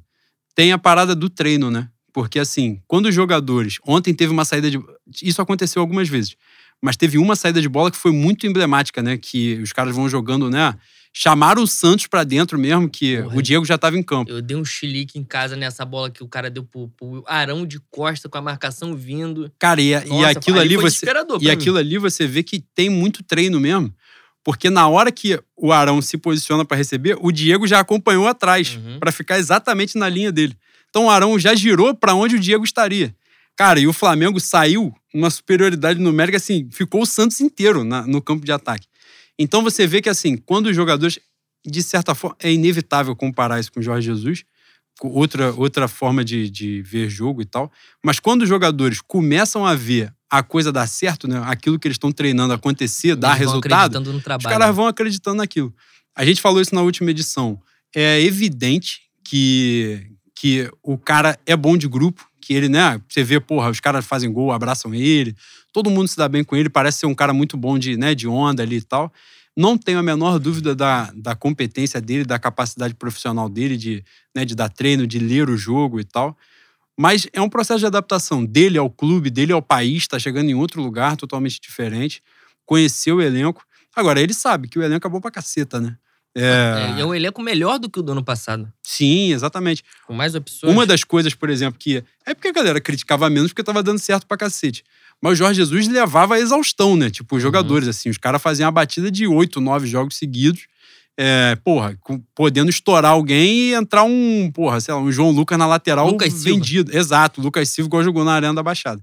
tem 0.53 0.73
a 0.73 0.77
parada 0.77 1.15
do 1.15 1.29
treino, 1.29 1.71
né? 1.71 1.87
Porque 2.11 2.37
assim, 2.37 2.81
quando 2.85 3.05
os 3.05 3.15
jogadores. 3.15 3.79
Ontem 3.87 4.13
teve 4.13 4.33
uma 4.33 4.43
saída 4.43 4.69
de. 4.69 4.77
Isso 5.23 5.41
aconteceu 5.41 5.81
algumas 5.81 6.09
vezes. 6.09 6.35
Mas 6.81 6.97
teve 6.97 7.17
uma 7.17 7.35
saída 7.35 7.61
de 7.61 7.69
bola 7.69 7.89
que 7.89 7.97
foi 7.97 8.11
muito 8.11 8.45
emblemática, 8.45 9.01
né? 9.01 9.17
Que 9.17 9.55
os 9.63 9.71
caras 9.71 9.95
vão 9.95 10.09
jogando, 10.09 10.49
né? 10.49 10.75
Chamaram 11.13 11.63
o 11.63 11.67
Santos 11.67 12.07
pra 12.07 12.25
dentro 12.25 12.59
mesmo, 12.59 12.89
que 12.89 13.21
Porra. 13.21 13.37
o 13.37 13.41
Diego 13.41 13.63
já 13.63 13.77
tava 13.77 13.97
em 13.97 14.03
campo. 14.03 14.29
Eu 14.29 14.41
dei 14.41 14.57
um 14.57 14.65
chilique 14.65 15.17
em 15.17 15.23
casa 15.23 15.55
nessa 15.55 15.85
bola 15.85 16.11
que 16.11 16.21
o 16.21 16.27
cara 16.27 16.49
deu 16.49 16.65
pro, 16.65 16.89
pro 16.89 17.23
Arão 17.25 17.65
de 17.65 17.79
costa 17.89 18.27
com 18.27 18.37
a 18.37 18.41
marcação 18.41 18.93
vindo. 18.93 19.49
Cara, 19.57 19.81
e, 19.81 19.93
e 19.93 20.05
Nossa, 20.09 20.31
aquilo 20.31 20.59
aí 20.59 20.65
ali 20.65 20.75
você. 20.75 21.05
E 21.39 21.49
aquilo 21.49 21.77
ali 21.77 21.97
você 21.97 22.27
vê 22.27 22.43
que 22.43 22.59
tem 22.59 22.89
muito 22.89 23.23
treino 23.23 23.61
mesmo. 23.61 23.95
Porque 24.45 24.69
na 24.69 24.88
hora 24.88 25.12
que 25.12 25.39
o 25.58 25.71
Arão 25.73 26.01
se 26.03 26.17
posiciona 26.19 26.63
pra 26.63 26.77
receber, 26.77 27.17
o 27.19 27.31
Diego 27.31 27.65
já 27.65 27.79
acompanhou 27.79 28.27
atrás 28.27 28.75
Uhum. 28.75 28.99
pra 28.99 29.12
ficar 29.12 29.39
exatamente 29.39 29.97
na 29.97 30.08
linha 30.08 30.31
dele. 30.31 30.55
Então 30.89 31.05
o 31.05 31.10
Arão 31.10 31.38
já 31.39 31.55
girou 31.55 31.95
pra 31.95 32.13
onde 32.13 32.36
o 32.36 32.39
Diego 32.39 32.63
estaria. 32.63 33.13
Cara, 33.58 33.79
e 33.79 33.88
o 33.88 33.91
Flamengo 33.93 34.39
saiu 34.39 34.93
numa 35.13 35.31
superioridade 35.31 35.99
numérica, 35.99 36.38
assim, 36.38 36.69
ficou 36.71 37.01
o 37.01 37.05
Santos 37.08 37.41
inteiro 37.41 37.84
na- 37.84 38.05
no 38.05 38.21
campo 38.21 38.45
de 38.45 38.51
ataque. 38.51 38.86
Então 39.39 39.63
você 39.63 39.88
vê 39.88 39.99
que, 40.01 40.10
assim, 40.10 40.38
quando 40.38 40.67
os 40.67 40.75
jogadores, 40.75 41.17
de 41.65 41.81
certa 41.81 42.13
forma, 42.13 42.38
é 42.39 42.51
inevitável 42.53 43.15
comparar 43.15 43.60
isso 43.60 43.71
com 43.71 43.79
o 43.79 43.84
Jorge 43.84 44.05
Jesus, 44.05 44.43
outra, 45.01 45.53
outra 45.53 45.88
forma 45.88 46.23
de, 46.23 46.49
de 46.49 46.81
ver 46.81 47.10
jogo 47.10 47.41
e 47.41 47.45
tal, 47.45 47.71
mas 48.03 48.19
quando 48.19 48.43
os 48.43 48.49
jogadores 48.49 49.01
começam 49.01 49.65
a 49.65 49.75
ver 49.75 50.13
a 50.29 50.41
coisa 50.41 50.71
dar 50.71 50.88
certo, 50.88 51.27
né, 51.27 51.41
aquilo 51.45 51.79
que 51.79 51.88
eles 51.88 51.95
estão 51.95 52.12
treinando 52.12 52.53
acontecer, 52.53 53.15
dar 53.15 53.36
Eles 53.36 53.45
vão 53.45 53.55
resultado, 53.55 53.99
os 54.38 54.45
caras 54.45 54.75
vão 54.75 54.88
acreditando 54.88 55.38
naquilo. 55.38 55.73
A 56.15 56.25
gente 56.25 56.41
falou 56.41 56.62
isso 56.62 56.73
na 56.73 56.81
última 56.81 57.12
edição. 57.12 57.60
É 57.93 58.21
evidente 58.21 59.01
que, 59.23 60.12
que 60.34 60.69
o 60.81 60.97
cara 60.97 61.38
é 61.45 61.55
bom 61.55 61.77
de 61.77 61.88
grupo, 61.88 62.25
que 62.39 62.53
ele, 62.53 62.69
né? 62.69 63.01
Você 63.10 63.23
vê, 63.23 63.39
porra, 63.39 63.69
os 63.69 63.79
caras 63.79 64.05
fazem 64.05 64.31
gol, 64.31 64.51
abraçam 64.51 64.93
ele, 64.93 65.36
todo 65.73 65.89
mundo 65.89 66.08
se 66.08 66.15
dá 66.15 66.29
bem 66.29 66.43
com 66.43 66.55
ele, 66.55 66.69
parece 66.69 66.99
ser 66.99 67.05
um 67.05 67.15
cara 67.15 67.34
muito 67.34 67.58
bom 67.58 67.77
de, 67.77 67.97
né, 67.97 68.15
de 68.15 68.27
onda 68.27 68.63
ali 68.63 68.77
e 68.77 68.81
tal. 68.81 69.12
Não 69.55 69.77
tenho 69.77 69.99
a 69.99 70.03
menor 70.03 70.37
dúvida 70.37 70.75
da, 70.75 71.11
da 71.15 71.35
competência 71.35 72.01
dele, 72.01 72.25
da 72.25 72.37
capacidade 72.37 72.93
profissional 72.93 73.47
dele 73.47 73.77
de, 73.77 74.03
né, 74.35 74.43
de 74.43 74.53
dar 74.53 74.69
treino, 74.69 75.07
de 75.07 75.17
ler 75.17 75.49
o 75.49 75.57
jogo 75.57 75.99
e 75.99 76.03
tal. 76.03 76.37
Mas 76.97 77.27
é 77.33 77.41
um 77.41 77.49
processo 77.49 77.79
de 77.79 77.85
adaptação 77.85 78.43
dele 78.43 78.77
ao 78.77 78.89
clube, 78.89 79.29
dele 79.29 79.53
ao 79.53 79.61
país, 79.61 80.07
tá 80.07 80.17
chegando 80.19 80.49
em 80.49 80.55
outro 80.55 80.81
lugar 80.81 81.15
totalmente 81.15 81.59
diferente, 81.59 82.21
conhecer 82.65 83.11
o 83.11 83.21
elenco. 83.21 83.65
Agora, 83.95 84.19
ele 84.19 84.33
sabe 84.33 84.67
que 84.67 84.77
o 84.77 84.83
elenco 84.83 85.07
é 85.07 85.09
bom 85.09 85.21
pra 85.21 85.31
caceta, 85.31 85.79
né? 85.79 85.97
É, 86.37 86.95
é 86.99 87.05
um 87.05 87.15
elenco 87.15 87.41
melhor 87.41 87.79
do 87.79 87.89
que 87.89 87.97
o 87.97 88.03
do 88.03 88.11
ano 88.11 88.23
passado. 88.23 88.69
Sim, 88.83 89.31
exatamente. 89.31 89.83
Com 90.05 90.13
mais 90.13 90.35
opções. 90.35 90.71
Uma 90.71 90.85
das 90.85 91.05
coisas, 91.05 91.33
por 91.33 91.49
exemplo, 91.49 91.79
que. 91.79 92.03
É 92.25 92.33
porque 92.33 92.49
a 92.49 92.51
galera 92.51 92.81
criticava 92.81 93.29
menos 93.29 93.51
porque 93.51 93.63
tava 93.63 93.81
dando 93.81 93.99
certo 93.99 94.27
pra 94.27 94.35
cacete. 94.35 94.83
Mas 95.21 95.34
o 95.34 95.36
Jorge 95.36 95.56
Jesus 95.60 95.88
levava 95.88 96.36
a 96.36 96.39
exaustão, 96.39 96.95
né? 96.95 97.10
Tipo, 97.10 97.36
os 97.36 97.41
Uhum. 97.43 97.47
jogadores, 97.47 97.88
assim. 97.88 98.10
Os 98.10 98.17
caras 98.17 98.41
faziam 98.41 98.67
a 98.67 98.71
batida 98.71 99.10
de 99.10 99.25
oito, 99.28 99.60
nove 99.62 99.88
jogos 99.88 100.15
seguidos. 100.17 100.67
É, 101.17 101.56
porra, 101.63 101.97
com- 102.01 102.19
podendo 102.36 102.69
estourar 102.69 103.12
alguém 103.13 103.69
e 103.69 103.73
entrar 103.73 104.04
um, 104.04 104.51
porra, 104.54 104.82
sei 104.82 104.93
lá, 104.93 104.99
um 104.99 105.10
João 105.12 105.32
Lucas 105.32 105.58
na 105.58 105.65
lateral 105.65 106.08
Lucas 106.12 106.34
Silva. 106.34 106.49
vendido. 106.60 106.95
Exato, 106.95 107.39
o 107.39 107.43
Lucas 107.43 107.69
Silva 107.69 107.88
igual 107.88 108.04
jogou 108.04 108.23
na 108.25 108.34
Arena 108.34 108.54
da 108.54 108.62
Baixada. 108.62 109.01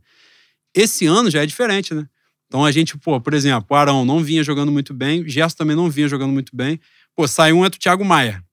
Esse 0.75 1.07
ano 1.07 1.31
já 1.31 1.42
é 1.42 1.46
diferente, 1.46 1.94
né? 1.94 2.07
Então 2.46 2.64
a 2.66 2.70
gente, 2.70 2.98
pô, 2.98 3.18
por 3.18 3.33
exemplo, 3.33 3.66
o 3.70 3.75
Arão 3.75 4.05
não 4.05 4.22
vinha 4.22 4.44
jogando 4.44 4.70
muito 4.70 4.92
bem, 4.92 5.22
o 5.22 5.29
Gerson 5.29 5.57
também 5.57 5.75
não 5.75 5.88
vinha 5.90 6.07
jogando 6.07 6.33
muito 6.33 6.55
bem. 6.55 6.79
Pô, 7.16 7.27
saiu 7.27 7.57
um 7.59 7.64
entre 7.64 7.79
o 7.79 7.81
Thiago 7.81 8.05
Maia, 8.05 8.44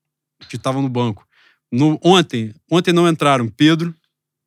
que 0.50 0.58
tava 0.58 0.82
no 0.82 0.88
banco. 0.88 1.28
No, 1.69 2.00
ontem, 2.02 2.54
ontem 2.72 2.93
não 2.93 3.08
entraram 3.10 3.48
Pedro, 3.50 3.93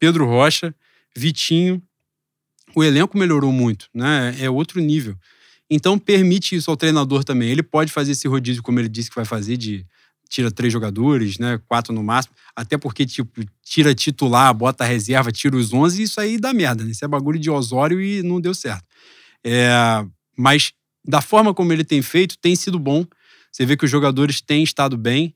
Pedro 0.01 0.25
Rocha, 0.27 0.75
Vitinho. 1.15 1.83
O 2.75 2.83
elenco 2.83 3.17
melhorou 3.17 3.53
muito, 3.53 3.89
né? 3.95 4.35
É 4.39 4.49
outro 4.49 4.81
nível. 4.81 5.17
Então 5.71 5.99
permite 5.99 6.55
isso 6.55 6.71
ao 6.71 6.77
treinador 6.77 7.25
também. 7.25 7.51
Ele 7.51 7.63
pode 7.63 7.93
fazer 7.93 8.13
esse 8.13 8.29
rodízio, 8.29 8.63
como 8.63 8.79
ele 8.79 8.89
disse 8.89 9.09
que 9.09 9.17
vai 9.17 9.25
fazer, 9.25 9.57
de 9.57 9.87
tira 10.29 10.51
três 10.51 10.73
jogadores, 10.73 11.39
né? 11.39 11.61
Quatro 11.69 11.93
no 11.93 12.03
máximo. 12.03 12.35
Até 12.57 12.79
porque, 12.79 13.05
tipo, 13.05 13.45
tira 13.63 13.95
titular, 13.95 14.53
bota 14.55 14.85
reserva, 14.85 15.31
tira 15.31 15.57
os 15.57 15.73
11, 15.73 16.03
isso 16.03 16.21
aí 16.21 16.39
dá 16.39 16.55
merda, 16.55 16.85
né? 16.85 16.91
Isso 16.91 17.05
é 17.05 17.09
bagulho 17.09 17.39
de 17.39 17.51
Osório 17.51 18.01
e 18.01 18.23
não 18.23 18.41
deu 18.41 18.55
certo. 18.55 18.85
É, 19.45 19.71
mas 20.37 20.73
da 21.07 21.21
forma 21.21 21.53
como 21.53 21.73
ele 21.73 21.85
tem 21.85 22.01
feito, 22.01 22.39
tem 22.39 22.57
sido 22.57 22.79
bom. 22.79 23.05
Você 23.51 23.67
vê 23.67 23.77
que 23.77 23.85
os 23.85 23.91
jogadores 23.91 24.41
têm 24.41 24.63
estado 24.63 24.97
bem. 24.97 25.35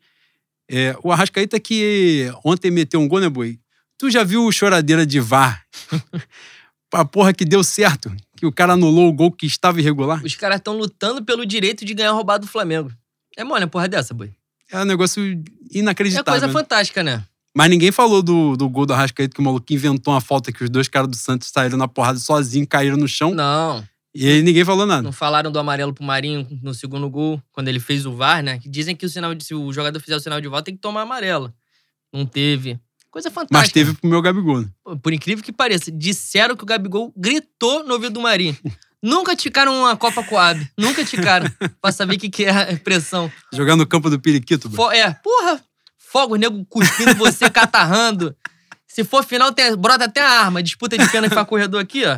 É, 0.68 0.96
o 1.02 1.12
Arrascaíta 1.12 1.60
que 1.60 2.30
ontem 2.42 2.70
meteu 2.70 2.98
um 3.00 3.06
gol, 3.06 3.20
né, 3.20 3.28
Boi? 3.28 3.58
Tu 3.98 4.10
já 4.10 4.24
viu 4.24 4.44
o 4.44 4.52
choradeira 4.52 5.06
de 5.06 5.20
VAR? 5.20 5.64
a 6.92 7.04
porra 7.04 7.32
que 7.32 7.44
deu 7.44 7.62
certo, 7.64 8.14
que 8.36 8.46
o 8.46 8.52
cara 8.52 8.74
anulou 8.74 9.08
o 9.08 9.12
gol 9.12 9.32
que 9.32 9.46
estava 9.46 9.80
irregular. 9.80 10.22
Os 10.24 10.34
caras 10.34 10.58
estão 10.58 10.76
lutando 10.76 11.24
pelo 11.24 11.44
direito 11.44 11.84
de 11.84 11.94
ganhar 11.94 12.12
roubado 12.12 12.46
do 12.46 12.50
Flamengo. 12.50 12.92
É 13.36 13.44
mole 13.44 13.64
a 13.64 13.68
porra 13.68 13.88
dessa, 13.88 14.14
boi. 14.14 14.32
É 14.70 14.78
um 14.80 14.84
negócio 14.84 15.22
É 15.22 15.78
inacreditável. 15.78 16.32
coisa 16.32 16.46
né? 16.46 16.52
fantástica, 16.52 17.02
né? 17.02 17.24
Mas 17.56 17.70
ninguém 17.70 17.90
falou 17.90 18.22
do, 18.22 18.56
do 18.56 18.68
gol 18.68 18.84
do 18.84 18.92
Arrascaíta, 18.92 19.34
que 19.34 19.40
o 19.40 19.42
maluco 19.42 19.72
inventou 19.72 20.12
uma 20.12 20.20
falta 20.20 20.52
que 20.52 20.62
os 20.62 20.68
dois 20.68 20.88
caras 20.88 21.08
do 21.08 21.16
Santos 21.16 21.48
saíram 21.48 21.78
na 21.78 21.88
porrada 21.88 22.18
sozinhos, 22.18 22.68
caíram 22.68 22.96
no 22.96 23.08
chão. 23.08 23.34
Não. 23.34 23.82
E 24.14 24.28
aí 24.28 24.42
ninguém 24.42 24.64
falou 24.64 24.86
nada. 24.86 25.02
Não 25.02 25.12
falaram 25.12 25.50
do 25.50 25.58
amarelo 25.58 25.92
pro 25.92 26.04
Marinho 26.04 26.46
no 26.62 26.74
segundo 26.74 27.08
gol, 27.08 27.42
quando 27.52 27.68
ele 27.68 27.80
fez 27.80 28.04
o 28.06 28.14
VAR, 28.14 28.42
né? 28.42 28.58
Que 28.58 28.68
dizem 28.68 28.96
que 28.96 29.06
o 29.06 29.08
sinal 29.08 29.34
de, 29.34 29.44
se 29.44 29.54
o 29.54 29.72
jogador 29.72 30.00
fizer 30.00 30.16
o 30.16 30.20
sinal 30.20 30.40
de 30.40 30.48
volta, 30.48 30.64
tem 30.64 30.74
que 30.74 30.80
tomar 30.80 31.02
amarelo. 31.02 31.52
Não 32.12 32.24
teve. 32.26 32.78
Coisa 33.10 33.30
fantástica. 33.30 33.58
Mas 33.58 33.72
teve 33.72 33.94
pro 33.94 34.10
meu 34.10 34.20
Gabigol. 34.20 34.60
né? 34.60 34.68
Por 35.02 35.12
incrível 35.12 35.42
que 35.42 35.52
pareça, 35.52 35.90
disseram 35.90 36.54
que 36.56 36.62
o 36.62 36.66
Gabigol 36.66 37.12
gritou 37.16 37.82
no 37.84 37.94
ouvido 37.94 38.14
do 38.14 38.20
Marinho. 38.20 38.56
Nunca 39.02 39.34
ticaram 39.36 39.74
uma 39.80 39.96
Copa 39.96 40.22
Coab. 40.24 40.68
Nunca 40.76 41.04
ticaram. 41.04 41.46
pra 41.80 41.92
saber 41.92 42.16
o 42.16 42.18
que, 42.18 42.28
que 42.28 42.44
é 42.44 42.72
a 42.72 42.76
pressão. 42.76 43.30
Jogar 43.54 43.76
no 43.76 43.86
campo 43.86 44.10
do 44.10 44.18
Periquito. 44.20 44.68
Fo- 44.70 44.90
é, 44.90 45.12
porra, 45.22 45.62
fogo, 45.98 46.36
nego 46.36 46.64
cuspindo 46.66 47.14
você, 47.14 47.48
catarrando. 47.48 48.34
Se 48.88 49.04
for 49.04 49.22
final, 49.24 49.52
tem, 49.52 49.76
brota 49.76 50.04
até 50.06 50.20
a 50.22 50.40
arma. 50.40 50.62
Disputa 50.62 50.96
de 50.98 51.06
pênalti 51.10 51.32
pra 51.32 51.44
corredor 51.44 51.80
aqui, 51.80 52.02
ó. 52.04 52.16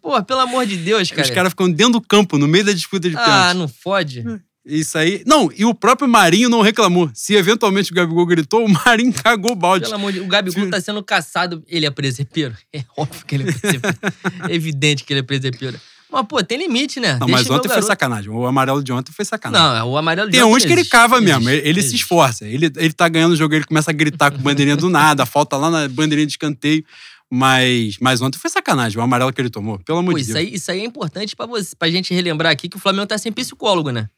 Pô, 0.00 0.22
pelo 0.22 0.40
amor 0.40 0.66
de 0.66 0.76
Deus, 0.76 1.10
cara. 1.10 1.22
Os 1.22 1.30
caras 1.30 1.50
ficam 1.50 1.70
dentro 1.70 1.94
do 1.94 2.00
campo, 2.02 2.36
no 2.38 2.46
meio 2.46 2.64
da 2.64 2.72
disputa 2.72 3.08
de 3.08 3.16
Ah, 3.16 3.24
pênalti. 3.24 3.56
não 3.56 3.68
fode. 3.68 4.24
Isso 4.68 4.98
aí. 4.98 5.22
Não, 5.26 5.50
e 5.56 5.64
o 5.64 5.74
próprio 5.74 6.06
Marinho 6.06 6.50
não 6.50 6.60
reclamou. 6.60 7.10
Se 7.14 7.34
eventualmente 7.34 7.90
o 7.90 7.94
Gabigol 7.94 8.26
gritou, 8.26 8.66
o 8.66 8.68
Marinho 8.68 9.12
cagou 9.24 9.52
o 9.52 9.56
balde. 9.56 9.84
Pelo 9.84 9.94
amor 9.94 10.12
de 10.12 10.18
Deus. 10.18 10.26
O 10.26 10.30
Gabigol 10.30 10.68
tá 10.68 10.78
sendo 10.78 11.02
caçado. 11.02 11.64
Ele 11.66 11.86
é 11.86 11.90
presepeiro? 11.90 12.54
É 12.70 12.84
óbvio 12.96 13.24
que 13.24 13.34
ele 13.34 13.48
é 13.48 13.52
presepeiro. 13.52 13.98
é 14.46 14.54
evidente 14.54 15.04
que 15.04 15.12
ele 15.12 15.20
é 15.20 15.22
presepeiro. 15.22 15.80
Mas, 16.10 16.26
pô, 16.26 16.42
tem 16.42 16.58
limite, 16.58 17.00
né? 17.00 17.16
Não, 17.18 17.26
Deixa 17.26 17.42
mas 17.42 17.50
ontem 17.50 17.68
foi 17.68 17.82
sacanagem. 17.82 18.30
O 18.30 18.46
amarelo 18.46 18.82
de 18.82 18.92
ontem 18.92 19.10
foi 19.12 19.24
sacanagem. 19.24 19.66
Não, 19.66 19.90
o 19.90 19.96
amarelo 19.96 20.30
de 20.30 20.36
Tem 20.36 20.42
ontem 20.42 20.56
uns 20.56 20.64
que 20.64 20.72
ele 20.72 20.80
existe. 20.80 20.90
cava 20.90 21.20
mesmo, 21.20 21.48
Existe, 21.48 21.68
ele, 21.68 21.80
ele 21.80 21.82
se 21.82 21.96
esforça. 21.96 22.46
Ele, 22.46 22.70
ele 22.76 22.92
tá 22.92 23.08
ganhando 23.08 23.32
o 23.32 23.36
jogo, 23.36 23.54
ele 23.54 23.64
começa 23.64 23.90
a 23.90 23.94
gritar 23.94 24.30
com 24.30 24.38
bandeirinha 24.38 24.76
do 24.76 24.88
nada, 24.90 25.24
falta 25.26 25.56
lá 25.56 25.70
na 25.70 25.88
bandeirinha 25.88 26.26
de 26.26 26.32
escanteio. 26.32 26.84
Mas, 27.30 27.96
mas 28.00 28.22
ontem 28.22 28.38
foi 28.38 28.48
sacanagem, 28.48 28.98
o 28.98 29.02
amarelo 29.02 29.32
que 29.32 29.40
ele 29.40 29.50
tomou, 29.50 29.78
pelo 29.80 29.98
amor 29.98 30.12
Pô, 30.12 30.16
de 30.16 30.22
isso 30.22 30.32
Deus. 30.32 30.46
aí, 30.46 30.54
isso 30.54 30.70
aí 30.70 30.80
é 30.80 30.84
importante 30.84 31.36
pra, 31.36 31.44
você, 31.44 31.76
pra 31.76 31.90
gente 31.90 32.14
relembrar 32.14 32.52
aqui 32.52 32.70
que 32.70 32.76
o 32.76 32.80
Flamengo 32.80 33.06
tá 33.06 33.18
sem 33.18 33.30
psicólogo, 33.30 33.90
né? 33.90 34.08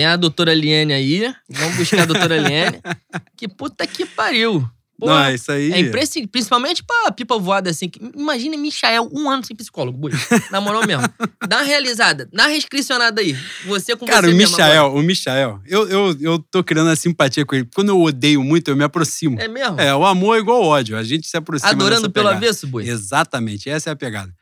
Tem 0.00 0.06
a 0.06 0.16
doutora 0.16 0.54
Liane 0.54 0.94
aí. 0.94 1.30
Vamos 1.46 1.76
buscar 1.76 2.04
a 2.04 2.06
doutora 2.06 2.38
Liane. 2.38 2.80
Que 3.36 3.46
puta 3.46 3.86
que 3.86 4.06
pariu. 4.06 4.66
Pô, 4.98 5.06
não, 5.06 5.24
é 5.24 5.34
isso 5.34 5.50
aí. 5.50 5.72
é 5.72 5.80
imprescindível. 5.80 6.30
Principalmente 6.30 6.82
pra 6.82 7.10
pipa 7.12 7.38
voada 7.38 7.68
assim. 7.68 7.90
Imagina 8.14 8.56
Michael 8.56 9.10
um 9.12 9.28
ano 9.28 9.44
sem 9.44 9.56
psicólogo, 9.56 9.96
boi. 9.96 10.12
Na 10.50 10.60
moral 10.60 10.86
mesmo. 10.86 11.02
Dá 11.48 11.56
uma 11.56 11.62
realizada. 11.64 12.28
Dá 12.32 12.44
uma 12.44 12.50
restricionada 12.50 13.20
aí. 13.20 13.36
Você 13.66 13.94
com 13.96 14.06
Cara, 14.06 14.26
você 14.26 14.32
o 14.32 14.36
Michael, 14.36 14.94
o 14.94 15.02
Michael, 15.02 15.60
eu, 15.66 15.88
eu, 15.88 16.16
eu 16.20 16.38
tô 16.38 16.64
criando 16.64 16.90
a 16.90 16.96
simpatia 16.96 17.44
com 17.44 17.54
ele. 17.54 17.68
Quando 17.74 17.90
eu 17.90 18.00
odeio 18.00 18.42
muito, 18.42 18.68
eu 18.68 18.76
me 18.76 18.84
aproximo. 18.84 19.38
É 19.38 19.48
mesmo? 19.48 19.80
É, 19.80 19.94
o 19.94 20.04
amor 20.04 20.36
é 20.36 20.40
igual 20.40 20.62
ódio, 20.62 20.96
a 20.96 21.02
gente 21.02 21.26
se 21.26 21.36
aproxima 21.36 21.72
Adorando 21.72 22.10
pelo 22.10 22.28
avesso, 22.28 22.66
boi. 22.66 22.86
Exatamente, 22.86 23.68
essa 23.68 23.90
é 23.90 23.92
a 23.92 23.96
pegada. 23.96 24.32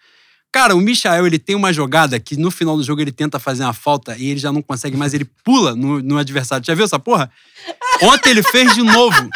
Cara, 0.50 0.74
o 0.74 0.80
Michael, 0.80 1.26
ele 1.26 1.38
tem 1.38 1.54
uma 1.54 1.72
jogada 1.72 2.18
que 2.18 2.36
no 2.36 2.50
final 2.50 2.76
do 2.76 2.82
jogo 2.82 3.00
ele 3.00 3.12
tenta 3.12 3.38
fazer 3.38 3.64
uma 3.64 3.74
falta 3.74 4.16
e 4.16 4.30
ele 4.30 4.40
já 4.40 4.50
não 4.50 4.62
consegue 4.62 4.96
mais, 4.96 5.12
ele 5.12 5.26
pula 5.44 5.76
no, 5.76 6.02
no 6.02 6.18
adversário. 6.18 6.64
Já 6.64 6.74
viu 6.74 6.84
essa 6.84 6.98
porra? 6.98 7.30
Ontem 8.02 8.30
ele 8.30 8.42
fez 8.42 8.74
de 8.74 8.82
novo. 8.82 9.28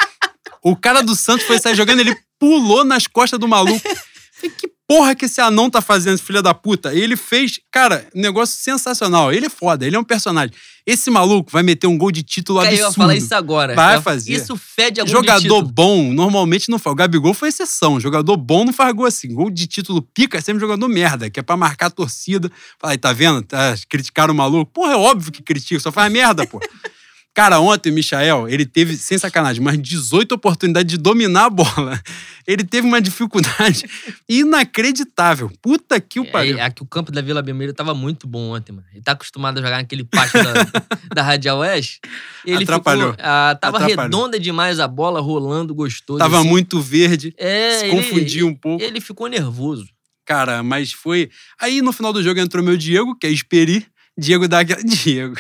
O 0.63 0.75
cara 0.75 1.03
do 1.03 1.15
Santos 1.15 1.47
foi 1.47 1.59
sair 1.59 1.75
jogando, 1.75 2.01
ele 2.01 2.17
pulou 2.39 2.85
nas 2.85 3.07
costas 3.07 3.39
do 3.39 3.49
maluco. 3.49 3.83
Que 4.59 4.72
porra 4.89 5.15
que 5.15 5.25
esse 5.25 5.41
anão 5.41 5.71
tá 5.71 5.81
fazendo, 5.81 6.15
esse 6.15 6.23
filho 6.23 6.43
da 6.43 6.53
puta? 6.53 6.93
E 6.95 7.01
ele 7.01 7.17
fez, 7.17 7.59
cara, 7.71 8.07
um 8.15 8.21
negócio 8.21 8.59
sensacional. 8.61 9.33
Ele 9.33 9.47
é 9.47 9.51
foda, 9.51 9.87
ele 9.87 9.97
é 9.97 9.99
um 9.99 10.05
personagem. 10.05 10.53
Esse 10.85 11.11
maluco 11.11 11.51
vai 11.53 11.63
meter 11.63 11.87
um 11.87 11.97
gol 11.97 12.11
de 12.11 12.23
título 12.25 12.59
eu 12.61 12.65
ia 12.65 12.71
absurdo. 12.73 12.95
falar 12.97 13.15
isso 13.17 13.33
agora. 13.35 13.75
Vai 13.75 13.97
Eu- 13.97 14.03
fazer. 14.03 14.33
Isso 14.33 14.57
fede 14.57 15.01
a 15.01 15.05
gol 15.05 15.13
Jogador 15.13 15.63
bom, 15.63 16.13
normalmente 16.13 16.69
não 16.69 16.79
faz. 16.79 16.93
O 16.93 16.97
Gabigol 16.97 17.33
foi 17.35 17.51
exceção. 17.51 18.01
Jogador 18.01 18.37
bom 18.37 18.65
não 18.65 18.73
faz 18.73 18.93
gol 18.93 19.07
assim. 19.07 19.33
Gol 19.33 19.49
de 19.49 19.67
título 19.69 20.03
pica 20.03 20.39
é 20.39 20.41
sempre 20.41 20.61
jogador 20.61 20.89
merda, 20.89 21.31
que 21.31 21.39
é 21.39 21.43
pra 21.43 21.57
marcar 21.57 21.87
a 21.87 21.91
torcida. 21.91 22.51
Fala 22.81 22.95
aí, 22.95 22.99
tá 22.99 23.13
vendo? 23.13 23.43
Tá, 23.43 23.75
criticaram 23.89 24.35
o 24.35 24.37
maluco. 24.37 24.73
Porra, 24.73 24.93
é 24.95 24.97
óbvio 24.97 25.31
que 25.31 25.43
critica, 25.43 25.79
só 25.81 25.93
faz 25.93 26.13
merda, 26.13 26.45
pô. 26.47 26.61
Cara, 27.35 27.61
ontem 27.61 27.91
o 27.91 27.95
Michael, 27.95 28.47
ele 28.47 28.67
teve, 28.67 28.95
sem 28.95 29.17
sacanagem, 29.17 29.63
mais 29.63 29.81
18 29.81 30.33
oportunidades 30.33 30.91
de 30.91 30.99
dominar 30.99 31.47
a 31.47 31.51
bola. 31.51 31.99
Ele 32.47 32.63
teve 32.63 32.87
uma 32.87 33.01
dificuldade 33.01 33.87
inacreditável. 34.29 35.51
Puta 35.63 35.99
que 35.99 36.21
o 36.21 36.31
pariu. 36.31 36.59
É, 36.59 36.67
é 36.67 36.71
que 36.71 36.83
o 36.83 36.87
campo 36.87 37.11
da 37.11 37.23
Vila 37.23 37.41
Belmiro 37.41 37.73
tava 37.73 37.95
muito 37.95 38.27
bom 38.27 38.55
ontem, 38.55 38.73
mano. 38.73 38.87
Ele 38.93 39.03
tá 39.03 39.13
acostumado 39.13 39.59
a 39.59 39.63
jogar 39.63 39.79
naquele 39.79 40.05
pátio 40.05 40.43
da, 40.45 40.53
da 41.15 41.23
Radial 41.23 41.59
Oeste. 41.59 42.01
Ele 42.45 42.65
Atrapalhou. 42.65 43.13
Ficou, 43.13 43.25
ah, 43.25 43.57
tava 43.59 43.79
Atrapalhou. 43.79 44.05
redonda 44.05 44.39
demais 44.39 44.79
a 44.79 44.87
bola, 44.87 45.19
rolando, 45.21 45.75
gostoso. 45.75 46.19
Tava 46.19 46.41
assim. 46.41 46.49
muito 46.49 46.83
verde, 46.83 47.35
É, 47.39 47.79
se 47.79 47.89
confundia 47.89 48.45
um 48.45 48.55
pouco. 48.55 48.85
Ele 48.85 49.01
ficou 49.01 49.27
nervoso. 49.27 49.87
Cara, 50.27 50.63
mas 50.63 50.93
foi. 50.93 51.31
Aí 51.59 51.81
no 51.81 51.93
final 51.93 52.13
do 52.13 52.23
jogo 52.23 52.39
entrou 52.39 52.63
meu 52.63 52.77
Diego, 52.77 53.17
que 53.19 53.27
é 53.27 53.31
Esperi. 53.31 53.87
Diego 54.19 54.47
dá 54.47 54.61
aquela. 54.61 54.83
Diego. 54.85 55.37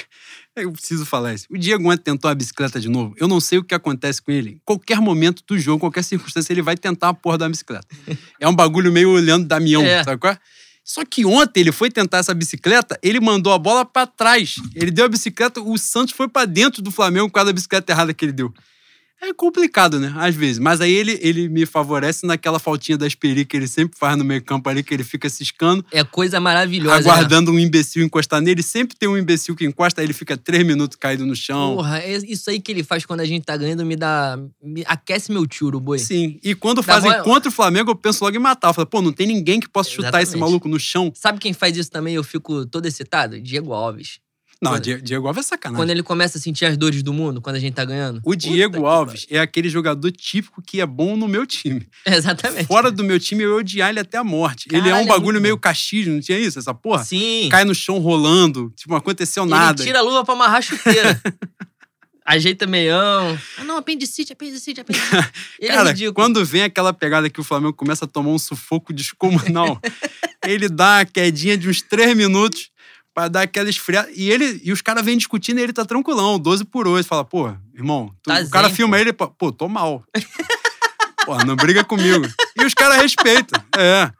Eu 0.55 0.71
preciso 0.73 1.07
falar 1.07 1.33
isso. 1.33 1.47
O 1.51 1.57
Diego 1.57 1.91
ontem 1.91 2.03
tentou 2.03 2.31
a 2.31 2.35
bicicleta 2.35 2.79
de 2.79 2.89
novo. 2.89 3.15
Eu 3.19 3.27
não 3.27 3.41
sei 3.41 3.59
o 3.59 3.65
que 3.65 3.75
acontece 3.75 4.21
com 4.21 4.31
ele. 4.31 4.51
Em 4.51 4.61
qualquer 4.65 5.01
momento 5.01 5.43
do 5.47 5.59
jogo, 5.59 5.81
qualquer 5.81 6.05
circunstância, 6.05 6.53
ele 6.53 6.61
vai 6.61 6.77
tentar 6.77 7.09
a 7.09 7.15
porra 7.15 7.39
da 7.39 7.49
bicicleta. 7.49 7.87
É 8.39 8.47
um 8.47 8.55
bagulho 8.55 8.93
meio 8.93 9.11
olhando 9.11 9.47
Damião, 9.47 9.83
É. 9.83 10.05
sabe 10.05 10.19
qual 10.21 10.33
é? 10.33 10.39
Só 10.85 11.05
que 11.05 11.25
ontem 11.25 11.61
ele 11.61 11.71
foi 11.73 11.91
tentar 11.91 12.19
essa 12.19 12.35
bicicleta, 12.35 12.99
ele 13.03 13.21
mandou 13.21 13.53
a 13.53 13.59
bola 13.59 13.85
pra 13.85 14.05
trás. 14.07 14.57
Ele 14.75 14.91
deu 14.91 15.05
a 15.05 15.09
bicicleta, 15.09 15.61
o 15.61 15.79
Santos 15.79 16.13
foi 16.13 16.29
pra 16.29 16.45
dentro 16.45 16.83
do 16.83 16.91
Flamengo 16.91 17.31
causa 17.31 17.47
da 17.47 17.53
bicicleta 17.53 17.93
errada 17.93 18.13
que 18.13 18.25
ele 18.25 18.33
deu. 18.33 18.53
É 19.25 19.33
complicado, 19.33 20.01
né? 20.01 20.12
Às 20.16 20.35
vezes. 20.35 20.59
Mas 20.59 20.81
aí 20.81 20.93
ele, 20.93 21.16
ele 21.23 21.49
me 21.49 21.64
favorece 21.64 22.27
naquela 22.27 22.59
faltinha 22.59 22.99
da 22.99 23.07
Esperi 23.07 23.45
que 23.45 23.57
ele 23.57 23.68
sempre 23.68 23.97
faz 23.97 24.18
no 24.18 24.25
meio 24.25 24.43
campo 24.43 24.68
ali, 24.68 24.83
que 24.83 24.93
ele 24.93 25.05
fica 25.05 25.29
ciscando, 25.31 25.85
É 25.93 26.03
coisa 26.03 26.41
maravilhosa. 26.41 26.97
né? 26.97 27.01
aguardando 27.11 27.53
um 27.53 27.59
imbecil 27.59 28.05
encostar 28.05 28.41
nele. 28.41 28.64
Sempre 28.64 28.97
tem 28.97 29.09
um 29.09 29.16
imbecil 29.16 29.55
que 29.55 29.64
encosta, 29.64 30.01
aí 30.01 30.07
ele 30.07 30.12
fica 30.12 30.37
três 30.37 30.66
minutos 30.66 30.97
caído 30.97 31.25
no 31.25 31.37
chão. 31.37 31.77
Porra, 31.77 32.01
é 32.01 32.16
isso 32.16 32.51
aí 32.51 32.61
que 32.61 32.73
ele 32.73 32.83
faz 32.83 33.07
quando 33.07 33.20
a 33.20 33.25
gente 33.25 33.45
tá 33.45 33.57
ganhando 33.57 33.87
me 33.87 33.95
dá. 33.95 34.37
Me 34.61 34.83
aquece 34.87 35.31
meu 35.31 35.47
tiro, 35.47 35.79
boi. 35.79 36.01
Sim. 36.01 36.41
E 36.43 36.53
quando 36.57 36.79
Dá 36.83 36.93
fazem 36.95 37.11
bola- 37.12 37.23
contra 37.23 37.49
o 37.49 37.53
Flamengo, 37.53 37.93
eu 37.93 37.97
penso 37.97 38.25
logo 38.25 38.37
em 38.37 38.41
matar. 38.41 38.70
Eu 38.70 38.75
falo, 38.75 38.87
pô, 38.89 39.01
não 39.01 39.12
tem 39.12 39.29
ninguém 39.29 39.61
que 39.61 39.68
possa 39.68 39.89
chutar 39.89 40.20
esse 40.20 40.33
Exatamente. 40.33 40.41
maluco 40.41 40.68
no 40.68 40.81
chão. 40.81 41.12
Sabe 41.14 41.39
quem 41.39 41.53
faz 41.53 41.77
isso 41.77 41.91
também? 41.93 42.14
Eu 42.16 42.25
fico 42.25 42.66
todo 42.66 42.87
excitado? 42.87 43.41
Diego 43.41 43.73
Alves. 43.73 44.18
Não, 44.63 44.71
Quando- 44.73 44.83
Diego, 44.85 45.03
Diego 45.03 45.27
Alves 45.27 45.45
é 45.45 45.49
sacanagem. 45.49 45.77
Quando 45.83 45.91
ele 45.91 46.03
começa 46.05 46.39
a 46.39 46.41
sentir 46.41 46.65
as 46.67 46.77
dores 46.77 47.03
do 47.03 47.13
mundo, 47.13 47.41
quando 47.41 47.57
a 47.57 47.59
gente 47.59 47.75
tá 47.75 47.85
ganhando. 47.85 48.19
O 48.19 48.23
Puta 48.23 48.37
Diego 48.37 48.79
que 48.79 48.87
Alves 48.87 49.27
é 49.29 49.41
aquele 49.41 49.69
jogador 49.69 50.13
típico 50.13 50.63
que 50.63 50.81
é 50.81 50.87
bom 50.87 51.17
no 51.17 51.27
meu 51.27 51.45
time. 51.45 51.85
Exatamente. 52.07 52.67
Fora 52.67 52.89
do 52.91 53.03
meu 53.03 53.19
time, 53.19 53.43
eu 53.43 53.51
ia 53.51 53.57
odiar 53.57 53.91
ele 53.91 53.99
até 53.99 54.19
a 54.19 54.23
morte. 54.25 54.69
ele 54.71 54.77
é 54.79 54.81
Caralho, 54.83 55.03
um 55.03 55.05
é 55.05 55.09
bagulho 55.09 55.33
muito 55.33 55.43
meio 55.43 55.59
caxias, 55.59 56.07
não 56.07 56.21
tinha 56.21 56.39
isso? 56.39 56.61
Essa 56.61 56.73
porra? 56.73 57.03
Sim. 57.03 57.49
Cai 57.51 57.65
no 57.65 57.75
chão 57.75 57.99
rolando, 57.99 58.73
tipo, 58.77 58.91
não 58.91 58.99
aconteceu 58.99 59.45
nada. 59.45 59.83
Ele 59.83 59.89
tira 59.89 59.99
a 59.99 60.03
luva 60.03 60.25
pra 60.25 60.35
amarrar 60.35 60.59
a 60.59 60.63
chuteira. 60.63 61.21
Ajeita 62.25 62.69
meião. 62.69 63.37
Ah, 63.59 63.65
não, 63.65 63.77
apendicite, 63.79 64.33
apendicite, 64.33 64.81
apendicite. 64.81 65.17
Ele 65.59 65.73
é 65.73 65.75
Cara, 65.75 65.89
ridículo. 65.91 66.15
quando 66.15 66.45
vem 66.45 66.63
aquela 66.63 66.93
pegada 66.93 67.29
que 67.29 67.41
o 67.41 67.45
Flamengo 67.45 67.73
começa 67.73 68.05
a 68.05 68.09
tomar 68.09 68.31
um 68.31 68.39
sufoco 68.39 68.93
descomunal, 68.93 69.81
ele 70.47 70.69
dá 70.69 71.01
a 71.01 71.05
quedinha 71.05 71.59
de 71.59 71.69
uns 71.69 71.83
três 71.83 72.17
minutos 72.17 72.71
pra 73.15 73.29
dar 73.29 73.43
aquela 73.43 73.69
esfriada. 73.71 74.11
E, 74.15 74.31
ele, 74.31 74.61
e 74.65 74.73
os 74.73 74.81
caras 74.83 75.05
vêm 75.05 75.17
discutindo 75.17 75.59
e 75.59 75.63
ele 75.63 75.73
tá 75.73 75.85
tranquilão, 75.85 76.39
12 76.39 76.65
por 76.65 76.87
8. 76.89 77.07
Fala, 77.07 77.25
pô, 77.25 77.53
irmão, 77.75 78.09
tu- 78.23 78.29
Tá 78.31 78.41
o 78.41 78.51
cara 78.51 78.69
zen, 78.69 78.77
filma 78.77 78.99
ele, 79.01 79.13
pô, 79.13 79.29
pô, 79.29 79.53
tô 79.53 79.69
mal. 79.69 80.03
pô, 81.25 81.37
não 81.45 81.57
briga 81.57 81.85
comigo. 81.85 82.27
E 82.59 82.65
os 82.65 82.75
caras 82.75 82.99
respeitam. 83.03 83.63
É. 83.77 84.11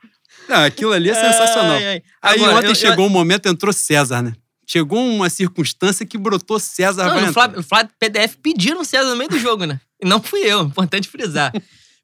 Não, 0.49 0.65
aquilo 0.65 0.93
ali 0.93 1.09
é 1.11 1.15
sensacional. 1.15 1.77
Ai, 1.77 1.87
ai. 1.87 2.03
Aí 2.21 2.37
Agora, 2.41 2.57
ontem 2.59 2.69
eu- 2.69 2.75
chegou 2.75 3.07
um 3.07 3.11
momento, 3.11 3.47
entrou 3.47 3.73
César, 3.73 4.23
né? 4.23 4.33
Chegou 4.67 5.05
uma 5.05 5.29
circunstância 5.29 6.07
que 6.07 6.17
brotou 6.17 6.59
César. 6.59 7.07
Não, 7.09 7.19
entrar. 7.19 7.33
Flávio, 7.33 7.61
o 7.61 7.63
Flávio 7.63 7.91
PDF 7.99 8.37
pediram 8.43 8.81
o 8.81 8.85
César 8.85 9.11
no 9.11 9.17
meio 9.17 9.29
do 9.31 9.39
jogo, 9.39 9.65
né? 9.65 9.81
E 10.03 10.07
não 10.07 10.23
fui 10.23 10.41
eu, 10.41 10.63
importante 10.63 11.09
frisar. 11.09 11.53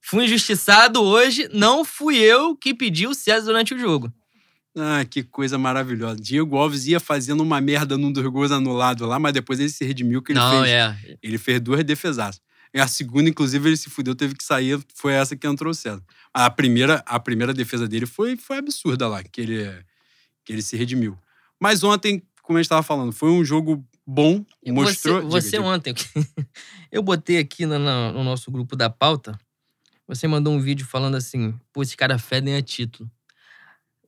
Fui 0.02 0.24
injustiçado 0.24 1.02
hoje, 1.02 1.48
não 1.52 1.84
fui 1.84 2.16
eu 2.18 2.56
que 2.56 2.74
pedi 2.74 3.06
o 3.06 3.14
César 3.14 3.46
durante 3.46 3.74
o 3.74 3.78
jogo. 3.78 4.12
Ah, 4.80 5.04
que 5.04 5.22
coisa 5.22 5.58
maravilhosa. 5.58 6.20
Diego 6.20 6.56
Alves 6.56 6.86
ia 6.86 7.00
fazendo 7.00 7.42
uma 7.42 7.60
merda 7.60 7.96
num 7.98 8.12
dos 8.12 8.24
gols 8.26 8.50
anulados 8.52 9.06
lá, 9.08 9.18
mas 9.18 9.32
depois 9.32 9.58
ele 9.58 9.68
se 9.70 9.84
redimiu 9.84 10.22
que 10.22 10.32
ele 10.32 10.38
não, 10.38 10.62
fez. 10.62 10.72
é. 10.72 11.18
Ele 11.22 11.38
fez 11.38 11.60
duas 11.60 11.82
defesaças. 11.84 12.40
E 12.72 12.78
a 12.78 12.86
segunda, 12.86 13.30
inclusive, 13.30 13.68
ele 13.68 13.76
se 13.76 13.88
fudeu, 13.88 14.14
teve 14.14 14.34
que 14.34 14.44
sair, 14.44 14.78
foi 14.94 15.14
essa 15.14 15.34
que 15.34 15.46
entrou 15.46 15.70
o 15.70 15.74
César. 15.74 16.02
A 16.34 16.50
primeira, 16.50 17.02
a 17.06 17.18
primeira 17.18 17.54
defesa 17.54 17.88
dele 17.88 18.04
foi, 18.06 18.36
foi 18.36 18.58
absurda 18.58 19.08
lá, 19.08 19.22
que 19.24 19.40
ele, 19.40 19.84
que 20.44 20.52
ele 20.52 20.60
se 20.62 20.76
redimiu. 20.76 21.18
Mas 21.58 21.82
ontem, 21.82 22.22
como 22.42 22.58
a 22.58 22.60
gente 22.60 22.66
estava 22.66 22.82
falando, 22.82 23.10
foi 23.10 23.30
um 23.30 23.42
jogo 23.42 23.82
bom, 24.06 24.44
mostrou... 24.66 25.22
Você, 25.22 25.26
você 25.28 25.50
diga, 25.56 25.62
diga. 25.62 25.74
ontem, 25.74 25.94
eu 26.92 27.02
botei 27.02 27.38
aqui 27.38 27.64
no, 27.66 27.78
no- 27.78 28.12
no 28.12 28.22
nosso 28.24 28.50
grupo 28.50 28.76
da 28.76 28.90
pauta, 28.90 29.38
você 30.06 30.28
mandou 30.28 30.52
um 30.52 30.60
vídeo 30.60 30.86
falando 30.86 31.16
assim, 31.16 31.54
pô, 31.72 31.82
esses 31.82 31.94
caras 31.94 32.20
fedem 32.22 32.54
a 32.54 32.62
título. 32.62 33.10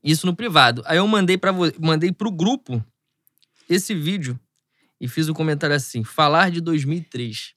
Isso 0.02 0.26
no 0.26 0.34
privado. 0.34 0.82
Aí 0.86 0.96
eu 0.98 1.06
mandei 1.06 1.36
para 1.36 1.52
mandei 1.78 2.10
pro 2.12 2.30
grupo 2.30 2.84
esse 3.68 3.94
vídeo 3.94 4.38
e 5.00 5.06
fiz 5.08 5.28
um 5.28 5.34
comentário 5.34 5.76
assim: 5.76 6.02
falar 6.04 6.50
de 6.50 6.60
2003. 6.60 7.54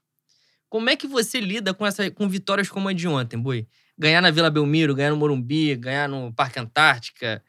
Como 0.70 0.90
é 0.90 0.96
que 0.96 1.08
você 1.08 1.40
lida 1.40 1.74
com 1.74 1.86
essa 1.86 2.10
com 2.12 2.28
vitórias 2.28 2.68
como 2.70 2.88
a 2.90 2.94
de 2.94 3.08
ontem, 3.08 3.38
boi? 3.40 3.68
Ganhar 3.98 4.22
na 4.22 4.32
Vila 4.32 4.50
Belmiro, 4.50 4.96
ganhar 4.96 5.12
no 5.12 5.18
Morumbi, 5.18 5.76
ganhar 5.76 6.10
no 6.10 6.34
Parque 6.34 6.60
Antártica. 6.60 7.44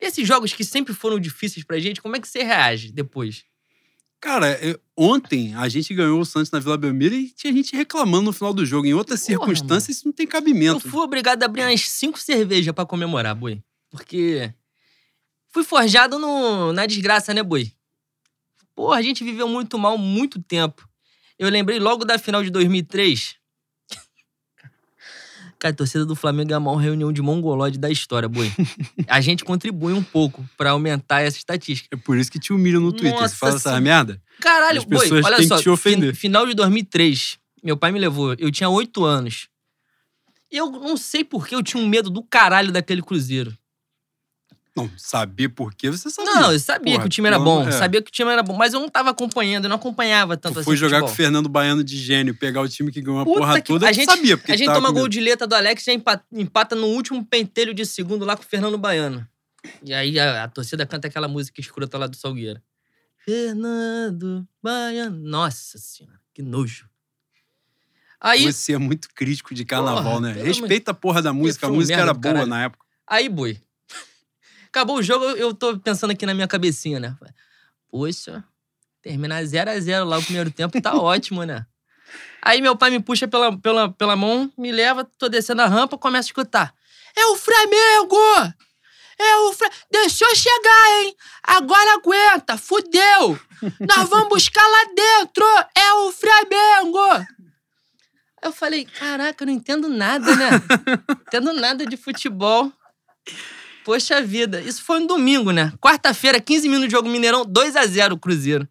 Esses 0.00 0.26
jogos 0.26 0.52
que 0.52 0.64
sempre 0.64 0.94
foram 0.94 1.18
difíceis 1.18 1.64
pra 1.66 1.80
gente, 1.80 2.00
como 2.00 2.14
é 2.14 2.20
que 2.20 2.28
você 2.28 2.44
reage 2.44 2.92
depois? 2.92 3.44
Cara, 4.20 4.52
eu- 4.64 4.80
ontem 4.96 5.54
a 5.54 5.68
gente 5.68 5.92
ganhou 5.94 6.20
o 6.20 6.24
Santos 6.24 6.50
na 6.52 6.60
Vila 6.60 6.76
Belmiro 6.78 7.14
e 7.14 7.30
tinha 7.30 7.52
gente 7.52 7.74
reclamando 7.76 8.26
no 8.26 8.32
final 8.32 8.54
do 8.54 8.64
jogo. 8.64 8.86
Em 8.86 8.94
outras 8.94 9.20
Porra, 9.20 9.26
circunstâncias, 9.38 9.96
isso 9.96 10.06
não 10.06 10.12
tem 10.12 10.26
Eu 10.26 10.30
cabimento. 10.30 10.80
fui 10.88 11.00
obrigado 11.00 11.42
a 11.42 11.46
abrir 11.46 11.62
umas 11.62 11.88
cinco 11.88 12.18
cervejas 12.20 12.72
pra 12.72 12.86
comemorar, 12.86 13.34
boi. 13.34 13.60
Porque 13.90 14.52
fui 15.52 15.64
forjado 15.64 16.18
no, 16.18 16.72
na 16.72 16.86
desgraça, 16.86 17.32
né, 17.34 17.42
boi? 17.42 17.72
Porra, 18.74 18.98
a 18.98 19.02
gente 19.02 19.24
viveu 19.24 19.48
muito 19.48 19.78
mal 19.78 19.96
muito 19.98 20.40
tempo. 20.42 20.88
Eu 21.38 21.48
lembrei 21.48 21.78
logo 21.78 22.04
da 22.04 22.18
final 22.18 22.42
de 22.42 22.50
2003. 22.50 23.36
Cara, 25.58 25.72
a 25.72 25.76
torcida 25.76 26.04
do 26.06 26.14
Flamengo 26.14 26.52
é 26.52 26.54
a 26.54 26.60
maior 26.60 26.76
reunião 26.76 27.12
de 27.12 27.20
mongolode 27.20 27.78
da 27.78 27.90
história, 27.90 28.28
boi. 28.28 28.52
A 29.08 29.20
gente 29.20 29.44
contribui 29.44 29.92
um 29.92 30.02
pouco 30.02 30.48
pra 30.56 30.70
aumentar 30.70 31.20
essa 31.22 31.36
estatística. 31.36 31.88
É 31.96 31.98
por 31.98 32.16
isso 32.16 32.30
que 32.30 32.38
te 32.38 32.52
humilham 32.52 32.80
no 32.80 32.92
Twitter. 32.92 33.12
Nossa 33.20 33.28
Você 33.34 33.36
fala 33.36 33.56
essa 33.56 33.80
merda? 33.80 34.22
Caralho, 34.40 34.84
boi, 34.86 35.08
olha 35.24 35.42
só. 35.48 35.60
te 35.60 35.68
ofender. 35.68 36.14
fin- 36.14 36.20
Final 36.28 36.46
de 36.46 36.54
2003, 36.54 37.38
meu 37.64 37.76
pai 37.76 37.90
me 37.90 37.98
levou. 37.98 38.34
Eu 38.38 38.52
tinha 38.52 38.68
oito 38.68 39.04
anos. 39.04 39.48
E 40.50 40.56
eu 40.56 40.70
não 40.70 40.96
sei 40.96 41.24
por 41.24 41.46
que 41.48 41.56
eu 41.56 41.62
tinha 41.62 41.82
um 41.82 41.88
medo 41.88 42.08
do 42.08 42.22
caralho 42.22 42.70
daquele 42.70 43.02
Cruzeiro. 43.02 43.56
Não, 44.82 44.90
saber 44.96 45.48
por 45.50 45.74
quê, 45.74 45.90
você 45.90 46.08
sabia. 46.10 46.34
Não, 46.34 46.52
eu 46.52 46.58
sabia 46.58 46.92
Porra, 46.94 47.00
que 47.02 47.06
o 47.06 47.08
time 47.10 47.28
era 47.28 47.38
bom. 47.38 47.66
é. 47.68 47.72
Sabia 47.72 48.00
que 48.02 48.08
o 48.08 48.12
time 48.12 48.30
era 48.30 48.42
bom. 48.42 48.54
Mas 48.56 48.72
eu 48.72 48.80
não 48.80 48.88
tava 48.88 49.10
acompanhando, 49.10 49.64
eu 49.64 49.68
não 49.68 49.76
acompanhava 49.76 50.36
tanto 50.36 50.54
Tu 50.54 50.58
assim. 50.60 50.64
foi 50.64 50.76
jogar 50.76 51.00
com 51.00 51.06
o 51.06 51.08
futebol. 51.08 51.24
Fernando 51.26 51.48
Baiano 51.48 51.82
de 51.84 51.96
gênio, 51.96 52.34
pegar 52.34 52.60
o 52.62 52.68
time 52.68 52.90
que 52.92 53.00
ganhou 53.00 53.20
a 53.20 53.24
Puta 53.24 53.38
porra 53.38 53.60
que- 53.60 53.66
toda, 53.68 53.88
a 53.88 53.92
gente- 53.92 54.04
sabia. 54.10 54.36
Porque 54.36 54.52
A 54.52 54.56
gente 54.56 54.72
toma 54.72 54.90
gol 54.90 55.08
de 55.08 55.20
letra 55.20 55.46
do 55.46 55.54
Alex 55.54 55.86
e 55.86 56.02
empata 56.32 56.74
no 56.76 56.86
último 56.86 57.24
pentelho 57.24 57.74
de 57.74 57.84
segundo 57.84 58.24
lá 58.24 58.36
com 58.36 58.42
o 58.42 58.46
Fernando 58.46 58.78
Baiano. 58.78 59.26
E 59.84 59.92
aí 59.92 60.18
a, 60.18 60.44
a 60.44 60.48
torcida 60.48 60.86
canta 60.86 61.08
aquela 61.08 61.28
música 61.28 61.60
escrota 61.60 61.98
lá 61.98 62.06
do 62.06 62.16
Salgueiro. 62.16 62.60
Fernando 63.24 64.46
Baiano. 64.62 65.18
Nossa 65.18 65.78
senhora, 65.78 66.18
que 66.34 66.42
nojo. 66.42 66.88
Aí, 68.20 68.50
Você 68.52 68.72
é 68.72 68.78
muito 68.78 69.08
crítico 69.14 69.54
de 69.54 69.64
carnaval, 69.64 70.02
Porra, 70.14 70.20
né? 70.20 70.42
Respeita 70.42 70.90
a 70.90 70.94
porra 70.94 71.22
da 71.22 71.32
música. 71.32 71.66
A 71.66 71.70
música 71.70 72.00
era 72.00 72.12
boa 72.12 72.20
caralho. 72.34 72.46
na 72.48 72.62
época. 72.64 72.84
aí, 73.06 73.28
boi. 73.28 73.60
Acabou 74.68 74.96
o 74.98 75.02
jogo, 75.02 75.24
eu- 75.24 75.54
tô 75.54 75.78
pensando 75.78 76.10
aqui 76.12 76.24
na 76.26 76.34
minha 76.34 76.46
cabecinha, 76.48 77.00
né? 77.00 77.16
Poxa, 77.90 78.44
terminar 79.02 79.44
0 79.44 79.70
a 79.70 79.80
0 79.80 80.04
lá 80.04 80.18
o 80.18 80.22
primeiro 80.22 80.50
tempo 80.50 80.80
tá 80.80 80.94
ótimo, 81.00 81.44
né? 81.44 81.66
Aí 82.42 82.60
meu 82.62 82.76
pai 82.76 82.90
me 82.90 83.00
puxa 83.00 83.26
pela, 83.26 83.56
pela, 83.58 83.90
pela 83.92 84.16
mão, 84.16 84.50
me 84.56 84.70
leva, 84.72 85.04
tô 85.18 85.28
descendo 85.28 85.62
a 85.62 85.66
rampa, 85.66 85.98
começo 85.98 86.26
a 86.26 86.30
escutar. 86.30 86.74
É 87.16 87.26
o 87.26 87.36
Flamengo! 87.36 88.16
É 89.18 89.36
o 89.38 89.52
Flamengo! 89.52 89.80
Deixou 89.90 90.34
chegar, 90.36 91.00
hein? 91.02 91.16
Agora 91.42 91.94
aguenta, 91.94 92.56
fudeu! 92.56 93.38
Nós 93.80 94.08
vamos 94.08 94.28
buscar 94.30 94.66
lá 94.66 94.84
dentro! 94.94 95.44
É 95.74 95.92
o 95.94 96.12
Flamengo! 96.12 97.26
Eu 98.40 98.52
falei, 98.52 98.84
caraca, 98.84 99.42
eu 99.42 99.46
não 99.48 99.52
entendo 99.54 99.88
nada, 99.88 100.34
né? 100.36 100.50
entendo 101.26 101.52
nada 101.54 101.84
de 101.84 101.96
futebol. 101.96 102.72
Poxa 103.88 104.20
vida, 104.20 104.60
isso 104.60 104.82
foi 104.82 105.00
um 105.00 105.06
domingo, 105.06 105.50
né? 105.50 105.72
Quarta-feira, 105.80 106.38
15 106.38 106.68
minutos 106.68 106.90
de 106.90 106.92
jogo 106.92 107.08
Mineirão, 107.08 107.42
2 107.46 107.74
a 107.74 107.86
0 107.86 108.16
o 108.16 108.18
Cruzeiro. 108.18 108.68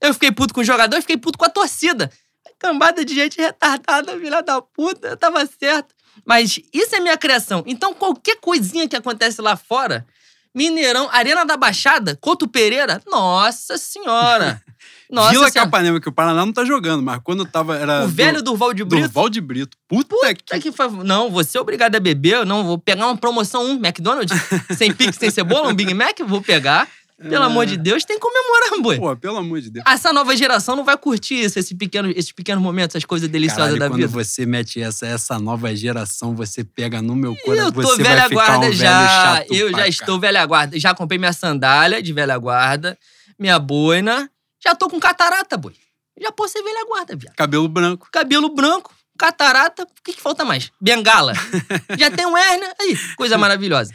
Eu 0.00 0.14
fiquei 0.14 0.32
puto 0.32 0.54
com 0.54 0.62
o 0.62 0.64
jogador, 0.64 0.98
fiquei 1.02 1.18
puto 1.18 1.36
com 1.36 1.44
a 1.44 1.50
torcida. 1.50 2.10
Cambada 2.58 3.04
de 3.04 3.14
gente 3.14 3.38
retardada, 3.38 4.18
filha 4.18 4.42
da 4.42 4.62
puta, 4.62 5.08
eu 5.08 5.16
tava 5.18 5.44
certo. 5.44 5.94
Mas 6.24 6.58
isso 6.72 6.96
é 6.96 7.00
minha 7.00 7.18
criação. 7.18 7.64
Então, 7.66 7.92
qualquer 7.92 8.36
coisinha 8.40 8.88
que 8.88 8.96
acontece 8.96 9.42
lá 9.42 9.56
fora, 9.56 10.06
Mineirão, 10.54 11.06
Arena 11.12 11.44
da 11.44 11.58
Baixada, 11.58 12.16
Couto 12.16 12.48
Pereira, 12.48 13.02
nossa 13.06 13.76
senhora. 13.76 14.62
Nossa 15.10 15.30
Vila 15.30 15.50
senhora. 15.50 15.70
Capanema, 15.70 16.00
que 16.00 16.08
o 16.08 16.12
Paraná 16.12 16.44
não 16.44 16.52
tá 16.52 16.64
jogando, 16.64 17.02
mas 17.02 17.20
quando 17.22 17.44
tava. 17.44 17.76
Era 17.76 18.04
O 18.04 18.08
velho 18.08 18.42
Durval 18.42 18.72
de 18.74 18.82
do, 18.82 18.88
Brito. 18.88 19.02
Durval 19.04 19.28
de 19.28 19.40
Brito. 19.40 19.76
Puta, 19.88 20.16
Puta 20.16 20.34
que. 20.34 20.60
que 20.60 20.72
fa- 20.72 20.88
Não, 20.88 21.30
você 21.30 21.56
é 21.58 21.60
obrigado 21.60 21.94
a 21.94 22.00
beber. 22.00 22.44
Não 22.44 22.64
vou 22.64 22.78
pegar 22.78 23.06
uma 23.06 23.16
promoção 23.16 23.64
um 23.64 23.72
McDonald's 23.74 24.36
sem 24.76 24.92
pix, 24.92 25.16
sem 25.16 25.30
cebola, 25.30 25.68
um 25.68 25.74
Big 25.74 25.92
Mac, 25.94 26.18
vou 26.26 26.40
pegar. 26.42 26.88
Pelo 27.18 27.44
É. 27.44 27.46
amor 27.46 27.64
de 27.64 27.78
Deus, 27.78 28.04
tem 28.04 28.18
que 28.18 28.20
comemorar, 28.20 28.78
boi. 28.82 28.98
Pô, 28.98 29.16
pelo 29.16 29.38
amor 29.38 29.58
de 29.62 29.70
Deus. 29.70 29.86
Essa 29.88 30.12
nova 30.12 30.36
geração 30.36 30.76
não 30.76 30.84
vai 30.84 30.98
curtir 30.98 31.36
isso, 31.46 31.58
esse 31.58 31.74
pequeno, 31.74 32.10
esses 32.10 32.30
pequenos 32.30 32.62
momentos, 32.62 32.94
essas 32.94 33.06
coisas 33.06 33.26
deliciosas 33.26 33.72
Caralho, 33.72 33.80
da 33.80 33.88
quando 33.88 33.96
vida. 34.06 34.08
você 34.24 34.44
mete 34.44 34.82
essa, 34.82 35.06
essa 35.06 35.38
nova 35.38 35.74
geração, 35.74 36.36
você 36.36 36.62
pega 36.62 37.00
no 37.00 37.16
meu 37.16 37.34
coração. 37.36 37.68
Eu 37.68 37.72
tô 37.72 37.96
velha 37.96 38.28
guarda 38.28 38.66
um 38.66 38.72
já. 38.72 39.42
Eu 39.48 39.70
já 39.70 39.88
estou 39.88 40.20
velha 40.20 40.44
guarda. 40.44 40.78
Já 40.78 40.94
comprei 40.94 41.18
minha 41.18 41.32
sandália 41.32 42.02
de 42.02 42.12
velha 42.12 42.36
guarda, 42.36 42.98
minha 43.38 43.58
boina. 43.58 44.28
Já 44.66 44.74
tô 44.74 44.90
com 44.90 44.98
catarata, 44.98 45.56
boi. 45.56 45.74
Já 46.20 46.32
posso 46.32 46.54
ser 46.54 46.62
velha 46.64 46.84
guarda, 46.86 47.14
viado. 47.14 47.36
Cabelo 47.36 47.68
branco. 47.68 48.08
cabelo 48.10 48.52
branco, 48.52 48.92
catarata, 49.16 49.84
o 49.84 50.02
que, 50.02 50.12
que 50.12 50.20
falta 50.20 50.44
mais? 50.44 50.72
Bengala. 50.80 51.34
Já 51.96 52.10
tem 52.10 52.26
um 52.26 52.36
hérnia, 52.36 52.74
aí, 52.80 52.98
coisa 53.14 53.38
maravilhosa. 53.38 53.94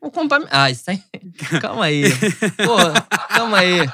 Vou 0.00 0.10
comprar... 0.10 0.42
Ah, 0.50 0.68
isso 0.68 0.90
aí... 0.90 1.00
Calma 1.62 1.84
aí. 1.84 2.02
Porra, 2.56 3.06
calma 3.28 3.58
aí. 3.58 3.86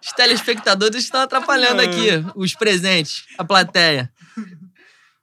Os 0.00 0.12
telespectadores 0.12 1.02
estão 1.02 1.22
atrapalhando 1.22 1.82
aqui, 1.82 2.08
os 2.36 2.54
presentes, 2.54 3.24
a 3.36 3.44
plateia. 3.44 4.12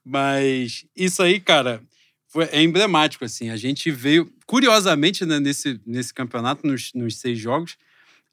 Mas 0.04 0.84
isso 0.94 1.22
aí, 1.22 1.40
cara, 1.40 1.80
foi, 2.28 2.44
é 2.52 2.62
emblemático, 2.62 3.24
assim. 3.24 3.48
A 3.48 3.56
gente 3.56 3.90
veio, 3.90 4.30
curiosamente, 4.46 5.24
né, 5.24 5.38
nesse, 5.38 5.80
nesse 5.86 6.12
campeonato, 6.12 6.66
nos, 6.66 6.92
nos 6.92 7.18
seis 7.20 7.38
jogos, 7.38 7.76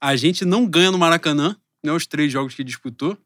a 0.01 0.17
gente 0.17 0.43
não 0.43 0.65
ganha 0.65 0.91
no 0.91 0.97
Maracanã, 0.97 1.55
né, 1.83 1.91
os 1.91 2.07
três 2.07 2.31
jogos 2.31 2.55
que 2.55 2.63
disputou, 2.63 3.17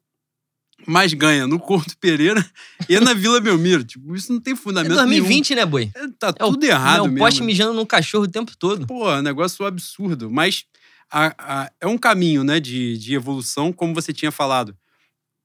mas 0.85 1.13
ganha 1.13 1.47
no 1.47 1.59
Couto 1.59 1.97
Pereira 1.97 2.43
e 2.89 2.99
na 2.99 3.13
Vila 3.13 3.39
Belmiro. 3.39 3.83
Tipo, 3.83 4.15
isso 4.15 4.31
não 4.33 4.39
tem 4.39 4.53
É 4.53 4.57
fundamento 4.57 4.93
2020, 4.95 5.55
né, 5.55 5.65
boi? 5.65 5.91
nenhum. 5.95 6.07
É, 6.09 6.11
Tá 6.19 6.33
É 6.37 6.43
o- 6.45 6.51
tudo 6.51 6.63
errado 6.65 6.97
é 6.97 7.01
o 7.01 7.05
mesmo. 7.05 7.19
poste 7.19 7.43
mijando 7.43 7.73
no 7.73 7.85
cachorro 7.85 8.25
o 8.25 8.27
tempo 8.31 8.55
todo. 8.57 8.85
Pô, 8.87 9.09
é 9.11 9.19
um 9.19 9.21
negócio 9.21 9.65
absurdo. 9.65 10.29
Mas 10.29 10.65
a- 11.11 11.33
a- 11.37 11.71
é 11.81 11.87
um 11.87 11.97
caminho, 11.97 12.43
né, 12.43 12.59
de, 12.59 12.97
de 12.97 13.13
evolução, 13.13 13.71
como 13.71 13.93
você 13.93 14.11
tinha 14.13 14.31
falado. 14.31 14.75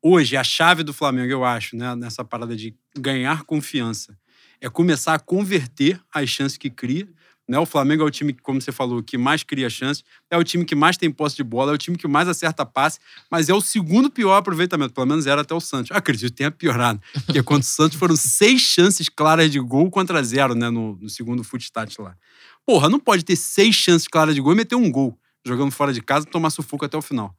Hoje, 0.04 0.36
a 0.36 0.42
chave 0.42 0.82
do 0.82 0.92
Flamengo, 0.92 1.30
eu 1.30 1.44
acho, 1.44 1.76
né, 1.76 1.94
nessa 1.94 2.24
parada 2.24 2.56
de 2.56 2.74
ganhar 2.98 3.44
confiança, 3.44 4.18
é 4.60 4.68
começar 4.68 5.14
a 5.14 5.18
converter 5.18 6.00
as 6.12 6.28
chances 6.28 6.58
que 6.58 6.68
cria. 6.70 7.08
Né? 7.48 7.58
O 7.58 7.66
Flamengo 7.66 8.02
é 8.02 8.06
o 8.06 8.10
time, 8.10 8.32
como 8.32 8.60
você 8.60 8.70
falou, 8.70 9.02
que 9.02 9.18
mais 9.18 9.42
cria 9.42 9.68
chances, 9.68 10.04
é 10.30 10.38
o 10.38 10.44
time 10.44 10.64
que 10.64 10.74
mais 10.74 10.96
tem 10.96 11.10
posse 11.10 11.36
de 11.36 11.42
bola, 11.42 11.72
é 11.72 11.74
o 11.74 11.78
time 11.78 11.96
que 11.96 12.06
mais 12.06 12.28
acerta 12.28 12.64
passe, 12.64 12.98
mas 13.30 13.48
é 13.48 13.54
o 13.54 13.60
segundo 13.60 14.10
pior 14.10 14.36
aproveitamento, 14.36 14.94
pelo 14.94 15.06
menos 15.06 15.26
era 15.26 15.40
até 15.40 15.54
o 15.54 15.60
Santos. 15.60 15.90
Acredito 15.90 16.30
que 16.30 16.36
tenha 16.36 16.50
piorado, 16.50 17.00
porque 17.26 17.42
contra 17.44 17.62
o 17.62 17.64
Santos 17.64 17.98
foram 17.98 18.16
seis 18.16 18.60
chances 18.60 19.08
claras 19.08 19.50
de 19.50 19.58
gol 19.58 19.90
contra 19.90 20.22
zero 20.22 20.54
né, 20.54 20.70
no, 20.70 20.96
no 20.96 21.08
segundo 21.08 21.42
footstat 21.42 22.00
lá. 22.00 22.16
Porra, 22.64 22.88
não 22.88 23.00
pode 23.00 23.24
ter 23.24 23.36
seis 23.36 23.74
chances 23.74 24.06
claras 24.06 24.34
de 24.34 24.40
gol 24.40 24.52
e 24.52 24.56
meter 24.56 24.76
um 24.76 24.90
gol 24.90 25.18
jogando 25.44 25.72
fora 25.72 25.92
de 25.92 26.00
casa 26.00 26.26
e 26.26 26.30
tomar 26.30 26.50
sufoco 26.50 26.84
até 26.84 26.96
o 26.96 27.02
final. 27.02 27.34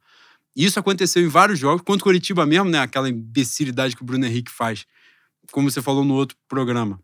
E 0.56 0.64
Isso 0.64 0.78
aconteceu 0.78 1.22
em 1.22 1.28
vários 1.28 1.58
jogos, 1.58 1.82
contra 1.82 2.02
o 2.02 2.04
Curitiba 2.04 2.46
mesmo, 2.46 2.70
né? 2.70 2.78
Aquela 2.78 3.08
imbecilidade 3.08 3.96
que 3.96 4.02
o 4.02 4.04
Bruno 4.04 4.24
Henrique 4.24 4.52
faz, 4.52 4.86
como 5.50 5.70
você 5.70 5.82
falou 5.82 6.04
no 6.04 6.14
outro 6.14 6.36
programa. 6.48 7.00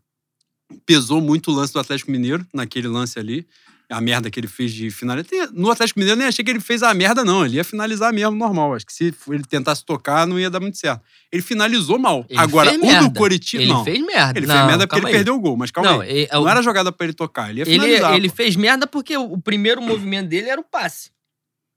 Pesou 0.85 1.21
muito 1.21 1.51
o 1.51 1.53
lance 1.53 1.71
do 1.73 1.79
Atlético 1.79 2.11
Mineiro, 2.11 2.45
naquele 2.53 2.87
lance 2.87 3.17
ali. 3.19 3.47
A 3.89 3.99
merda 3.99 4.29
que 4.31 4.39
ele 4.39 4.47
fez 4.47 4.71
de 4.71 4.89
finalizar. 4.89 5.49
No 5.51 5.69
Atlético 5.69 5.99
Mineiro, 5.99 6.15
eu 6.15 6.19
nem 6.19 6.27
achei 6.29 6.45
que 6.45 6.49
ele 6.49 6.61
fez 6.61 6.81
a 6.81 6.93
merda, 6.93 7.25
não. 7.25 7.45
Ele 7.45 7.57
ia 7.57 7.63
finalizar 7.63 8.13
mesmo, 8.13 8.31
normal. 8.37 8.73
Acho 8.73 8.85
que 8.85 8.93
se 8.93 9.13
ele 9.29 9.43
tentasse 9.43 9.83
tocar, 9.85 10.25
não 10.25 10.39
ia 10.39 10.49
dar 10.49 10.61
muito 10.61 10.77
certo. 10.77 11.01
Ele 11.29 11.41
finalizou 11.41 11.99
mal. 11.99 12.25
Ele 12.29 12.39
Agora, 12.39 12.71
o 12.71 12.79
merda. 12.79 13.09
do 13.09 13.13
Curitiba. 13.13 13.63
Ele 13.63 13.73
não. 13.73 13.83
fez 13.83 13.99
merda. 13.99 14.39
Ele 14.39 14.47
não, 14.47 14.55
fez 14.55 14.65
merda 14.67 14.87
porque 14.87 14.99
ele 15.01 15.07
aí. 15.07 15.11
perdeu 15.13 15.35
o 15.35 15.39
gol, 15.41 15.57
mas 15.57 15.71
calma 15.71 15.91
Não, 15.91 15.99
aí. 16.01 16.21
é- 16.23 16.27
é 16.31 16.37
o- 16.37 16.41
Não 16.43 16.49
era 16.49 16.61
jogada 16.61 16.89
pra 16.89 17.05
ele 17.05 17.13
tocar, 17.13 17.49
ele 17.49 17.59
ia 17.59 17.63
Ele, 17.63 17.71
finalizar. 17.73 18.15
ele 18.15 18.29
pô. 18.29 18.35
fez 18.37 18.55
merda 18.55 18.87
porque 18.87 19.17
o 19.17 19.37
primeiro 19.37 19.81
movimento 19.81 20.29
dele 20.29 20.47
era 20.49 20.61
o 20.61 20.63
passe. 20.63 21.09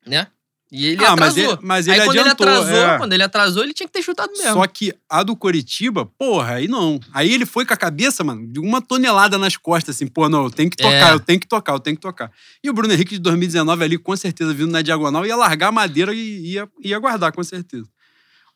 Né? 0.07 0.29
E 0.77 0.87
ele 0.87 1.05
Ah, 1.05 1.15
mas 1.17 1.31
atrasou. 1.39 1.53
ele, 1.53 1.59
mas 1.63 1.89
Aí 1.89 1.95
ele 1.95 2.05
quando 2.07 2.19
adiantou. 2.19 2.47
ele 2.49 2.57
atrasou, 2.57 2.85
é. 2.85 2.99
quando 2.99 3.13
ele 3.13 3.23
atrasou, 3.23 3.63
ele 3.63 3.73
tinha 3.73 3.87
que 3.87 3.93
ter 3.93 4.03
chutado 4.03 4.33
mesmo. 4.33 4.55
Só 4.55 4.67
que 4.67 4.93
a 5.09 5.23
do 5.23 5.37
Coritiba, 5.37 6.05
porra, 6.05 6.55
aí 6.55 6.67
não. 6.67 6.99
Aí 7.13 7.33
ele 7.33 7.47
foi 7.47 7.65
com 7.65 7.73
a 7.73 7.77
cabeça, 7.77 8.25
mano, 8.25 8.45
de 8.53 8.59
uma 8.59 8.83
tonelada 8.83 9.39
nas 9.39 9.57
costas, 9.57 9.95
assim, 9.95 10.09
pô, 10.09 10.29
não, 10.29 10.45
eu 10.45 10.51
tenho 10.51 10.69
que 10.69 10.77
tocar, 10.77 11.11
É. 11.11 11.15
eu 11.15 11.21
tenho 11.21 11.39
que 11.39 11.47
tocar, 11.47 11.73
eu 11.75 11.79
tenho 11.79 11.95
que 11.97 12.03
tocar. 12.03 12.33
E 12.63 12.69
o 12.69 12.73
Bruno 12.73 12.93
Henrique 12.93 13.13
de 13.15 13.21
2019 13.21 13.85
ali, 13.85 13.97
com 13.99 14.17
certeza, 14.17 14.53
vindo 14.53 14.73
na 14.73 14.83
diagonal, 14.83 15.25
ia 15.25 15.37
largar 15.37 15.69
a 15.69 15.73
madeira 15.73 16.13
e 16.13 16.53
ia, 16.55 16.69
ia 16.83 16.99
guardar, 16.99 17.31
com 17.31 17.45
certeza. 17.45 17.87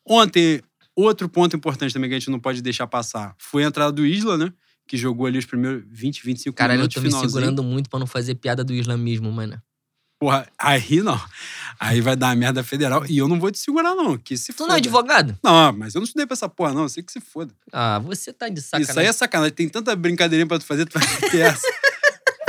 Ontem, 0.05 0.61
outro 0.95 1.29
ponto 1.29 1.55
importante 1.55 1.93
também 1.93 2.09
que 2.09 2.15
a 2.15 2.19
gente 2.19 2.29
não 2.31 2.39
pode 2.39 2.61
deixar 2.61 2.87
passar 2.87 3.33
foi 3.37 3.63
a 3.63 3.67
entrada 3.67 3.91
do 3.91 4.05
Isla, 4.05 4.37
né? 4.37 4.51
Que 4.87 4.97
jogou 4.97 5.25
ali 5.27 5.37
os 5.37 5.45
primeiros 5.45 5.83
20, 5.89 6.21
25 6.25 6.55
Caralho, 6.55 6.79
eu 6.79 6.81
minutos 6.81 6.95
tô 6.95 7.01
me 7.01 7.11
segurando 7.29 7.63
muito 7.63 7.89
pra 7.89 7.99
não 7.99 8.07
fazer 8.07 8.35
piada 8.35 8.63
do 8.63 8.73
islamismo, 8.73 9.31
mano. 9.31 9.61
Porra, 10.19 10.45
aí 10.57 11.01
não. 11.01 11.19
Aí 11.79 12.01
vai 12.01 12.15
dar 12.15 12.27
uma 12.27 12.35
merda 12.35 12.61
federal. 12.61 13.05
E 13.07 13.17
eu 13.17 13.27
não 13.27 13.39
vou 13.39 13.49
te 13.49 13.57
segurar, 13.57 13.95
não. 13.95 14.17
Que 14.17 14.35
se 14.37 14.51
Tu 14.51 14.57
foda. 14.57 14.67
não 14.67 14.75
é 14.75 14.77
advogado? 14.79 15.37
Não, 15.41 15.71
mas 15.71 15.95
eu 15.95 15.99
não 15.99 16.05
estudei 16.05 16.25
pra 16.27 16.33
essa 16.33 16.49
porra, 16.49 16.73
não. 16.73 16.81
Eu 16.83 16.89
sei 16.89 17.01
que 17.01 17.11
se 17.11 17.21
foda. 17.21 17.53
Ah, 17.71 17.99
você 17.99 18.33
tá 18.33 18.49
de 18.49 18.61
sacanagem. 18.61 18.89
Isso 18.91 18.99
aí 18.99 19.05
é 19.05 19.13
sacanagem. 19.13 19.53
Tem 19.53 19.69
tanta 19.69 19.95
brincadeirinha 19.95 20.45
pra 20.45 20.59
tu 20.59 20.65
fazer, 20.65 20.85
tu 20.85 20.99
vai 20.99 21.07
ter 21.31 21.39
essa. 21.39 21.65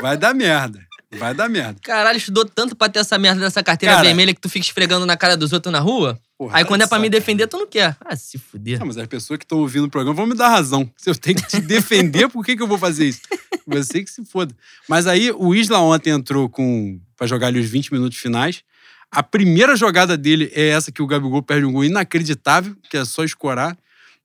Vai 0.02 0.16
dar 0.16 0.34
merda. 0.34 0.84
Vai 1.16 1.32
dar 1.34 1.48
merda. 1.48 1.78
Caralho, 1.82 2.16
estudou 2.16 2.44
tanto 2.44 2.74
pra 2.74 2.88
ter 2.88 2.98
essa 3.00 3.16
merda 3.18 3.40
dessa 3.40 3.62
carteira 3.62 3.94
Cara- 3.94 4.04
vermelha 4.06 4.34
que 4.34 4.40
tu 4.40 4.48
fica 4.48 4.64
esfregando 4.66 5.06
na 5.06 5.16
cara 5.16 5.36
dos 5.36 5.52
outros 5.52 5.72
na 5.72 5.78
rua. 5.80 6.18
Porra, 6.40 6.56
Aí 6.56 6.64
quando 6.64 6.80
é 6.80 6.86
pra 6.86 6.98
me 6.98 7.10
defender, 7.10 7.46
tu 7.46 7.58
não 7.58 7.66
quer. 7.66 7.94
Ah, 8.00 8.16
se 8.16 8.38
fuder. 8.38 8.82
Mas 8.82 8.96
as 8.96 9.06
pessoas 9.06 9.36
que 9.36 9.44
estão 9.44 9.58
ouvindo 9.58 9.84
o 9.84 9.90
programa 9.90 10.16
vão 10.16 10.26
me 10.26 10.34
dar 10.34 10.48
razão. 10.48 10.90
Se 10.96 11.10
eu 11.10 11.14
tenho 11.14 11.36
que 11.36 11.46
te 11.46 11.60
defender, 11.60 12.30
por 12.30 12.42
que, 12.42 12.56
que 12.56 12.62
eu 12.62 12.66
vou 12.66 12.78
fazer 12.78 13.06
isso? 13.06 13.20
Você 13.66 14.02
que 14.02 14.10
se 14.10 14.24
foda. 14.24 14.56
Mas 14.88 15.06
aí 15.06 15.30
o 15.32 15.54
Isla 15.54 15.80
ontem 15.80 16.08
entrou 16.08 16.48
com 16.48 16.98
para 17.14 17.26
jogar 17.26 17.48
ali 17.48 17.60
os 17.60 17.68
20 17.68 17.92
minutos 17.92 18.16
finais. 18.16 18.64
A 19.10 19.22
primeira 19.22 19.76
jogada 19.76 20.16
dele 20.16 20.50
é 20.54 20.68
essa 20.68 20.90
que 20.90 21.02
o 21.02 21.06
Gabigol 21.06 21.42
perde 21.42 21.66
um 21.66 21.72
gol 21.72 21.84
inacreditável, 21.84 22.74
que 22.88 22.96
é 22.96 23.04
só 23.04 23.22
escorar. 23.22 23.76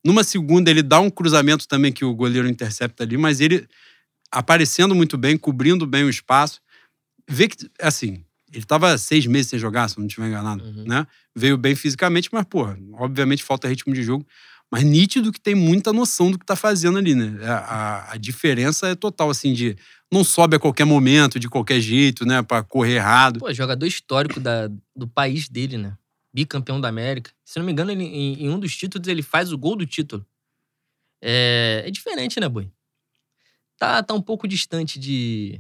Numa 0.01 0.24
segunda, 0.24 0.72
ele 0.72 0.82
dá 0.82 1.01
um 1.01 1.09
cruzamento 1.09 1.68
também 1.68 1.91
que 1.91 2.05
o 2.05 2.16
goleiro 2.16 2.47
intercepta 2.47 3.03
ali, 3.03 3.18
mas 3.18 3.41
ele 3.41 3.68
aparecendo 4.32 4.95
muito 4.95 5.18
bem, 5.18 5.38
cobrindo 5.38 5.86
bem 5.86 6.05
o 6.05 6.09
espaço. 6.09 6.61
Vê 7.28 7.49
que, 7.49 7.70
assim, 7.82 8.24
ele 8.55 8.65
tava 8.65 8.97
seis 8.97 9.25
meses 9.25 9.49
sem 9.49 9.59
jogar, 9.59 9.87
se 9.89 9.97
não 9.99 10.07
estiver 10.07 10.27
enganado, 10.27 10.63
Uhum. 10.63 10.85
né? 10.85 11.05
Veio 11.35 11.57
bem 11.57 11.75
fisicamente, 11.75 12.29
mas, 12.31 12.45
porra, 12.45 12.77
obviamente 12.93 13.43
falta 13.43 13.67
ritmo 13.67 13.93
de 13.93 14.01
jogo. 14.03 14.25
Mas 14.71 14.83
nítido 14.83 15.31
que 15.31 15.39
tem 15.39 15.53
muita 15.53 15.93
noção 15.93 16.31
do 16.31 16.39
que 16.39 16.45
tá 16.45 16.55
fazendo 16.55 16.97
ali, 16.97 17.13
né? 17.13 17.37
A, 17.45 17.53
a- 17.57 18.11
a 18.13 18.17
diferença 18.17 18.87
é 18.87 18.95
total, 18.95 19.29
assim, 19.29 19.53
de 19.53 19.75
não 20.11 20.23
sobe 20.23 20.55
a 20.55 20.59
qualquer 20.59 20.85
momento, 20.85 21.39
de 21.39 21.47
qualquer 21.47 21.79
jeito, 21.79 22.25
né? 22.25 22.41
Pra 22.41 22.63
correr 22.63 22.95
errado. 22.95 23.39
Pô, 23.39 23.53
jogador 23.53 23.85
histórico 23.85 24.39
da, 24.39 24.67
do 24.95 25.07
país 25.07 25.47
dele, 25.47 25.77
né? 25.77 25.95
Bicampeão 26.33 26.81
da 26.81 26.87
América. 26.89 27.31
Se 27.45 27.59
não 27.59 27.65
me 27.65 27.71
engano, 27.71 27.91
ele, 27.91 28.03
em, 28.03 28.43
em 28.45 28.49
um 28.49 28.59
dos 28.59 28.75
títulos 28.75 29.07
ele 29.07 29.21
faz 29.21 29.51
o 29.53 29.57
gol 29.57 29.75
do 29.75 29.85
título. 29.85 30.25
É, 31.21 31.83
é 31.85 31.91
diferente, 31.91 32.39
né, 32.39 32.49
Boi? 32.49 32.69
Tá, 33.77 34.01
tá 34.03 34.13
um 34.13 34.21
pouco 34.21 34.47
distante 34.47 34.99
de 34.99 35.59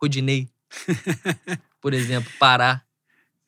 Rodinei, 0.00 0.48
por 1.80 1.92
exemplo, 1.94 2.30
Pará. 2.38 2.82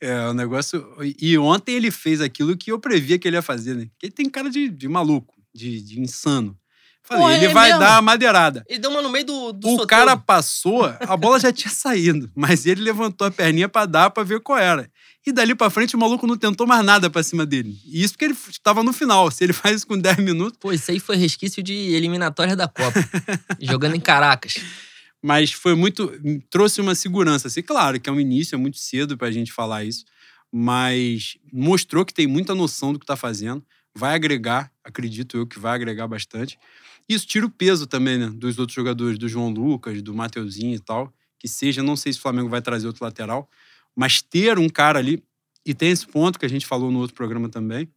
É, 0.00 0.26
o 0.28 0.32
negócio. 0.32 0.86
E 1.20 1.36
ontem 1.36 1.74
ele 1.76 1.90
fez 1.90 2.20
aquilo 2.20 2.56
que 2.56 2.72
eu 2.72 2.78
previa 2.80 3.18
que 3.18 3.28
ele 3.28 3.36
ia 3.36 3.42
fazer, 3.42 3.74
né? 3.74 3.86
Porque 3.92 4.06
ele 4.06 4.12
tem 4.12 4.30
cara 4.30 4.48
de, 4.48 4.68
de 4.68 4.88
maluco, 4.88 5.34
de, 5.54 5.80
de 5.82 6.00
insano. 6.00 6.56
Falei, 7.02 7.22
Pô, 7.24 7.30
ele 7.30 7.44
é 7.46 7.48
vai 7.52 7.68
mesmo? 7.68 7.80
dar 7.80 7.96
a 7.96 8.02
madeirada. 8.02 8.64
Ele 8.68 8.78
deu 8.78 8.90
uma 8.90 9.02
no 9.02 9.10
meio 9.10 9.24
do, 9.26 9.52
do 9.52 9.66
O 9.68 9.70
soteio. 9.72 9.86
cara 9.88 10.16
passou, 10.16 10.84
a 11.00 11.16
bola 11.16 11.40
já 11.40 11.52
tinha 11.52 11.72
saído, 11.72 12.30
mas 12.34 12.66
ele 12.66 12.82
levantou 12.82 13.26
a 13.26 13.30
perninha 13.30 13.68
pra 13.68 13.84
dar 13.84 14.10
pra 14.10 14.22
ver 14.22 14.40
qual 14.40 14.58
era. 14.58 14.90
E 15.26 15.32
dali 15.32 15.54
pra 15.54 15.68
frente 15.68 15.94
o 15.96 15.98
maluco 15.98 16.26
não 16.26 16.36
tentou 16.36 16.66
mais 16.66 16.84
nada 16.84 17.10
pra 17.10 17.22
cima 17.22 17.44
dele. 17.44 17.76
E 17.84 18.02
isso 18.02 18.14
porque 18.14 18.26
ele 18.26 18.36
estava 18.50 18.82
no 18.82 18.92
final. 18.92 19.30
Se 19.30 19.44
ele 19.44 19.52
faz 19.54 19.76
isso 19.76 19.86
com 19.86 19.98
10 19.98 20.18
minutos. 20.18 20.58
Pô, 20.58 20.72
isso 20.72 20.90
aí 20.90 20.98
foi 21.00 21.16
resquício 21.16 21.62
de 21.62 21.74
eliminatória 21.74 22.56
da 22.56 22.66
Copa. 22.68 23.00
jogando 23.60 23.96
em 23.96 24.00
Caracas. 24.00 24.54
Mas 25.22 25.52
foi 25.52 25.74
muito. 25.74 26.10
trouxe 26.48 26.80
uma 26.80 26.94
segurança. 26.94 27.48
Assim, 27.48 27.62
claro 27.62 28.00
que 28.00 28.08
é 28.08 28.12
um 28.12 28.20
início, 28.20 28.54
é 28.54 28.58
muito 28.58 28.78
cedo 28.78 29.16
pra 29.16 29.30
gente 29.30 29.52
falar 29.52 29.84
isso. 29.84 30.04
Mas 30.52 31.36
mostrou 31.52 32.04
que 32.04 32.14
tem 32.14 32.26
muita 32.26 32.54
noção 32.54 32.92
do 32.92 32.98
que 32.98 33.06
tá 33.06 33.16
fazendo. 33.16 33.64
Vai 33.94 34.14
agregar, 34.14 34.72
acredito 34.84 35.36
eu 35.36 35.46
que 35.46 35.58
vai 35.58 35.74
agregar 35.74 36.06
bastante. 36.08 36.58
Isso 37.08 37.26
tira 37.26 37.44
o 37.46 37.50
peso 37.50 37.86
também, 37.86 38.18
né? 38.18 38.30
Dos 38.32 38.58
outros 38.58 38.74
jogadores, 38.74 39.18
do 39.18 39.28
João 39.28 39.50
Lucas, 39.50 40.00
do 40.02 40.14
Mateuzinho 40.14 40.74
e 40.74 40.80
tal. 40.80 41.12
Que 41.38 41.48
seja, 41.48 41.82
não 41.82 41.96
sei 41.96 42.12
se 42.12 42.18
o 42.18 42.22
Flamengo 42.22 42.48
vai 42.48 42.62
trazer 42.62 42.86
outro 42.86 43.04
lateral. 43.04 43.48
Mas 43.96 44.22
ter 44.22 44.58
um 44.58 44.68
cara 44.68 44.98
ali. 44.98 45.22
E 45.66 45.74
tem 45.74 45.90
esse 45.90 46.06
ponto 46.06 46.38
que 46.38 46.46
a 46.46 46.48
gente 46.48 46.66
falou 46.66 46.90
no 46.90 47.00
outro 47.00 47.14
programa 47.14 47.48
também. 47.48 47.88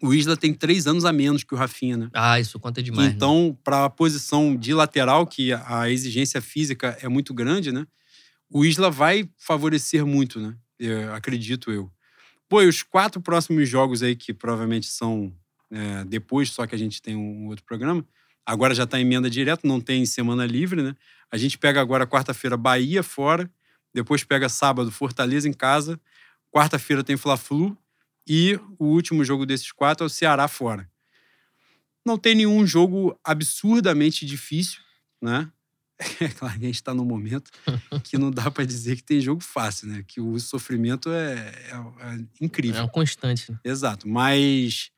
O 0.00 0.14
Isla 0.14 0.36
tem 0.36 0.54
três 0.54 0.86
anos 0.86 1.04
a 1.04 1.12
menos 1.12 1.42
que 1.42 1.54
o 1.54 1.56
Rafinha, 1.56 1.96
né? 1.96 2.10
Ah, 2.12 2.38
isso 2.38 2.58
conta 2.58 2.82
demais. 2.82 3.08
né? 3.08 3.14
Então, 3.14 3.56
para 3.64 3.84
a 3.84 3.90
posição 3.90 4.56
de 4.56 4.72
lateral, 4.72 5.26
que 5.26 5.52
a 5.52 5.90
exigência 5.90 6.40
física 6.40 6.96
é 7.00 7.08
muito 7.08 7.34
grande, 7.34 7.72
né? 7.72 7.86
O 8.50 8.64
Isla 8.64 8.90
vai 8.90 9.28
favorecer 9.36 10.06
muito, 10.06 10.40
né? 10.40 10.54
Eu 10.78 11.12
acredito 11.14 11.70
eu. 11.70 11.90
Pô, 12.48 12.62
e 12.62 12.68
os 12.68 12.82
quatro 12.82 13.20
próximos 13.20 13.68
jogos 13.68 14.02
aí, 14.02 14.16
que 14.16 14.32
provavelmente 14.32 14.86
são 14.86 15.32
é, 15.70 16.04
depois, 16.04 16.50
só 16.50 16.66
que 16.66 16.74
a 16.74 16.78
gente 16.78 17.02
tem 17.02 17.14
um 17.14 17.48
outro 17.48 17.64
programa. 17.64 18.04
Agora 18.46 18.74
já 18.74 18.84
está 18.84 18.98
em 18.98 19.02
emenda 19.02 19.28
direto, 19.28 19.66
não 19.66 19.80
tem 19.80 20.06
semana 20.06 20.46
livre, 20.46 20.82
né? 20.82 20.94
A 21.30 21.36
gente 21.36 21.58
pega 21.58 21.80
agora 21.80 22.06
quarta-feira 22.06 22.56
Bahia 22.56 23.02
fora, 23.02 23.50
depois 23.92 24.24
pega 24.24 24.48
sábado 24.48 24.90
Fortaleza 24.90 25.46
em 25.46 25.52
casa, 25.52 26.00
quarta-feira 26.50 27.04
tem 27.04 27.16
Fla-Flu 27.16 27.76
e 28.28 28.58
o 28.78 28.84
último 28.86 29.24
jogo 29.24 29.46
desses 29.46 29.72
quatro 29.72 30.04
é 30.04 30.06
o 30.06 30.10
Ceará 30.10 30.46
fora 30.48 30.88
não 32.06 32.16
tem 32.16 32.34
nenhum 32.34 32.66
jogo 32.66 33.18
absurdamente 33.22 34.24
difícil, 34.24 34.80
né? 35.20 35.50
É 36.20 36.28
claro 36.28 36.54
que 36.58 36.64
a 36.64 36.68
gente 36.68 36.76
está 36.76 36.94
num 36.94 37.04
momento 37.04 37.50
que 38.04 38.16
não 38.16 38.30
dá 38.30 38.50
para 38.50 38.64
dizer 38.64 38.96
que 38.96 39.02
tem 39.02 39.20
jogo 39.20 39.42
fácil, 39.42 39.88
né? 39.88 40.04
Que 40.06 40.20
o 40.20 40.38
sofrimento 40.38 41.10
é, 41.10 41.34
é- 41.70 42.14
é 42.14 42.18
incrível. 42.40 42.80
É 42.80 42.84
um 42.84 42.88
constante. 42.88 43.50
né? 43.50 43.58
Exato. 43.64 44.08
Mas, 44.08 44.90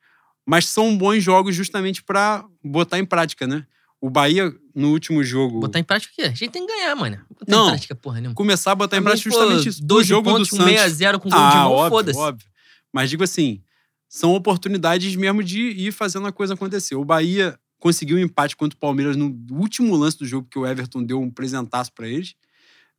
mas 0.45 0.67
são 0.69 0.95
bons 0.97 1.21
jogos 1.21 1.53
justamente 1.55 2.01
para 2.03 2.45
botar 2.63 2.97
em 2.99 3.05
prática, 3.05 3.45
né? 3.47 3.65
O 3.99 4.09
Bahia, 4.09 4.53
no 4.75 4.89
último 4.91 5.23
jogo, 5.23 5.59
Botar 5.59 5.79
em 5.79 5.83
prática 5.83 6.13
o 6.13 6.15
quê? 6.15 6.21
A 6.23 6.29
gente 6.29 6.49
tem 6.49 6.65
que 6.65 6.71
ganhar, 6.73 6.95
mano. 6.95 7.17
Botar 7.29 7.45
Não. 7.51 7.65
em 7.65 7.69
prática 7.71 7.95
porra 7.95 8.15
nenhuma. 8.21 8.35
começar 8.35 8.71
a 8.71 8.75
botar 8.75 8.97
em 8.97 9.01
Pra 9.01 9.11
mim, 9.13 9.21
prática 9.21 9.29
pô, 9.31 9.39
justamente 9.39 9.69
isso. 9.69 9.83
O 9.83 9.85
12 9.85 10.07
jogo 10.07 10.29
pontos 10.31 10.47
do 10.49 10.57
com 10.57 10.63
Santos. 10.63 10.81
6x0 10.81 11.19
com 11.19 11.29
gol 11.29 11.39
de 11.39 11.45
Ah, 11.45 11.55
mão, 11.63 11.71
óbvio, 11.73 11.89
foda-se. 11.89 12.17
óbvio. 12.19 12.47
Mas 12.93 13.09
digo 13.09 13.23
assim, 13.23 13.61
são 14.09 14.33
oportunidades 14.33 15.15
mesmo 15.15 15.43
de 15.43 15.59
ir 15.61 15.91
fazendo 15.91 16.27
a 16.27 16.31
coisa 16.31 16.53
acontecer. 16.53 16.95
O 16.95 17.05
Bahia 17.05 17.57
conseguiu 17.79 18.17
um 18.17 18.19
empate 18.19 18.55
contra 18.55 18.75
o 18.75 18.79
Palmeiras 18.79 19.15
no 19.15 19.35
último 19.51 19.95
lance 19.95 20.17
do 20.17 20.25
jogo 20.25 20.47
que 20.49 20.59
o 20.59 20.67
Everton 20.67 21.03
deu 21.03 21.19
um 21.21 21.29
presentaço 21.31 21.91
pra 21.93 22.07
eles, 22.07 22.35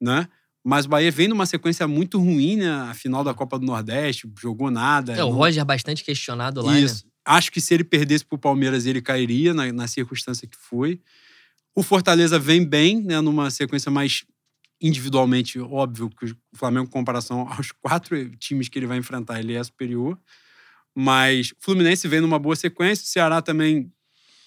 né? 0.00 0.28
Mas 0.64 0.86
o 0.86 0.88
Bahia 0.88 1.10
vem 1.10 1.28
numa 1.28 1.44
sequência 1.44 1.86
muito 1.88 2.18
ruim, 2.18 2.56
né? 2.56 2.70
A 2.70 2.94
final 2.94 3.24
da 3.24 3.34
Copa 3.34 3.58
do 3.58 3.66
Nordeste, 3.66 4.30
jogou 4.40 4.70
nada. 4.70 5.12
É, 5.12 5.22
o 5.24 5.28
não- 5.30 5.36
Roger 5.36 5.64
bastante 5.64 6.04
questionado 6.04 6.62
lá, 6.62 6.72
né? 6.72 6.80
Isso. 6.80 7.04
Acho 7.24 7.50
que 7.52 7.60
se 7.60 7.74
ele 7.74 7.84
perdesse 7.84 8.24
pro 8.24 8.38
Palmeiras, 8.38 8.86
ele 8.86 9.00
cairia 9.02 9.52
na, 9.54 9.72
na 9.72 9.86
circunstância 9.86 10.46
que 10.46 10.56
foi. 10.56 11.00
O 11.74 11.82
Fortaleza 11.82 12.38
vem 12.38 12.64
bem, 12.64 13.00
né? 13.00 13.20
Numa 13.20 13.50
sequência 13.50 13.90
mais 13.90 14.24
individualmente, 14.82 15.60
óbvio 15.60 16.10
que 16.10 16.26
o 16.26 16.36
Flamengo, 16.54 16.86
em 16.86 16.90
comparação 16.90 17.46
aos 17.56 17.70
quatro 17.70 18.28
times 18.36 18.68
que 18.68 18.78
ele 18.78 18.86
vai 18.86 18.98
enfrentar, 18.98 19.38
ele 19.38 19.54
é 19.54 19.62
superior. 19.62 20.18
Mas 20.94 21.52
o 21.52 21.56
Fluminense 21.60 22.06
vem 22.08 22.20
numa 22.20 22.38
boa 22.38 22.56
sequência, 22.56 23.04
o 23.04 23.08
Ceará 23.08 23.40
também 23.40 23.90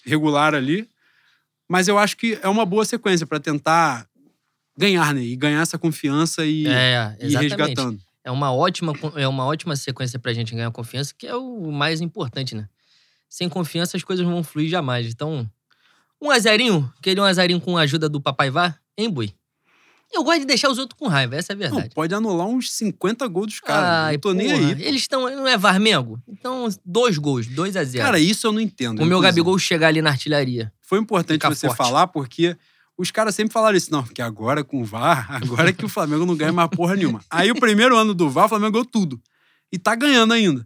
regular 0.06 0.54
ali. 0.54 0.88
Mas 1.68 1.88
eu 1.88 1.98
acho 1.98 2.16
que 2.18 2.38
é 2.44 2.48
uma 2.48 2.66
boa 2.66 2.86
sequência 2.86 3.26
para 3.26 3.40
tentar 3.40 4.08
ganhar, 4.78 5.14
né? 5.14 5.24
E 5.24 5.36
ganhar 5.36 5.62
essa 5.62 5.80
confiança 5.80 6.46
e, 6.46 6.68
É, 6.68 7.18
e 7.20 7.36
resgatando. 7.36 8.00
É 8.24 8.30
uma 8.30 8.52
ótima, 8.54 8.94
é 9.16 9.28
uma 9.28 9.46
ótima 9.46 9.76
sequência 9.76 10.20
pra 10.20 10.34
gente 10.34 10.54
ganhar 10.54 10.70
confiança, 10.72 11.14
que 11.18 11.26
é 11.26 11.36
o 11.36 11.72
mais 11.72 12.02
importante, 12.02 12.56
né? 12.56 12.68
Sem 13.30 13.48
confiança 13.50 13.98
as 13.98 14.04
coisas 14.04 14.26
não 14.26 14.34
vão 14.34 14.44
fluir 14.44 14.70
jamais. 14.70 15.08
Então, 15.08 15.50
um 16.22 16.30
azerinho, 16.30 16.92
queria 17.02 17.22
um 17.24 17.26
azerinho 17.26 17.62
com 17.62 17.78
a 17.78 17.82
ajuda 17.82 18.08
do 18.08 18.22
Papai 18.22 18.50
Vá, 18.50 18.76
hein, 18.98 19.10
Bui? 19.10 19.34
Eu 20.14 20.24
gosto 20.24 20.40
de 20.40 20.46
deixar 20.46 20.70
os 20.70 20.78
outros 20.78 20.98
com 20.98 21.08
raiva, 21.08 21.36
essa 21.36 21.52
é 21.52 21.56
a 21.56 21.58
Não, 21.58 21.70
verdade. 21.72 21.94
pode 21.94 22.14
anular 22.16 22.48
uns 22.48 22.72
50 22.72 23.28
gols 23.28 23.48
dos 23.48 23.60
caras. 23.60 24.14
Não 24.14 24.20
tô 24.20 24.34
nem 24.34 24.48
porra, 24.50 24.60
aí. 24.74 24.84
Eles 24.84 25.02
estão. 25.02 25.22
Não 25.36 25.48
é 25.48 25.58
Varmengo? 25.58 26.22
Então, 26.28 26.70
dois 26.86 27.18
gols, 27.18 27.48
2 27.48 27.76
a 27.76 27.84
0 27.84 28.04
Cara, 28.06 28.20
isso 28.20 28.48
eu 28.48 28.52
não 28.52 28.62
entendo. 28.62 29.02
O 29.02 29.06
meu. 29.06 29.20
Gabigol 29.20 29.58
chegar 29.60 29.88
ali 29.90 30.02
na 30.02 30.12
artilharia. 30.12 30.72
Foi 30.82 31.00
importante 31.00 31.42
você 31.46 31.68
forte. 31.68 31.78
falar, 31.78 32.08
porque 32.08 32.56
os 32.98 33.12
caras 33.12 33.36
sempre 33.36 33.52
falaram 33.52 33.76
isso. 33.76 33.92
Não, 33.92 34.04
porque 34.04 34.22
agora 34.22 34.64
com 34.64 34.82
o 34.82 34.86
VAR, 34.86 35.28
agora 35.36 35.74
que 35.74 35.84
o 35.84 35.90
Flamengo 35.90 36.26
não 36.26 36.36
ganha 36.36 36.54
mais 36.54 36.70
porra 36.70 36.96
nenhuma. 36.96 37.20
Aí 37.30 37.52
o 37.52 37.56
primeiro 37.60 37.98
ano 37.98 38.14
do 38.14 38.30
VAR, 38.30 38.46
o 38.46 38.50
Flamengo 38.50 38.72
ganhou 38.74 38.86
tudo. 38.86 39.20
E 39.72 39.78
tá 39.78 39.96
ganhando 39.96 40.32
ainda. 40.34 40.66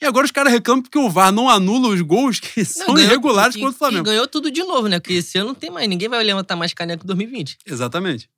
E 0.00 0.06
agora 0.06 0.24
os 0.24 0.32
caras 0.32 0.52
reclamam 0.52 0.82
porque 0.82 0.98
o 0.98 1.10
VAR 1.10 1.30
não 1.30 1.48
anula 1.48 1.88
os 1.88 2.00
gols 2.00 2.40
que 2.40 2.64
são 2.64 2.86
Não, 2.88 2.94
ganhou- 2.94 3.10
irregulares 3.10 3.54
e- 3.54 3.58
contra 3.60 3.72
o 3.72 3.76
E 3.76 3.78
Flamengo. 3.78 4.04
ganhou 4.04 4.26
tudo 4.26 4.50
de 4.50 4.62
novo, 4.64 4.88
né? 4.88 4.98
Porque 4.98 5.14
esse 5.14 5.36
ano 5.38 5.48
não 5.48 5.54
tem 5.54 5.70
mais. 5.70 5.88
Ninguém 5.88 6.08
vai 6.08 6.22
levantar 6.24 6.56
mais 6.56 6.72
caneco 6.74 7.04
em 7.04 7.06
2020. 7.06 7.58
Exatamente. 7.66 8.28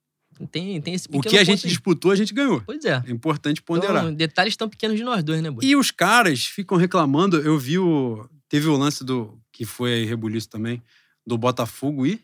Tem, 0.46 0.80
tem 0.80 0.94
esse 0.94 1.06
O 1.08 1.12
pequeno 1.12 1.30
que 1.30 1.38
a 1.38 1.44
gente 1.44 1.66
aí. 1.66 1.70
disputou, 1.70 2.10
a 2.10 2.16
gente 2.16 2.32
ganhou. 2.32 2.62
Pois 2.64 2.84
é. 2.84 3.02
É 3.06 3.10
importante 3.10 3.60
ponderar. 3.62 4.02
Então, 4.04 4.14
detalhes 4.14 4.56
tão 4.56 4.68
pequenos 4.68 4.96
de 4.96 5.04
nós 5.04 5.22
dois, 5.22 5.42
né, 5.42 5.50
Bui? 5.50 5.64
E 5.64 5.76
os 5.76 5.90
caras 5.90 6.44
ficam 6.46 6.76
reclamando. 6.76 7.36
Eu 7.38 7.58
vi 7.58 7.78
o. 7.78 8.28
Teve 8.48 8.66
o 8.68 8.76
lance 8.76 9.04
do. 9.04 9.38
Que 9.52 9.64
foi 9.64 9.92
aí 9.94 10.04
rebuliço 10.04 10.48
também. 10.48 10.82
Do 11.26 11.36
Botafogo 11.36 12.06
e. 12.06 12.20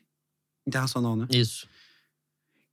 Internacional, 0.67 1.15
né? 1.17 1.27
Isso. 1.31 1.67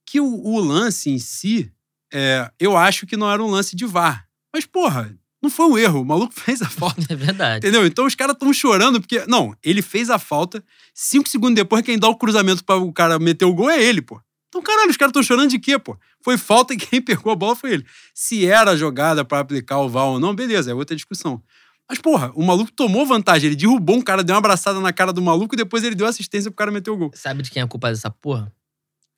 que 0.06 0.20
o, 0.20 0.26
o 0.26 0.60
lance 0.60 1.10
em 1.10 1.20
si, 1.20 1.72
é, 2.12 2.50
eu 2.60 2.76
acho 2.78 3.06
que 3.06 3.18
não 3.18 3.30
era 3.30 3.44
um 3.44 3.50
lance 3.50 3.76
de 3.76 3.86
VAR. 3.86 4.28
Mas, 4.54 4.66
porra, 4.66 5.16
não 5.42 5.50
foi 5.50 5.66
um 5.66 5.78
erro. 5.78 6.02
O 6.02 6.06
maluco 6.06 6.34
fez 6.40 6.62
a 6.62 6.70
falta. 6.70 7.02
É 7.10 7.16
verdade. 7.16 7.58
Entendeu? 7.58 7.86
Então 7.86 8.06
os 8.06 8.16
caras 8.16 8.34
estão 8.34 8.54
chorando 8.54 9.00
porque. 9.02 9.26
Não, 9.28 9.56
ele 9.64 9.82
fez 9.82 10.10
a 10.10 10.18
falta. 10.18 10.64
Cinco 10.94 11.28
segundos 11.28 11.56
depois, 11.56 11.84
quem 11.84 12.00
dá 12.00 12.08
o 12.08 12.16
cruzamento 12.16 12.64
para 12.64 12.78
o 12.78 12.94
cara 12.94 13.20
meter 13.20 13.46
o 13.46 13.54
gol 13.54 13.70
é 13.70 13.82
ele, 13.84 14.02
pô. 14.02 14.22
Então, 14.54 14.62
caralho, 14.62 14.92
os 14.92 14.98
caras 14.98 15.10
estão 15.10 15.24
chorando 15.24 15.50
de 15.50 15.58
quê, 15.58 15.80
pô? 15.80 15.98
Foi 16.22 16.38
falta 16.38 16.76
e 16.76 16.78
quem 16.78 17.02
pegou 17.02 17.34
a 17.34 17.36
bola 17.36 17.56
foi 17.56 17.74
ele. 17.74 17.86
Se 18.14 18.46
era 18.46 18.78
jogada 18.78 19.26
para 19.26 19.40
aplicar 19.40 19.80
o 19.80 19.90
VAR 19.90 20.06
ou 20.06 20.20
não, 20.20 20.36
beleza, 20.36 20.70
é 20.70 20.76
outra 20.76 20.96
discussão. 20.96 21.42
Mas, 21.90 21.98
porra, 22.00 22.32
o 22.36 22.44
maluco 22.44 22.72
tomou 22.72 23.04
vantagem. 23.04 23.48
Ele 23.48 23.56
derrubou 23.56 23.96
um 23.98 24.02
cara, 24.02 24.24
deu 24.24 24.36
uma 24.36 24.38
abraçada 24.40 24.80
na 24.80 24.94
cara 24.94 25.12
do 25.12 25.24
maluco 25.24 25.56
e 25.56 25.58
depois 25.58 25.84
ele 25.84 25.96
deu 25.96 26.06
assistência 26.06 26.52
pro 26.52 26.56
cara 26.58 26.70
meter 26.72 26.92
o 26.92 26.98
gol. 26.98 27.12
Sabe 27.16 27.42
de 27.42 27.50
quem 27.50 27.62
é 27.62 27.64
a 27.64 27.68
culpa 27.68 27.90
dessa 27.90 28.12
porra? 28.12 28.54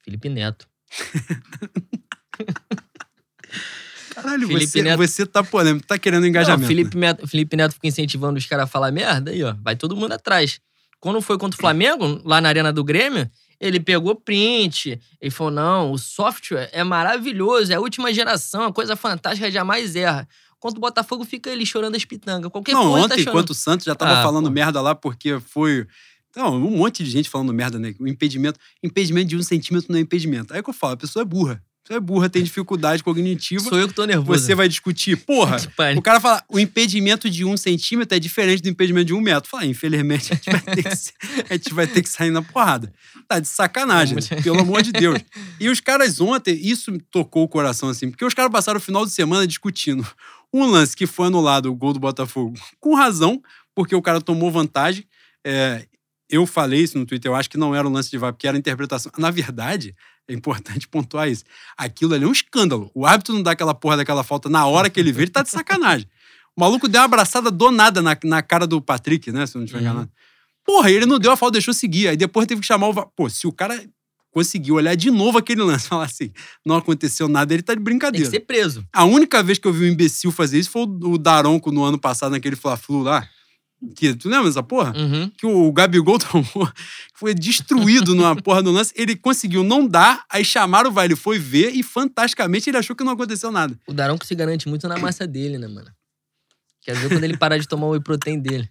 Felipe 0.05 0.29
Neto. 0.29 0.65
Caralho, 4.15 4.47
Felipe 4.47 4.67
você, 4.67 4.81
Neto- 4.81 4.97
você 4.97 5.25
tá 5.25 5.43
polêmico, 5.43 5.85
tá 5.85 5.97
querendo 5.99 6.25
engajamento. 6.25 6.61
Não, 6.61 6.67
Felipe, 6.67 6.97
Neto, 6.97 7.27
Felipe 7.27 7.57
Neto 7.57 7.73
fica 7.73 7.87
incentivando 7.87 8.37
os 8.39 8.45
caras 8.45 8.63
a 8.63 8.67
falar 8.67 8.89
merda, 8.91 9.31
aí, 9.31 9.43
ó, 9.43 9.53
vai 9.61 9.75
todo 9.75 9.95
mundo 9.95 10.13
atrás. 10.13 10.61
Quando 10.99 11.21
foi 11.21 11.37
contra 11.37 11.57
o 11.57 11.59
Flamengo, 11.59 12.21
lá 12.23 12.39
na 12.39 12.47
Arena 12.47 12.71
do 12.71 12.83
Grêmio, 12.83 13.29
ele 13.59 13.79
pegou 13.79 14.15
print. 14.15 14.99
Ele 15.21 15.31
falou: 15.31 15.51
não, 15.51 15.91
o 15.91 15.97
software 15.97 16.69
é 16.71 16.83
maravilhoso, 16.83 17.71
é 17.71 17.75
a 17.75 17.79
última 17.79 18.13
geração, 18.13 18.63
a 18.63 18.73
coisa 18.73 18.95
fantástica, 18.95 19.49
jamais 19.51 19.95
erra. 19.95 20.27
Contra 20.59 20.77
o 20.77 20.81
Botafogo, 20.81 21.23
fica 21.25 21.49
ele 21.49 21.65
chorando 21.65 21.95
as 21.95 22.05
pitangas. 22.05 22.51
Qualquer 22.51 22.73
Não, 22.73 22.83
coisa 22.91 22.97
tá 22.97 23.03
ontem, 23.13 23.23
chorando. 23.23 23.29
enquanto 23.29 23.49
o 23.51 23.53
Santos 23.53 23.85
já 23.85 23.93
tava 23.93 24.19
Ah, 24.19 24.23
falando 24.23 24.45
pô. 24.45 24.51
merda 24.51 24.81
lá, 24.81 24.95
porque 24.95 25.39
foi. 25.39 25.85
Não, 26.35 26.55
um 26.55 26.77
monte 26.77 27.03
de 27.03 27.09
gente 27.09 27.29
falando 27.29 27.53
merda, 27.53 27.77
né? 27.79 27.93
O 27.99 28.07
impedimento. 28.07 28.59
Impedimento 28.83 29.27
de 29.29 29.37
um 29.37 29.43
centímetro 29.43 29.91
não 29.91 29.99
é 29.99 30.01
impedimento. 30.01 30.53
Aí 30.53 30.61
que 30.63 30.69
eu 30.69 30.73
falo, 30.73 30.93
a 30.93 30.97
pessoa 30.97 31.21
é 31.21 31.25
burra. 31.25 31.61
Pessoa 31.85 31.97
é 31.97 31.99
burra, 31.99 32.27
tem 32.27 32.41
dificuldade 32.41 33.03
cognitiva. 33.03 33.63
Sou 33.63 33.77
eu 33.77 33.87
que 33.87 33.93
tô 33.93 34.05
nervoso. 34.05 34.39
Você 34.39 34.55
vai 34.55 34.67
discutir, 34.67 35.15
porra. 35.17 35.57
O 35.95 36.01
cara 36.01 36.19
fala, 36.19 36.43
o 36.49 36.59
impedimento 36.59 37.29
de 37.29 37.45
um 37.45 37.55
centímetro 37.55 38.15
é 38.15 38.19
diferente 38.19 38.63
do 38.63 38.69
impedimento 38.69 39.05
de 39.05 39.13
um 39.13 39.21
metro. 39.21 39.47
Fala, 39.47 39.67
infelizmente, 39.67 40.33
a 40.33 40.35
gente 40.35 40.49
vai 40.49 40.75
ter 40.75 40.83
que, 40.83 40.89
a 41.47 41.53
gente 41.53 41.73
vai 41.73 41.87
ter 41.87 42.01
que 42.01 42.09
sair 42.09 42.31
na 42.31 42.41
porrada. 42.41 42.91
Tá 43.27 43.39
de 43.39 43.47
sacanagem, 43.47 44.15
né? 44.15 44.41
pelo 44.41 44.59
amor 44.59 44.81
de 44.81 44.91
Deus. 44.91 45.19
E 45.59 45.69
os 45.69 45.79
caras 45.79 46.19
ontem, 46.19 46.55
isso 46.55 46.91
me 46.91 46.99
tocou 46.99 47.43
o 47.43 47.47
coração, 47.47 47.89
assim, 47.89 48.09
porque 48.09 48.25
os 48.25 48.33
caras 48.33 48.51
passaram 48.51 48.77
o 48.77 48.81
final 48.81 49.05
de 49.05 49.11
semana 49.11 49.45
discutindo 49.45 50.05
um 50.51 50.65
lance 50.65 50.95
que 50.95 51.05
foi 51.05 51.27
anulado, 51.27 51.67
o 51.67 51.75
gol 51.75 51.93
do 51.93 51.99
Botafogo, 51.99 52.57
com 52.79 52.95
razão, 52.95 53.41
porque 53.73 53.95
o 53.95 54.01
cara 54.01 54.19
tomou 54.19 54.51
vantagem. 54.51 55.05
É, 55.45 55.85
eu 56.29 56.45
falei 56.45 56.81
isso 56.81 56.97
no 56.97 57.05
Twitter, 57.05 57.29
eu 57.29 57.35
acho 57.35 57.49
que 57.49 57.57
não 57.57 57.75
era 57.75 57.87
um 57.87 57.91
lance 57.91 58.09
de 58.09 58.17
VAR, 58.17 58.33
porque 58.33 58.47
era 58.47 58.57
interpretação. 58.57 59.11
Na 59.17 59.29
verdade, 59.29 59.95
é 60.27 60.33
importante 60.33 60.87
pontuar 60.89 61.29
isso. 61.29 61.43
Aquilo 61.77 62.13
ali 62.13 62.23
é 62.23 62.27
um 62.27 62.31
escândalo. 62.31 62.89
O 62.93 63.05
árbitro 63.05 63.33
não 63.33 63.43
dá 63.43 63.51
aquela 63.51 63.73
porra 63.73 63.97
daquela 63.97 64.23
falta 64.23 64.49
na 64.49 64.65
hora 64.65 64.89
que 64.89 64.99
ele 64.99 65.11
vê, 65.11 65.23
ele 65.23 65.31
tá 65.31 65.43
de 65.43 65.49
sacanagem. 65.49 66.07
O 66.55 66.61
maluco 66.61 66.87
deu 66.87 67.01
uma 67.01 67.05
abraçada 67.05 67.51
donada 67.51 68.01
na, 68.01 68.17
na 68.23 68.41
cara 68.41 68.65
do 68.65 68.81
Patrick, 68.81 69.31
né? 69.31 69.45
Se 69.45 69.55
eu 69.57 69.59
não 69.59 69.65
estiver 69.65 69.81
Uhum. 69.83 69.89
enganado. 69.89 70.11
Porra, 70.65 70.89
ele 70.89 71.05
não 71.05 71.19
deu 71.19 71.31
a 71.31 71.37
falta, 71.37 71.53
deixou 71.53 71.73
seguir. 71.73 72.07
Aí 72.07 72.17
depois 72.17 72.47
teve 72.47 72.61
que 72.61 72.67
chamar 72.67 72.87
o. 72.87 72.93
Pô, 73.07 73.29
se 73.29 73.45
o 73.45 73.51
cara 73.51 73.83
conseguiu 74.31 74.75
olhar 74.75 74.95
de 74.95 75.11
novo 75.11 75.37
aquele 75.37 75.61
lance 75.61 75.85
e 75.85 75.89
falar 75.89 76.05
assim, 76.05 76.31
não 76.65 76.75
aconteceu 76.77 77.27
nada, 77.27 77.53
ele 77.53 77.61
tá 77.61 77.73
de 77.73 77.77
Tem 77.77 77.83
que 77.83 77.89
brincadeira. 77.91 78.29
ser 78.29 78.39
preso. 78.41 78.85
A 78.91 79.05
única 79.05 79.43
vez 79.43 79.57
que 79.59 79.67
eu 79.67 79.71
vi 79.73 79.85
um 79.85 79.93
imbecil 79.93 80.31
fazer 80.31 80.57
isso 80.59 80.71
foi 80.71 80.83
o 80.83 81.11
o 81.13 81.17
Daronco 81.17 81.71
no 81.71 81.83
ano 81.83 81.99
passado, 81.99 82.31
naquele 82.31 82.55
Fla-Flu 82.55 83.01
lá. 83.03 83.27
Que, 83.95 84.15
tu 84.15 84.29
lembra 84.29 84.45
dessa 84.47 84.63
porra? 84.63 84.93
Uhum. 84.95 85.29
que 85.37 85.45
o 85.45 85.71
Gabigol 85.71 86.17
tomou, 86.19 86.69
foi 87.13 87.33
destruído 87.33 88.15
numa 88.15 88.35
porra 88.41 88.63
do 88.63 88.71
lance. 88.71 88.93
Ele 88.95 89.15
conseguiu 89.15 89.63
não 89.63 89.85
dar, 89.85 90.23
aí 90.29 90.43
chamaram 90.43 90.89
o 90.89 90.93
VAR, 90.93 91.05
ele 91.05 91.15
foi 91.15 91.37
ver 91.37 91.71
e 91.71 91.83
fantasticamente 91.83 92.69
ele 92.69 92.77
achou 92.77 92.95
que 92.95 93.03
não 93.03 93.13
aconteceu 93.13 93.51
nada. 93.51 93.77
O 93.87 93.93
Daronco 93.93 94.25
se 94.25 94.33
garante 94.33 94.67
muito 94.67 94.87
na 94.87 94.97
massa 94.97 95.27
dele, 95.27 95.57
né, 95.57 95.67
mano? 95.67 95.91
Quer 96.81 96.95
ver 96.95 97.09
quando 97.09 97.23
ele 97.23 97.37
parar 97.37 97.57
de 97.57 97.67
tomar 97.67 97.87
o 97.87 97.91
whey 97.91 98.01
protein 98.01 98.39
dele. 98.39 98.69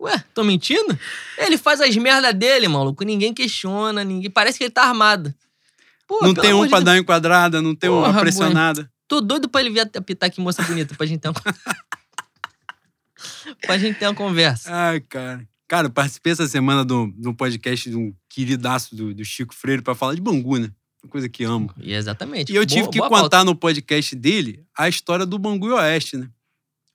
Ué, 0.00 0.22
tô 0.34 0.44
mentindo? 0.44 0.98
Ele 1.38 1.56
faz 1.56 1.80
as 1.80 1.96
merda 1.96 2.32
dele, 2.32 2.68
maluco. 2.68 3.02
Ninguém 3.04 3.32
questiona, 3.32 4.04
ninguém. 4.04 4.30
Parece 4.30 4.58
que 4.58 4.64
ele 4.64 4.70
tá 4.70 4.82
armado. 4.82 5.34
Pô, 6.06 6.20
não 6.22 6.34
tem 6.34 6.52
um 6.52 6.68
pra 6.68 6.78
Deus. 6.78 6.84
dar 6.84 6.92
uma 6.92 6.98
enquadrada, 6.98 7.62
não 7.62 7.74
tem 7.74 7.90
uma 7.90 8.06
Porra, 8.06 8.20
pressionada. 8.20 8.90
Tô 9.08 9.20
doido 9.20 9.48
pra 9.48 9.60
ele 9.60 9.70
vir 9.70 9.80
apitar 9.80 10.30
que 10.30 10.40
moça 10.40 10.62
bonita, 10.62 10.94
pra 10.94 11.06
gente 11.06 11.20
ter 11.20 11.28
uma. 11.28 11.40
pra 13.62 13.78
gente 13.78 13.98
ter 13.98 14.06
uma 14.06 14.14
conversa. 14.14 14.68
Ai, 14.72 15.00
cara. 15.00 15.46
Cara, 15.68 15.90
participei 15.90 16.32
essa 16.32 16.46
semana 16.46 16.84
do, 16.84 17.12
do 17.16 17.34
podcast 17.34 17.90
de 17.90 17.96
um 17.96 18.14
queridaço 18.28 18.94
do, 18.94 19.12
do 19.12 19.24
Chico 19.24 19.54
Freire 19.54 19.82
pra 19.82 19.94
falar 19.94 20.14
de 20.14 20.20
Bangu, 20.20 20.58
né? 20.58 20.70
Uma 21.02 21.10
coisa 21.10 21.28
que 21.28 21.42
amo. 21.44 21.72
E 21.80 21.92
exatamente. 21.92 22.52
E 22.52 22.56
eu 22.56 22.64
tive 22.64 22.82
Boa- 22.82 22.92
que 22.92 22.98
boa 22.98 23.08
contar 23.10 23.38
pauta. 23.38 23.44
no 23.44 23.54
podcast 23.54 24.14
dele 24.14 24.64
a 24.76 24.88
história 24.88 25.26
do 25.26 25.38
Bangu 25.38 25.68
e 25.68 25.72
Oeste, 25.72 26.16
né? 26.16 26.28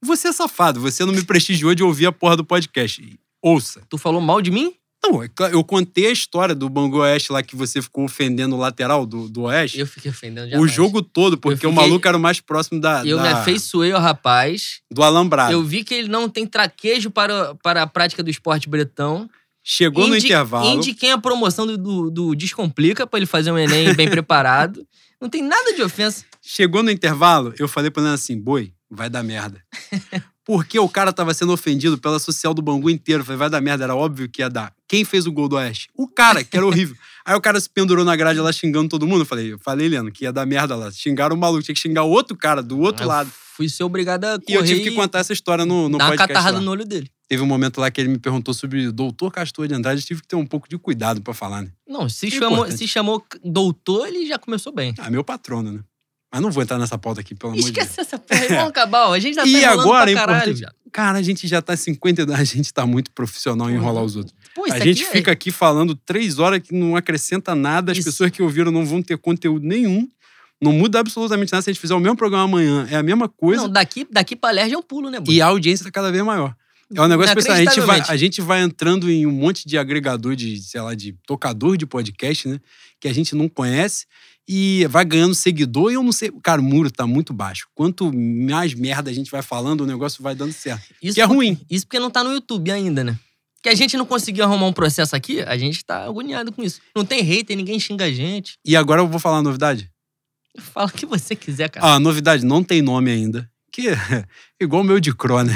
Você 0.02 0.30
é 0.30 0.32
safado, 0.34 0.80
você 0.82 1.06
não 1.06 1.14
me 1.14 1.24
prestigiou 1.24 1.76
de 1.76 1.84
ouvir 1.84 2.06
a 2.08 2.12
porra 2.12 2.36
do 2.38 2.44
podcast. 2.46 3.20
Ouça. 3.42 3.82
Tu 3.90 3.98
falou 3.98 4.20
mal 4.22 4.42
de 4.42 4.52
mim? 4.52 4.74
Não, 5.04 5.24
é 5.24 5.30
eu 5.52 5.64
contei 5.64 6.08
a 6.08 6.12
história 6.12 6.54
do 6.54 6.70
Bangu 6.70 6.98
Oeste 7.00 7.32
lá 7.32 7.42
que 7.42 7.56
você 7.56 7.82
ficou 7.82 8.06
ofendendo 8.06 8.56
o 8.56 8.60
lateral 8.60 9.06
do, 9.06 9.28
do 9.28 9.42
Oeste. 9.44 9.80
Eu 9.80 9.88
fiquei 9.88 10.12
ofendendo 10.12 10.48
o 10.48 10.50
jamais. 10.52 10.72
jogo 10.72 11.02
todo, 11.02 11.38
porque 11.38 11.66
o 11.66 11.70
fiquei- 11.72 11.74
maluco 11.88 12.08
era 12.08 12.16
o 12.16 12.20
mais 12.20 12.40
próximo 12.40 12.80
da, 12.80 13.04
Eu 13.06 13.18
me 13.18 13.24
da- 13.24 13.40
afeiçoei 13.40 13.92
ao 13.92 14.00
rapaz. 14.02 14.82
do 14.92 15.02
alambrado. 15.02 15.52
Eu 15.54 15.64
vi 15.64 15.84
que 15.84 15.94
ele 15.96 16.08
não 16.08 16.30
tem 16.30 16.46
traquejo 16.46 17.10
para, 17.10 17.56
para 17.56 17.82
a 17.82 17.88
prática 17.88 18.22
do 18.22 18.30
esporte 18.30 18.70
bretão. 18.70 19.28
Chegou 19.64 20.08
no 20.08 20.16
Indi- 20.16 20.28
intervalo. 20.28 20.68
Indiquem 20.68 21.12
a 21.12 21.18
promoção 21.18 21.66
do, 21.68 21.78
do, 21.78 22.10
do 22.12 22.36
Descomplica 22.36 23.06
pra 23.08 23.18
ele 23.20 23.26
fazer 23.28 23.52
um 23.52 23.58
Enem 23.58 23.94
bem 23.96 24.10
preparado. 24.10 24.86
Não 25.20 25.30
tem 25.30 25.44
nada 25.44 25.74
de 25.74 25.82
ofensa. 25.84 26.26
Chegou 26.42 26.82
no 26.82 26.90
intervalo, 26.90 27.54
eu 27.60 27.68
falei 27.68 27.92
pra 27.92 28.02
ele 28.04 28.12
assim, 28.14 28.40
boi, 28.40 28.74
vai 28.90 29.10
dar 29.10 29.22
merda. 29.24 29.62
Porque 30.46 30.80
o 30.80 30.90
cara 30.90 31.14
tava 31.14 31.34
sendo 31.34 31.54
ofendido 31.54 31.98
pela 31.98 32.18
social 32.20 32.54
do 32.54 32.62
Bangu 32.62 32.90
inteiro. 32.90 33.24
Falei, 33.24 33.38
vai 33.38 33.50
dar 33.50 33.62
merda, 33.62 33.84
era 33.84 33.96
óbvio 33.96 34.28
que 34.28 34.42
ia 34.42 34.50
dar. 34.50 34.74
Quem 34.88 35.06
fez 35.06 35.28
o 35.28 35.32
gol 35.32 35.48
do 35.48 35.56
Oeste? 35.56 35.88
O 35.96 36.08
cara, 36.08 36.44
que 36.44 36.58
era 36.58 36.66
horrível. 36.66 36.96
Aí 37.24 37.36
o 37.36 37.42
cara 37.42 37.60
se 37.62 37.70
pendurou 37.70 38.04
na 38.04 38.16
grade 38.16 38.40
lá 38.40 38.52
xingando 38.52 38.90
todo 38.90 39.06
mundo. 39.08 39.22
Eu 39.22 39.26
falei, 39.26 39.54
eu 39.54 39.60
falei, 39.60 39.86
Heleno, 39.86 40.12
que 40.12 40.24
ia 40.26 40.34
dar 40.34 40.46
merda 40.46 40.76
lá. 40.76 40.92
Xingaram 40.92 41.36
o 41.36 41.40
maluco, 41.40 41.62
tinha 41.64 41.76
que 41.76 41.80
xingar 41.82 42.04
o 42.04 42.10
outro 42.10 42.36
cara 42.36 42.64
do 42.64 42.80
outro 42.80 43.06
lado. 43.06 43.32
Fui 43.56 43.70
ser 43.70 43.84
obrigado 43.84 44.26
a 44.26 44.40
E 44.48 44.54
eu 44.54 44.62
correr 44.62 44.68
tive 44.76 44.90
que 44.90 44.96
contar 44.96 45.20
essa 45.20 45.32
história 45.32 45.66
no, 45.66 45.88
no 45.88 45.98
dar 46.00 46.06
uma 46.06 46.10
podcast. 46.12 46.34
catarrada 46.34 46.58
lá. 46.58 46.64
no 46.64 46.72
olho 46.72 46.86
dele. 46.86 47.12
Teve 47.30 47.44
um 47.44 47.46
momento 47.46 47.80
lá 47.80 47.92
que 47.92 48.02
ele 48.02 48.10
me 48.10 48.18
perguntou 48.18 48.54
sobre 48.54 48.88
o 48.88 48.92
doutor 48.92 49.32
Castor 49.32 49.68
de 49.68 49.74
Andrade. 49.76 50.02
Eu 50.02 50.06
tive 50.08 50.22
que 50.22 50.28
ter 50.28 50.36
um 50.36 50.46
pouco 50.46 50.68
de 50.68 50.78
cuidado 50.80 51.22
pra 51.22 51.34
falar, 51.34 51.62
né? 51.62 51.70
Não, 51.88 52.10
se 52.10 52.28
É 52.28 52.32
chamou, 52.32 52.52
importante. 52.60 52.78
se 52.78 52.88
chamou 52.88 53.24
doutor, 53.44 54.08
ele 54.08 54.26
já 54.26 54.40
começou 54.40 54.74
bem. 54.74 54.94
Ah, 54.98 55.10
meu 55.12 55.24
patrono, 55.24 55.72
né? 55.72 55.80
Mas 56.32 56.42
não 56.42 56.50
vou 56.52 56.64
entrar 56.64 56.78
nessa 56.80 56.98
pauta 56.98 57.20
aqui, 57.22 57.36
pelo 57.36 57.52
amor 57.54 57.64
de 57.64 57.72
Deus. 57.72 57.86
Esquece 57.88 58.02
essa 58.02 58.18
porra 58.18 58.48
vamos 58.48 58.70
acabar. 58.70 59.08
ó. 59.10 59.14
A 59.14 59.20
gente 59.20 59.36
já 59.36 59.42
tá 59.42 59.48
E 59.48 59.66
agora, 59.66 60.04
pra 60.04 60.12
é 60.12 60.16
caralho, 60.16 60.56
viado. 60.56 60.74
Cara, 60.92 61.18
a 61.20 61.22
gente 61.22 61.48
já 61.48 61.62
tá 61.62 61.76
52, 61.76 62.40
a 62.40 62.44
gente 62.44 62.74
tá 62.74 62.86
muito 62.86 63.12
profissional 63.12 63.70
em 63.70 63.76
enrolar 63.76 64.04
os 64.04 64.16
outros. 64.16 64.36
Pô, 64.56 64.66
A 64.72 64.80
gente 64.80 65.04
aqui 65.04 65.10
é- 65.10 65.12
fica 65.18 65.32
aqui 65.32 65.52
falando 65.52 65.96
três 65.96 66.38
horas 66.40 66.60
que 66.62 66.74
não 66.74 66.96
acrescenta 66.96 67.54
nada, 67.56 67.92
as 67.92 67.98
Isso. 67.98 68.06
pessoas 68.08 68.32
que 68.32 68.42
ouviram 68.42 68.72
não 68.72 68.86
vão 68.86 69.02
ter 69.02 69.18
conteúdo 69.18 69.66
nenhum. 69.66 70.08
Não 70.62 70.72
muda 70.74 71.00
absolutamente 71.00 71.52
nada 71.52 71.62
se 71.64 71.70
a 71.70 71.74
gente 71.74 71.82
fizer 71.82 71.96
o 71.96 72.00
mesmo 72.00 72.16
programa 72.16 72.44
amanhã. 72.46 72.88
É 72.92 72.96
a 72.96 73.02
mesma 73.04 73.28
coisa. 73.28 73.64
Não, 73.64 73.70
daqui, 73.70 74.06
daqui 74.12 74.36
pra 74.36 74.52
Lerge 74.52 74.76
é 74.76 74.78
um 74.78 74.82
pulo, 74.84 75.10
né, 75.10 75.20
Bruno? 75.20 75.36
E 75.36 75.42
a 75.42 75.48
audiência 75.48 75.84
tá 75.86 75.92
cada 75.92 76.12
vez 76.12 76.24
maior. 76.24 76.56
É 76.94 77.02
um 77.02 77.08
negócio 77.08 77.34
pessoal. 77.34 77.58
A 77.58 77.64
gente, 77.64 77.80
vai, 77.80 78.04
a 78.06 78.18
gente 78.18 78.42
vai 78.42 78.62
entrando 78.62 79.10
em 79.10 79.26
um 79.26 79.32
monte 79.32 79.66
de 79.68 79.78
agregador 79.78 80.36
de, 80.36 80.62
sei 80.62 80.82
lá, 80.82 80.94
de 80.94 81.16
tocador 81.26 81.78
de 81.78 81.86
podcast, 81.86 82.48
né? 82.50 82.60
Que 83.00 83.08
a 83.08 83.14
gente 83.14 83.34
não 83.34 83.48
conhece 83.48 84.06
e 84.54 84.86
vai 84.88 85.06
ganhando 85.06 85.34
seguidor 85.34 85.92
e 85.92 85.94
eu 85.94 86.04
não 86.04 86.12
sei. 86.12 86.30
Cara, 86.44 86.60
o 86.60 86.64
muro 86.64 86.92
tá 86.92 87.08
muito 87.08 87.32
baixo. 87.32 87.70
Quanto 87.74 88.12
mais 88.14 88.74
merda 88.74 89.10
a 89.10 89.14
gente 89.14 89.32
vai 89.32 89.42
falando, 89.42 89.80
o 89.80 89.86
negócio 89.86 90.22
vai 90.22 90.36
dando 90.36 90.52
certo. 90.52 90.94
Isso 91.02 91.16
que 91.16 91.22
é 91.22 91.24
ruim. 91.24 91.58
Isso 91.70 91.86
porque 91.86 92.00
não 92.00 92.12
tá 92.12 92.22
no 92.22 92.34
YouTube 92.34 92.70
ainda, 92.70 93.02
né? 93.02 93.18
Que 93.64 93.70
a 93.70 93.76
gente 93.76 93.96
não 93.96 94.06
conseguiu 94.06 94.44
arrumar 94.44 94.68
um 94.68 94.74
processo 94.74 95.16
aqui, 95.16 95.40
a 95.42 95.58
gente 95.58 95.86
tá 95.86 96.04
agoniado 96.04 96.52
com 96.52 96.62
isso. 96.62 96.82
Não 96.94 97.06
tem 97.06 97.22
hater, 97.22 97.56
ninguém 97.56 97.80
xinga 97.80 98.04
a 98.04 98.12
gente. 98.12 98.58
E 98.66 98.76
agora 98.76 99.00
eu 99.00 99.08
vou 99.08 99.22
falar 99.22 99.38
a 99.38 99.42
novidade. 99.42 99.90
Fala 100.60 100.88
o 100.88 100.92
que 100.92 101.06
você 101.06 101.34
quiser, 101.34 101.70
cara. 101.70 101.86
Ah, 101.86 101.96
a 101.96 102.00
novidade 102.00 102.44
não 102.44 102.62
tem 102.62 102.82
nome 102.82 103.10
ainda. 103.10 103.50
Que 103.72 103.88
é 103.88 103.96
igual 104.60 104.82
o 104.82 104.86
meu 104.86 105.00
de 105.00 105.16
Cro, 105.16 105.44
né? 105.44 105.56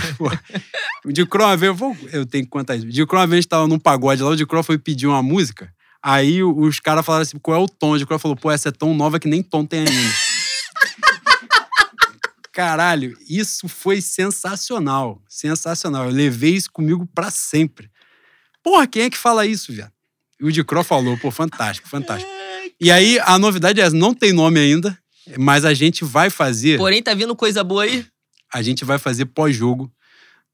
O 1.03 1.11
de 1.11 1.25
Cro, 1.25 1.43
eu, 1.61 1.75
vou, 1.75 1.97
eu 2.13 2.25
tenho 2.25 2.45
que 2.45 2.49
contar 2.49 2.77
isso. 2.77 2.85
O 2.85 2.89
de 2.89 3.05
Cro, 3.05 3.19
uma 3.19 3.27
vez, 3.27 3.39
a 3.39 3.41
gente 3.41 3.49
tava 3.49 3.67
num 3.67 3.77
pagode 3.77 4.23
lá, 4.23 4.29
o 4.29 4.37
de 4.37 4.45
Cro 4.45 4.63
foi 4.63 4.77
pedir 4.77 5.05
uma 5.05 5.21
música. 5.21 5.74
Aí 6.07 6.43
os 6.43 6.79
caras 6.79 7.03
falaram 7.03 7.23
assim: 7.23 7.39
qual 7.39 7.59
é 7.59 7.63
o 7.63 7.67
tom? 7.67 7.93
O 7.93 7.97
de 7.97 8.05
Cro 8.05 8.19
falou: 8.19 8.37
pô, 8.37 8.51
essa 8.51 8.69
é 8.69 8.71
tão 8.71 8.93
nova 8.93 9.19
que 9.19 9.27
nem 9.27 9.41
tom 9.41 9.65
tem 9.65 9.79
ainda. 9.79 10.13
Caralho, 12.53 13.17
isso 13.27 13.67
foi 13.67 13.99
sensacional. 14.01 15.19
Sensacional. 15.27 16.05
Eu 16.05 16.11
levei 16.11 16.53
isso 16.53 16.71
comigo 16.71 17.07
pra 17.07 17.31
sempre. 17.31 17.89
Porra, 18.63 18.85
quem 18.85 19.01
é 19.01 19.09
que 19.09 19.17
fala 19.17 19.47
isso, 19.47 19.73
viado? 19.73 19.91
E 20.39 20.45
o 20.45 20.51
de 20.51 20.63
Cro 20.63 20.83
falou: 20.83 21.17
pô, 21.17 21.31
fantástico, 21.31 21.89
fantástico. 21.89 22.29
E 22.79 22.91
aí, 22.91 23.19
a 23.21 23.39
novidade 23.39 23.81
é 23.81 23.83
essa: 23.83 23.95
não 23.95 24.13
tem 24.13 24.31
nome 24.31 24.59
ainda, 24.59 24.95
mas 25.39 25.65
a 25.65 25.73
gente 25.73 26.05
vai 26.05 26.29
fazer. 26.29 26.77
Porém, 26.77 27.01
tá 27.01 27.15
vindo 27.15 27.35
coisa 27.35 27.63
boa 27.63 27.81
aí. 27.81 28.05
a 28.53 28.61
gente 28.61 28.85
vai 28.85 28.99
fazer 28.99 29.25
pós-jogo 29.25 29.91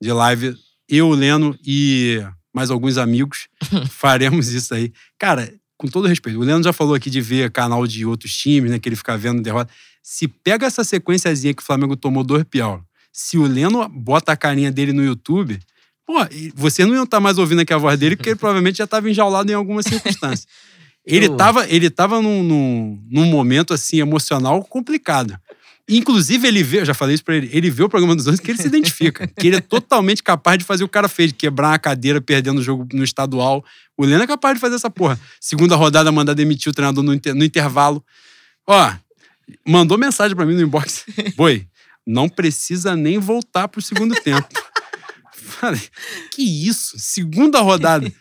de 0.02 0.14
live. 0.14 0.56
Eu, 0.88 1.10
Leno 1.10 1.60
e 1.62 2.24
mais 2.54 2.70
alguns 2.72 2.98
amigos 2.98 3.48
faremos 3.90 4.50
isso 4.50 4.74
aí. 4.74 4.92
Cara, 5.18 5.54
com 5.78 5.88
todo 5.88 6.08
respeito, 6.08 6.40
o 6.40 6.44
Leno 6.44 6.64
já 6.64 6.72
falou 6.74 6.94
aqui 6.94 7.10
de 7.10 7.22
ver 7.22 7.50
canal 7.52 7.86
de 7.88 8.06
outros 8.06 8.36
times, 8.36 8.70
né? 8.72 8.80
Que 8.80 8.88
ele 8.90 8.96
fica 8.96 9.18
vendo 9.18 9.42
derrota. 9.42 9.72
Se 10.04 10.28
pega 10.28 10.66
essa 10.68 10.84
sequenciazinha 10.84 11.54
que 11.54 11.62
o 11.62 11.66
Flamengo 11.66 11.96
tomou 11.96 12.24
dois 12.24 12.44
piau, 12.44 12.84
se 13.12 13.38
o 13.38 13.44
Leno 13.46 13.88
bota 13.90 14.32
a 14.32 14.38
carinha 14.38 14.72
dele 14.72 14.94
no 14.94 15.04
YouTube, 15.04 15.60
pô, 16.06 16.14
você 16.56 16.86
não 16.86 16.94
ia 16.96 17.04
estar 17.04 17.20
mais 17.20 17.38
ouvindo 17.38 17.60
aqui 17.62 17.74
a 17.74 17.78
voz 17.78 17.98
dele, 18.00 18.16
porque 18.16 18.30
ele 18.30 18.36
provavelmente 18.40 18.78
já 18.78 18.84
estava 18.86 19.10
enjaulado 19.10 19.52
em 19.52 19.56
alguma 19.56 19.82
circunstância. 19.84 20.48
Ele 21.04 21.26
Eu- 21.26 21.36
tava, 21.36 21.68
ele 21.68 21.90
tava 21.90 22.22
num, 22.22 22.44
num, 22.44 23.04
num 23.10 23.26
momento 23.26 23.74
assim 23.74 24.00
emocional 24.00 24.64
complicado. 24.64 25.36
Inclusive, 25.98 26.48
ele 26.48 26.64
vê, 26.64 26.80
eu 26.82 26.86
já 26.86 26.94
falei 26.94 27.16
isso 27.16 27.24
pra 27.24 27.36
ele, 27.36 27.50
ele 27.52 27.70
vê 27.70 27.84
o 27.84 27.90
programa 27.90 28.16
dos 28.16 28.26
outros 28.26 28.40
que 28.44 28.50
ele 28.50 28.58
se 28.62 28.68
identifica. 28.68 29.28
que 29.28 29.48
ele 29.48 29.58
é 29.58 29.62
totalmente 29.62 30.24
capaz 30.24 30.58
de 30.58 30.64
fazer 30.64 30.84
o 30.84 30.88
cara 30.90 31.08
fez, 31.10 31.32
quebrar 31.32 31.70
uma 31.70 31.80
cadeira 31.80 32.22
perdendo 32.22 32.60
o 32.60 32.64
jogo 32.64 32.88
no 32.94 33.04
estadual. 33.04 33.64
O 33.98 34.06
Leno 34.06 34.24
é 34.24 34.28
capaz 34.28 34.56
de 34.56 34.62
fazer 34.62 34.76
essa 34.76 34.90
porra. 34.90 35.20
Segunda 35.40 35.76
rodada, 35.76 36.12
mandar 36.12 36.34
demitir 36.34 36.70
o 36.70 36.74
treinador 36.74 37.04
no, 37.04 37.14
inter- 37.14 37.36
no 37.36 37.44
intervalo. 37.44 38.04
Ó, 38.66 38.94
mandou 39.68 39.98
mensagem 39.98 40.36
pra 40.36 40.46
mim 40.46 40.56
no 40.56 40.62
inbox. 40.62 41.04
Boi, 41.36 41.68
não 42.08 42.30
precisa 42.30 42.96
nem 42.96 43.20
voltar 43.20 43.68
pro 43.68 43.82
segundo 43.82 44.16
tempo. 44.22 44.48
Falei, 45.34 45.82
que 46.32 46.42
isso? 46.42 46.98
Segunda 46.98 47.60
rodada. 47.60 48.12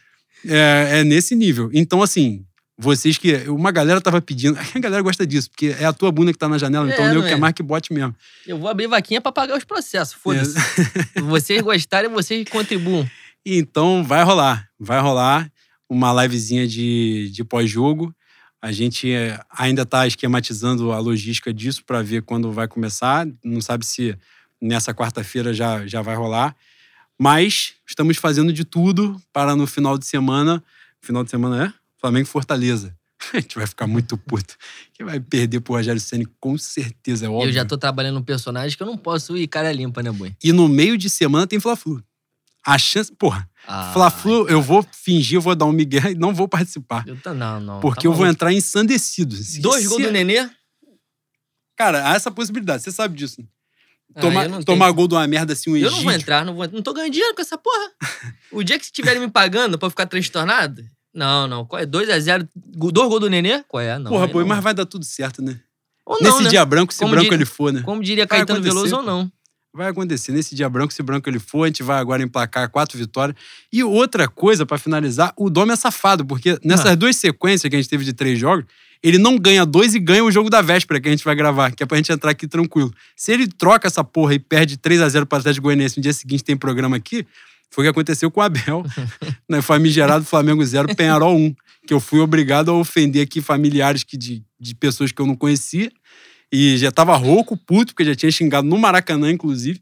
É, 0.46 1.00
é 1.00 1.04
nesse 1.04 1.34
nível. 1.36 1.70
Então, 1.72 2.02
assim, 2.02 2.44
vocês 2.80 3.18
que. 3.18 3.34
Uma 3.48 3.70
galera 3.70 4.00
tava 4.00 4.20
pedindo. 4.20 4.58
A 4.74 4.78
galera 4.78 5.02
gosta 5.02 5.26
disso, 5.26 5.50
porque 5.50 5.76
é 5.78 5.84
a 5.84 5.92
tua 5.92 6.10
bunda 6.10 6.32
que 6.32 6.38
tá 6.38 6.48
na 6.48 6.58
janela, 6.58 6.88
então 6.90 7.04
É, 7.04 7.08
o 7.08 7.10
nego 7.10 7.20
não 7.20 7.28
quer 7.28 7.34
é? 7.34 7.38
mais 7.38 7.52
que 7.52 7.62
bote 7.62 7.92
mesmo. 7.92 8.14
Eu 8.46 8.58
vou 8.58 8.68
abrir 8.68 8.86
vaquinha 8.86 9.20
pra 9.20 9.30
pagar 9.30 9.56
os 9.56 9.64
processos, 9.64 10.14
foda-se. 10.14 10.54
vocês 11.22 11.60
gostarem, 11.60 12.10
vocês 12.10 12.48
contribuam. 12.48 13.08
Então 13.44 14.02
vai 14.02 14.22
rolar, 14.22 14.68
vai 14.78 15.00
rolar 15.00 15.50
uma 15.88 16.12
livezinha 16.22 16.66
de, 16.66 17.30
de 17.32 17.44
pós-jogo. 17.44 18.14
A 18.62 18.72
gente 18.72 19.10
é, 19.10 19.40
ainda 19.50 19.82
está 19.82 20.06
esquematizando 20.06 20.92
a 20.92 20.98
logística 20.98 21.52
disso 21.52 21.82
para 21.84 22.02
ver 22.02 22.22
quando 22.22 22.52
vai 22.52 22.68
começar. 22.68 23.26
Não 23.42 23.60
sabe 23.60 23.84
se 23.86 24.16
nessa 24.60 24.92
quarta-feira 24.94 25.52
já, 25.54 25.86
já 25.86 26.02
vai 26.02 26.14
rolar. 26.14 26.54
Mas 27.18 27.74
estamos 27.86 28.16
fazendo 28.18 28.52
de 28.52 28.64
tudo 28.64 29.20
para 29.32 29.56
no 29.56 29.66
final 29.66 29.98
de 29.98 30.06
semana. 30.06 30.62
Final 31.00 31.24
de 31.24 31.30
semana 31.30 31.66
é? 31.66 31.79
Flamengo 32.00 32.26
e 32.26 32.30
Fortaleza. 32.30 32.96
A 33.34 33.40
gente 33.40 33.56
vai 33.56 33.66
ficar 33.66 33.86
muito 33.86 34.16
puto. 34.16 34.56
Quem 34.94 35.04
vai 35.04 35.20
perder 35.20 35.60
pro 35.60 35.74
Rogério 35.74 36.00
Senna, 36.00 36.24
com 36.40 36.56
certeza, 36.56 37.26
é 37.26 37.28
óbvio. 37.28 37.48
Eu 37.48 37.52
já 37.52 37.64
tô 37.64 37.76
trabalhando 37.76 38.18
um 38.18 38.22
personagem 38.22 38.76
que 38.76 38.82
eu 38.82 38.86
não 38.86 38.96
posso 38.96 39.36
ir 39.36 39.46
cara 39.46 39.70
limpa, 39.72 40.02
né, 40.02 40.10
boi? 40.10 40.34
E 40.42 40.52
no 40.52 40.68
meio 40.68 40.96
de 40.96 41.10
semana 41.10 41.46
tem 41.46 41.60
Fla-Flu. 41.60 42.02
A 42.66 42.76
chance. 42.78 43.10
Porra, 43.12 43.48
Ah, 43.66 43.90
Fla-Flu, 43.92 44.48
eu 44.48 44.60
vou 44.60 44.82
fingir, 44.92 45.36
eu 45.36 45.40
vou 45.40 45.54
dar 45.54 45.64
um 45.66 45.72
migué 45.72 46.10
e 46.12 46.14
não 46.14 46.34
vou 46.34 46.46
participar. 46.48 47.06
Eu 47.06 47.16
tô, 47.20 47.32
não, 47.34 47.60
não. 47.60 47.80
Porque 47.80 48.02
tá 48.02 48.08
eu 48.08 48.12
vou 48.12 48.26
entrar 48.26 48.52
ensandecido. 48.52 49.34
Se- 49.36 49.60
Dois 49.60 49.82
se- 49.82 49.88
gols 49.88 50.02
do 50.02 50.10
Nenê? 50.10 50.48
Cara, 51.76 52.10
há 52.10 52.14
essa 52.14 52.30
possibilidade, 52.30 52.82
você 52.82 52.92
sabe 52.92 53.16
disso. 53.16 53.42
Ah, 54.14 54.20
Tomar, 54.20 54.44
eu 54.44 54.50
não 54.50 54.62
tomar 54.62 54.86
tenho. 54.86 54.94
gol 54.94 55.08
de 55.08 55.14
uma 55.14 55.26
merda 55.26 55.52
assim, 55.52 55.70
um 55.70 55.76
Eu 55.76 55.84
não 55.90 55.98
vou 56.02 56.10
Egídio. 56.10 56.22
entrar, 56.22 56.44
não 56.44 56.54
vou 56.54 56.68
Não 56.68 56.82
tô 56.82 56.92
ganhando 56.92 57.12
dinheiro 57.12 57.34
com 57.34 57.40
essa 57.42 57.56
porra. 57.56 57.90
O 58.52 58.62
dia 58.64 58.78
que 58.78 58.84
estiverem 58.84 59.20
me 59.20 59.30
pagando 59.30 59.78
pra 59.78 59.88
ficar 59.88 60.06
transtornado. 60.06 60.84
Não, 61.14 61.46
não. 61.48 61.64
Qual 61.64 61.80
é? 61.82 61.86
2x0. 61.86 62.48
Dois 62.54 63.08
gols 63.08 63.20
do 63.20 63.28
Nenê? 63.30 63.62
Qual 63.68 63.80
é? 63.80 63.98
Não. 63.98 64.10
Porra, 64.10 64.26
boi, 64.26 64.42
não. 64.42 64.48
mas 64.48 64.62
vai 64.62 64.74
dar 64.74 64.86
tudo 64.86 65.04
certo, 65.04 65.42
né? 65.42 65.58
Ou 66.06 66.16
não, 66.20 66.30
Nesse 66.32 66.44
né? 66.44 66.50
dia 66.50 66.64
branco, 66.64 66.92
se 66.92 66.98
Como 67.00 67.10
branco 67.12 67.24
diria- 67.24 67.36
ele 67.36 67.44
for, 67.44 67.72
né? 67.72 67.82
Como 67.82 68.02
diria 68.02 68.26
Vai 68.26 68.38
Caetano 68.38 68.58
acontecer, 68.60 68.74
Veloso 68.74 68.96
ou 68.96 69.02
pô. 69.02 69.06
não. 69.10 69.32
Vai 69.72 69.88
acontecer. 69.88 70.32
Nesse 70.32 70.54
dia 70.56 70.68
branco, 70.68 70.92
se 70.92 71.00
branco 71.02 71.28
ele 71.28 71.38
for, 71.38 71.62
a 71.64 71.66
gente 71.68 71.82
vai 71.82 72.00
agora 72.00 72.22
emplacar 72.22 72.68
quatro 72.68 72.98
vitórias. 72.98 73.36
E 73.72 73.84
outra 73.84 74.26
coisa, 74.26 74.66
pra 74.66 74.78
finalizar, 74.78 75.32
o 75.36 75.48
Dome 75.48 75.72
é 75.72 75.76
safado, 75.76 76.24
porque 76.24 76.58
nessas 76.64 76.86
Ah. 76.86 76.94
duas 76.96 77.14
sequências 77.16 77.68
que 77.70 77.76
a 77.76 77.78
gente 77.78 77.88
teve 77.88 78.04
de 78.04 78.12
três 78.12 78.36
jogos, 78.36 78.64
ele 79.00 79.16
não 79.16 79.38
ganha 79.38 79.64
dois 79.64 79.94
e 79.94 80.00
ganha 80.00 80.24
o 80.24 80.30
jogo 80.32 80.50
da 80.50 80.60
véspera 80.60 81.00
que 81.00 81.06
a 81.08 81.10
gente 81.12 81.24
vai 81.24 81.36
gravar, 81.36 81.70
que 81.70 81.82
é 81.84 81.86
pra 81.86 81.96
gente 81.96 82.10
entrar 82.10 82.32
aqui 82.32 82.48
tranquilo. 82.48 82.92
Se 83.14 83.32
ele 83.32 83.46
troca 83.46 83.86
essa 83.86 84.02
porra 84.02 84.34
e 84.34 84.38
perde 84.40 84.76
3 84.76 85.00
a 85.00 85.08
0 85.08 85.24
para 85.24 85.36
o 85.36 85.40
Atlético 85.40 85.64
Goianiense 85.64 85.96
no 85.98 86.02
dia 86.02 86.12
seguinte 86.12 86.42
tem 86.42 86.56
programa 86.56 86.96
aqui, 86.96 87.24
foi 87.70 87.84
o 87.84 87.86
que 87.86 87.90
aconteceu 87.90 88.30
com 88.30 88.40
o 88.40 88.42
Abel. 88.42 88.84
né? 89.48 89.62
Famigerado 89.62 90.24
Flamengo 90.24 90.64
0, 90.64 90.94
Penharol 90.94 91.36
1. 91.36 91.54
Que 91.86 91.94
eu 91.94 92.00
fui 92.00 92.20
obrigado 92.20 92.70
a 92.70 92.74
ofender 92.74 93.22
aqui 93.24 93.40
familiares 93.40 94.02
que 94.04 94.16
de, 94.16 94.42
de 94.58 94.74
pessoas 94.74 95.12
que 95.12 95.20
eu 95.22 95.26
não 95.26 95.36
conhecia. 95.36 95.90
E 96.52 96.76
já 96.78 96.90
tava 96.90 97.16
rouco, 97.16 97.56
puto, 97.56 97.94
porque 97.94 98.04
já 98.04 98.14
tinha 98.14 98.30
xingado 98.30 98.66
no 98.66 98.76
Maracanã, 98.76 99.30
inclusive. 99.30 99.80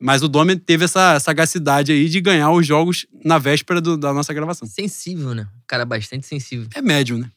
Mas 0.00 0.22
o 0.22 0.28
Domen 0.28 0.58
teve 0.58 0.84
essa 0.84 1.18
sagacidade 1.18 1.90
aí 1.92 2.08
de 2.08 2.20
ganhar 2.20 2.50
os 2.50 2.66
jogos 2.66 3.06
na 3.24 3.38
véspera 3.38 3.80
do- 3.80 3.96
da 3.96 4.12
nossa 4.12 4.34
gravação. 4.34 4.68
Sensível, 4.68 5.34
né? 5.34 5.46
Um 5.56 5.60
cara 5.66 5.84
bastante 5.86 6.26
sensível. 6.26 6.66
É 6.74 6.82
médio, 6.82 7.16
né? 7.16 7.30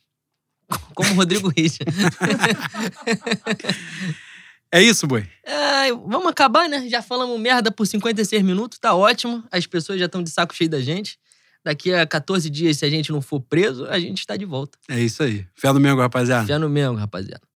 Como 0.94 1.12
o 1.12 1.14
Rodrigo 1.14 1.50
Richa. 1.56 1.86
É 4.72 4.82
isso, 4.82 5.07
boi. 5.07 5.28
Ai, 5.45 5.91
vamos 5.91 6.28
acabar, 6.28 6.68
né? 6.68 6.88
Já 6.89 7.01
falamos 7.01 7.39
merda 7.39 7.72
por 7.72 7.86
56 7.86 8.43
minutos, 8.43 8.80
tá 8.80 8.93
ótimo. 8.93 9.43
As 9.51 9.65
pessoas 9.65 9.99
já 9.99 10.05
estão 10.05 10.22
de 10.22 10.30
saco 10.30 10.53
cheio 10.53 10.70
da 10.70 10.82
gente. 10.82 11.18
Daqui 11.63 11.93
a 11.93 12.05
14 12.07 12.49
dias, 12.49 12.78
se 12.78 12.86
a 12.86 12.89
gente 12.89 13.11
não 13.11 13.22
for 13.22 13.41
preso, 13.41 13.86
a 13.88 13.99
gente 13.99 14.20
está 14.20 14.38
de 14.38 14.45
volta. 14.45 14.78
É 14.89 14.99
isso 15.01 15.22
aí. 15.24 15.45
Fé 15.53 15.72
no 15.74 15.80
Mengo, 15.80 15.99
rapaziada. 15.99 16.47
Fé 16.47 16.57
no 16.57 16.70
mesmo, 16.70 16.95
rapaziada. 16.95 17.41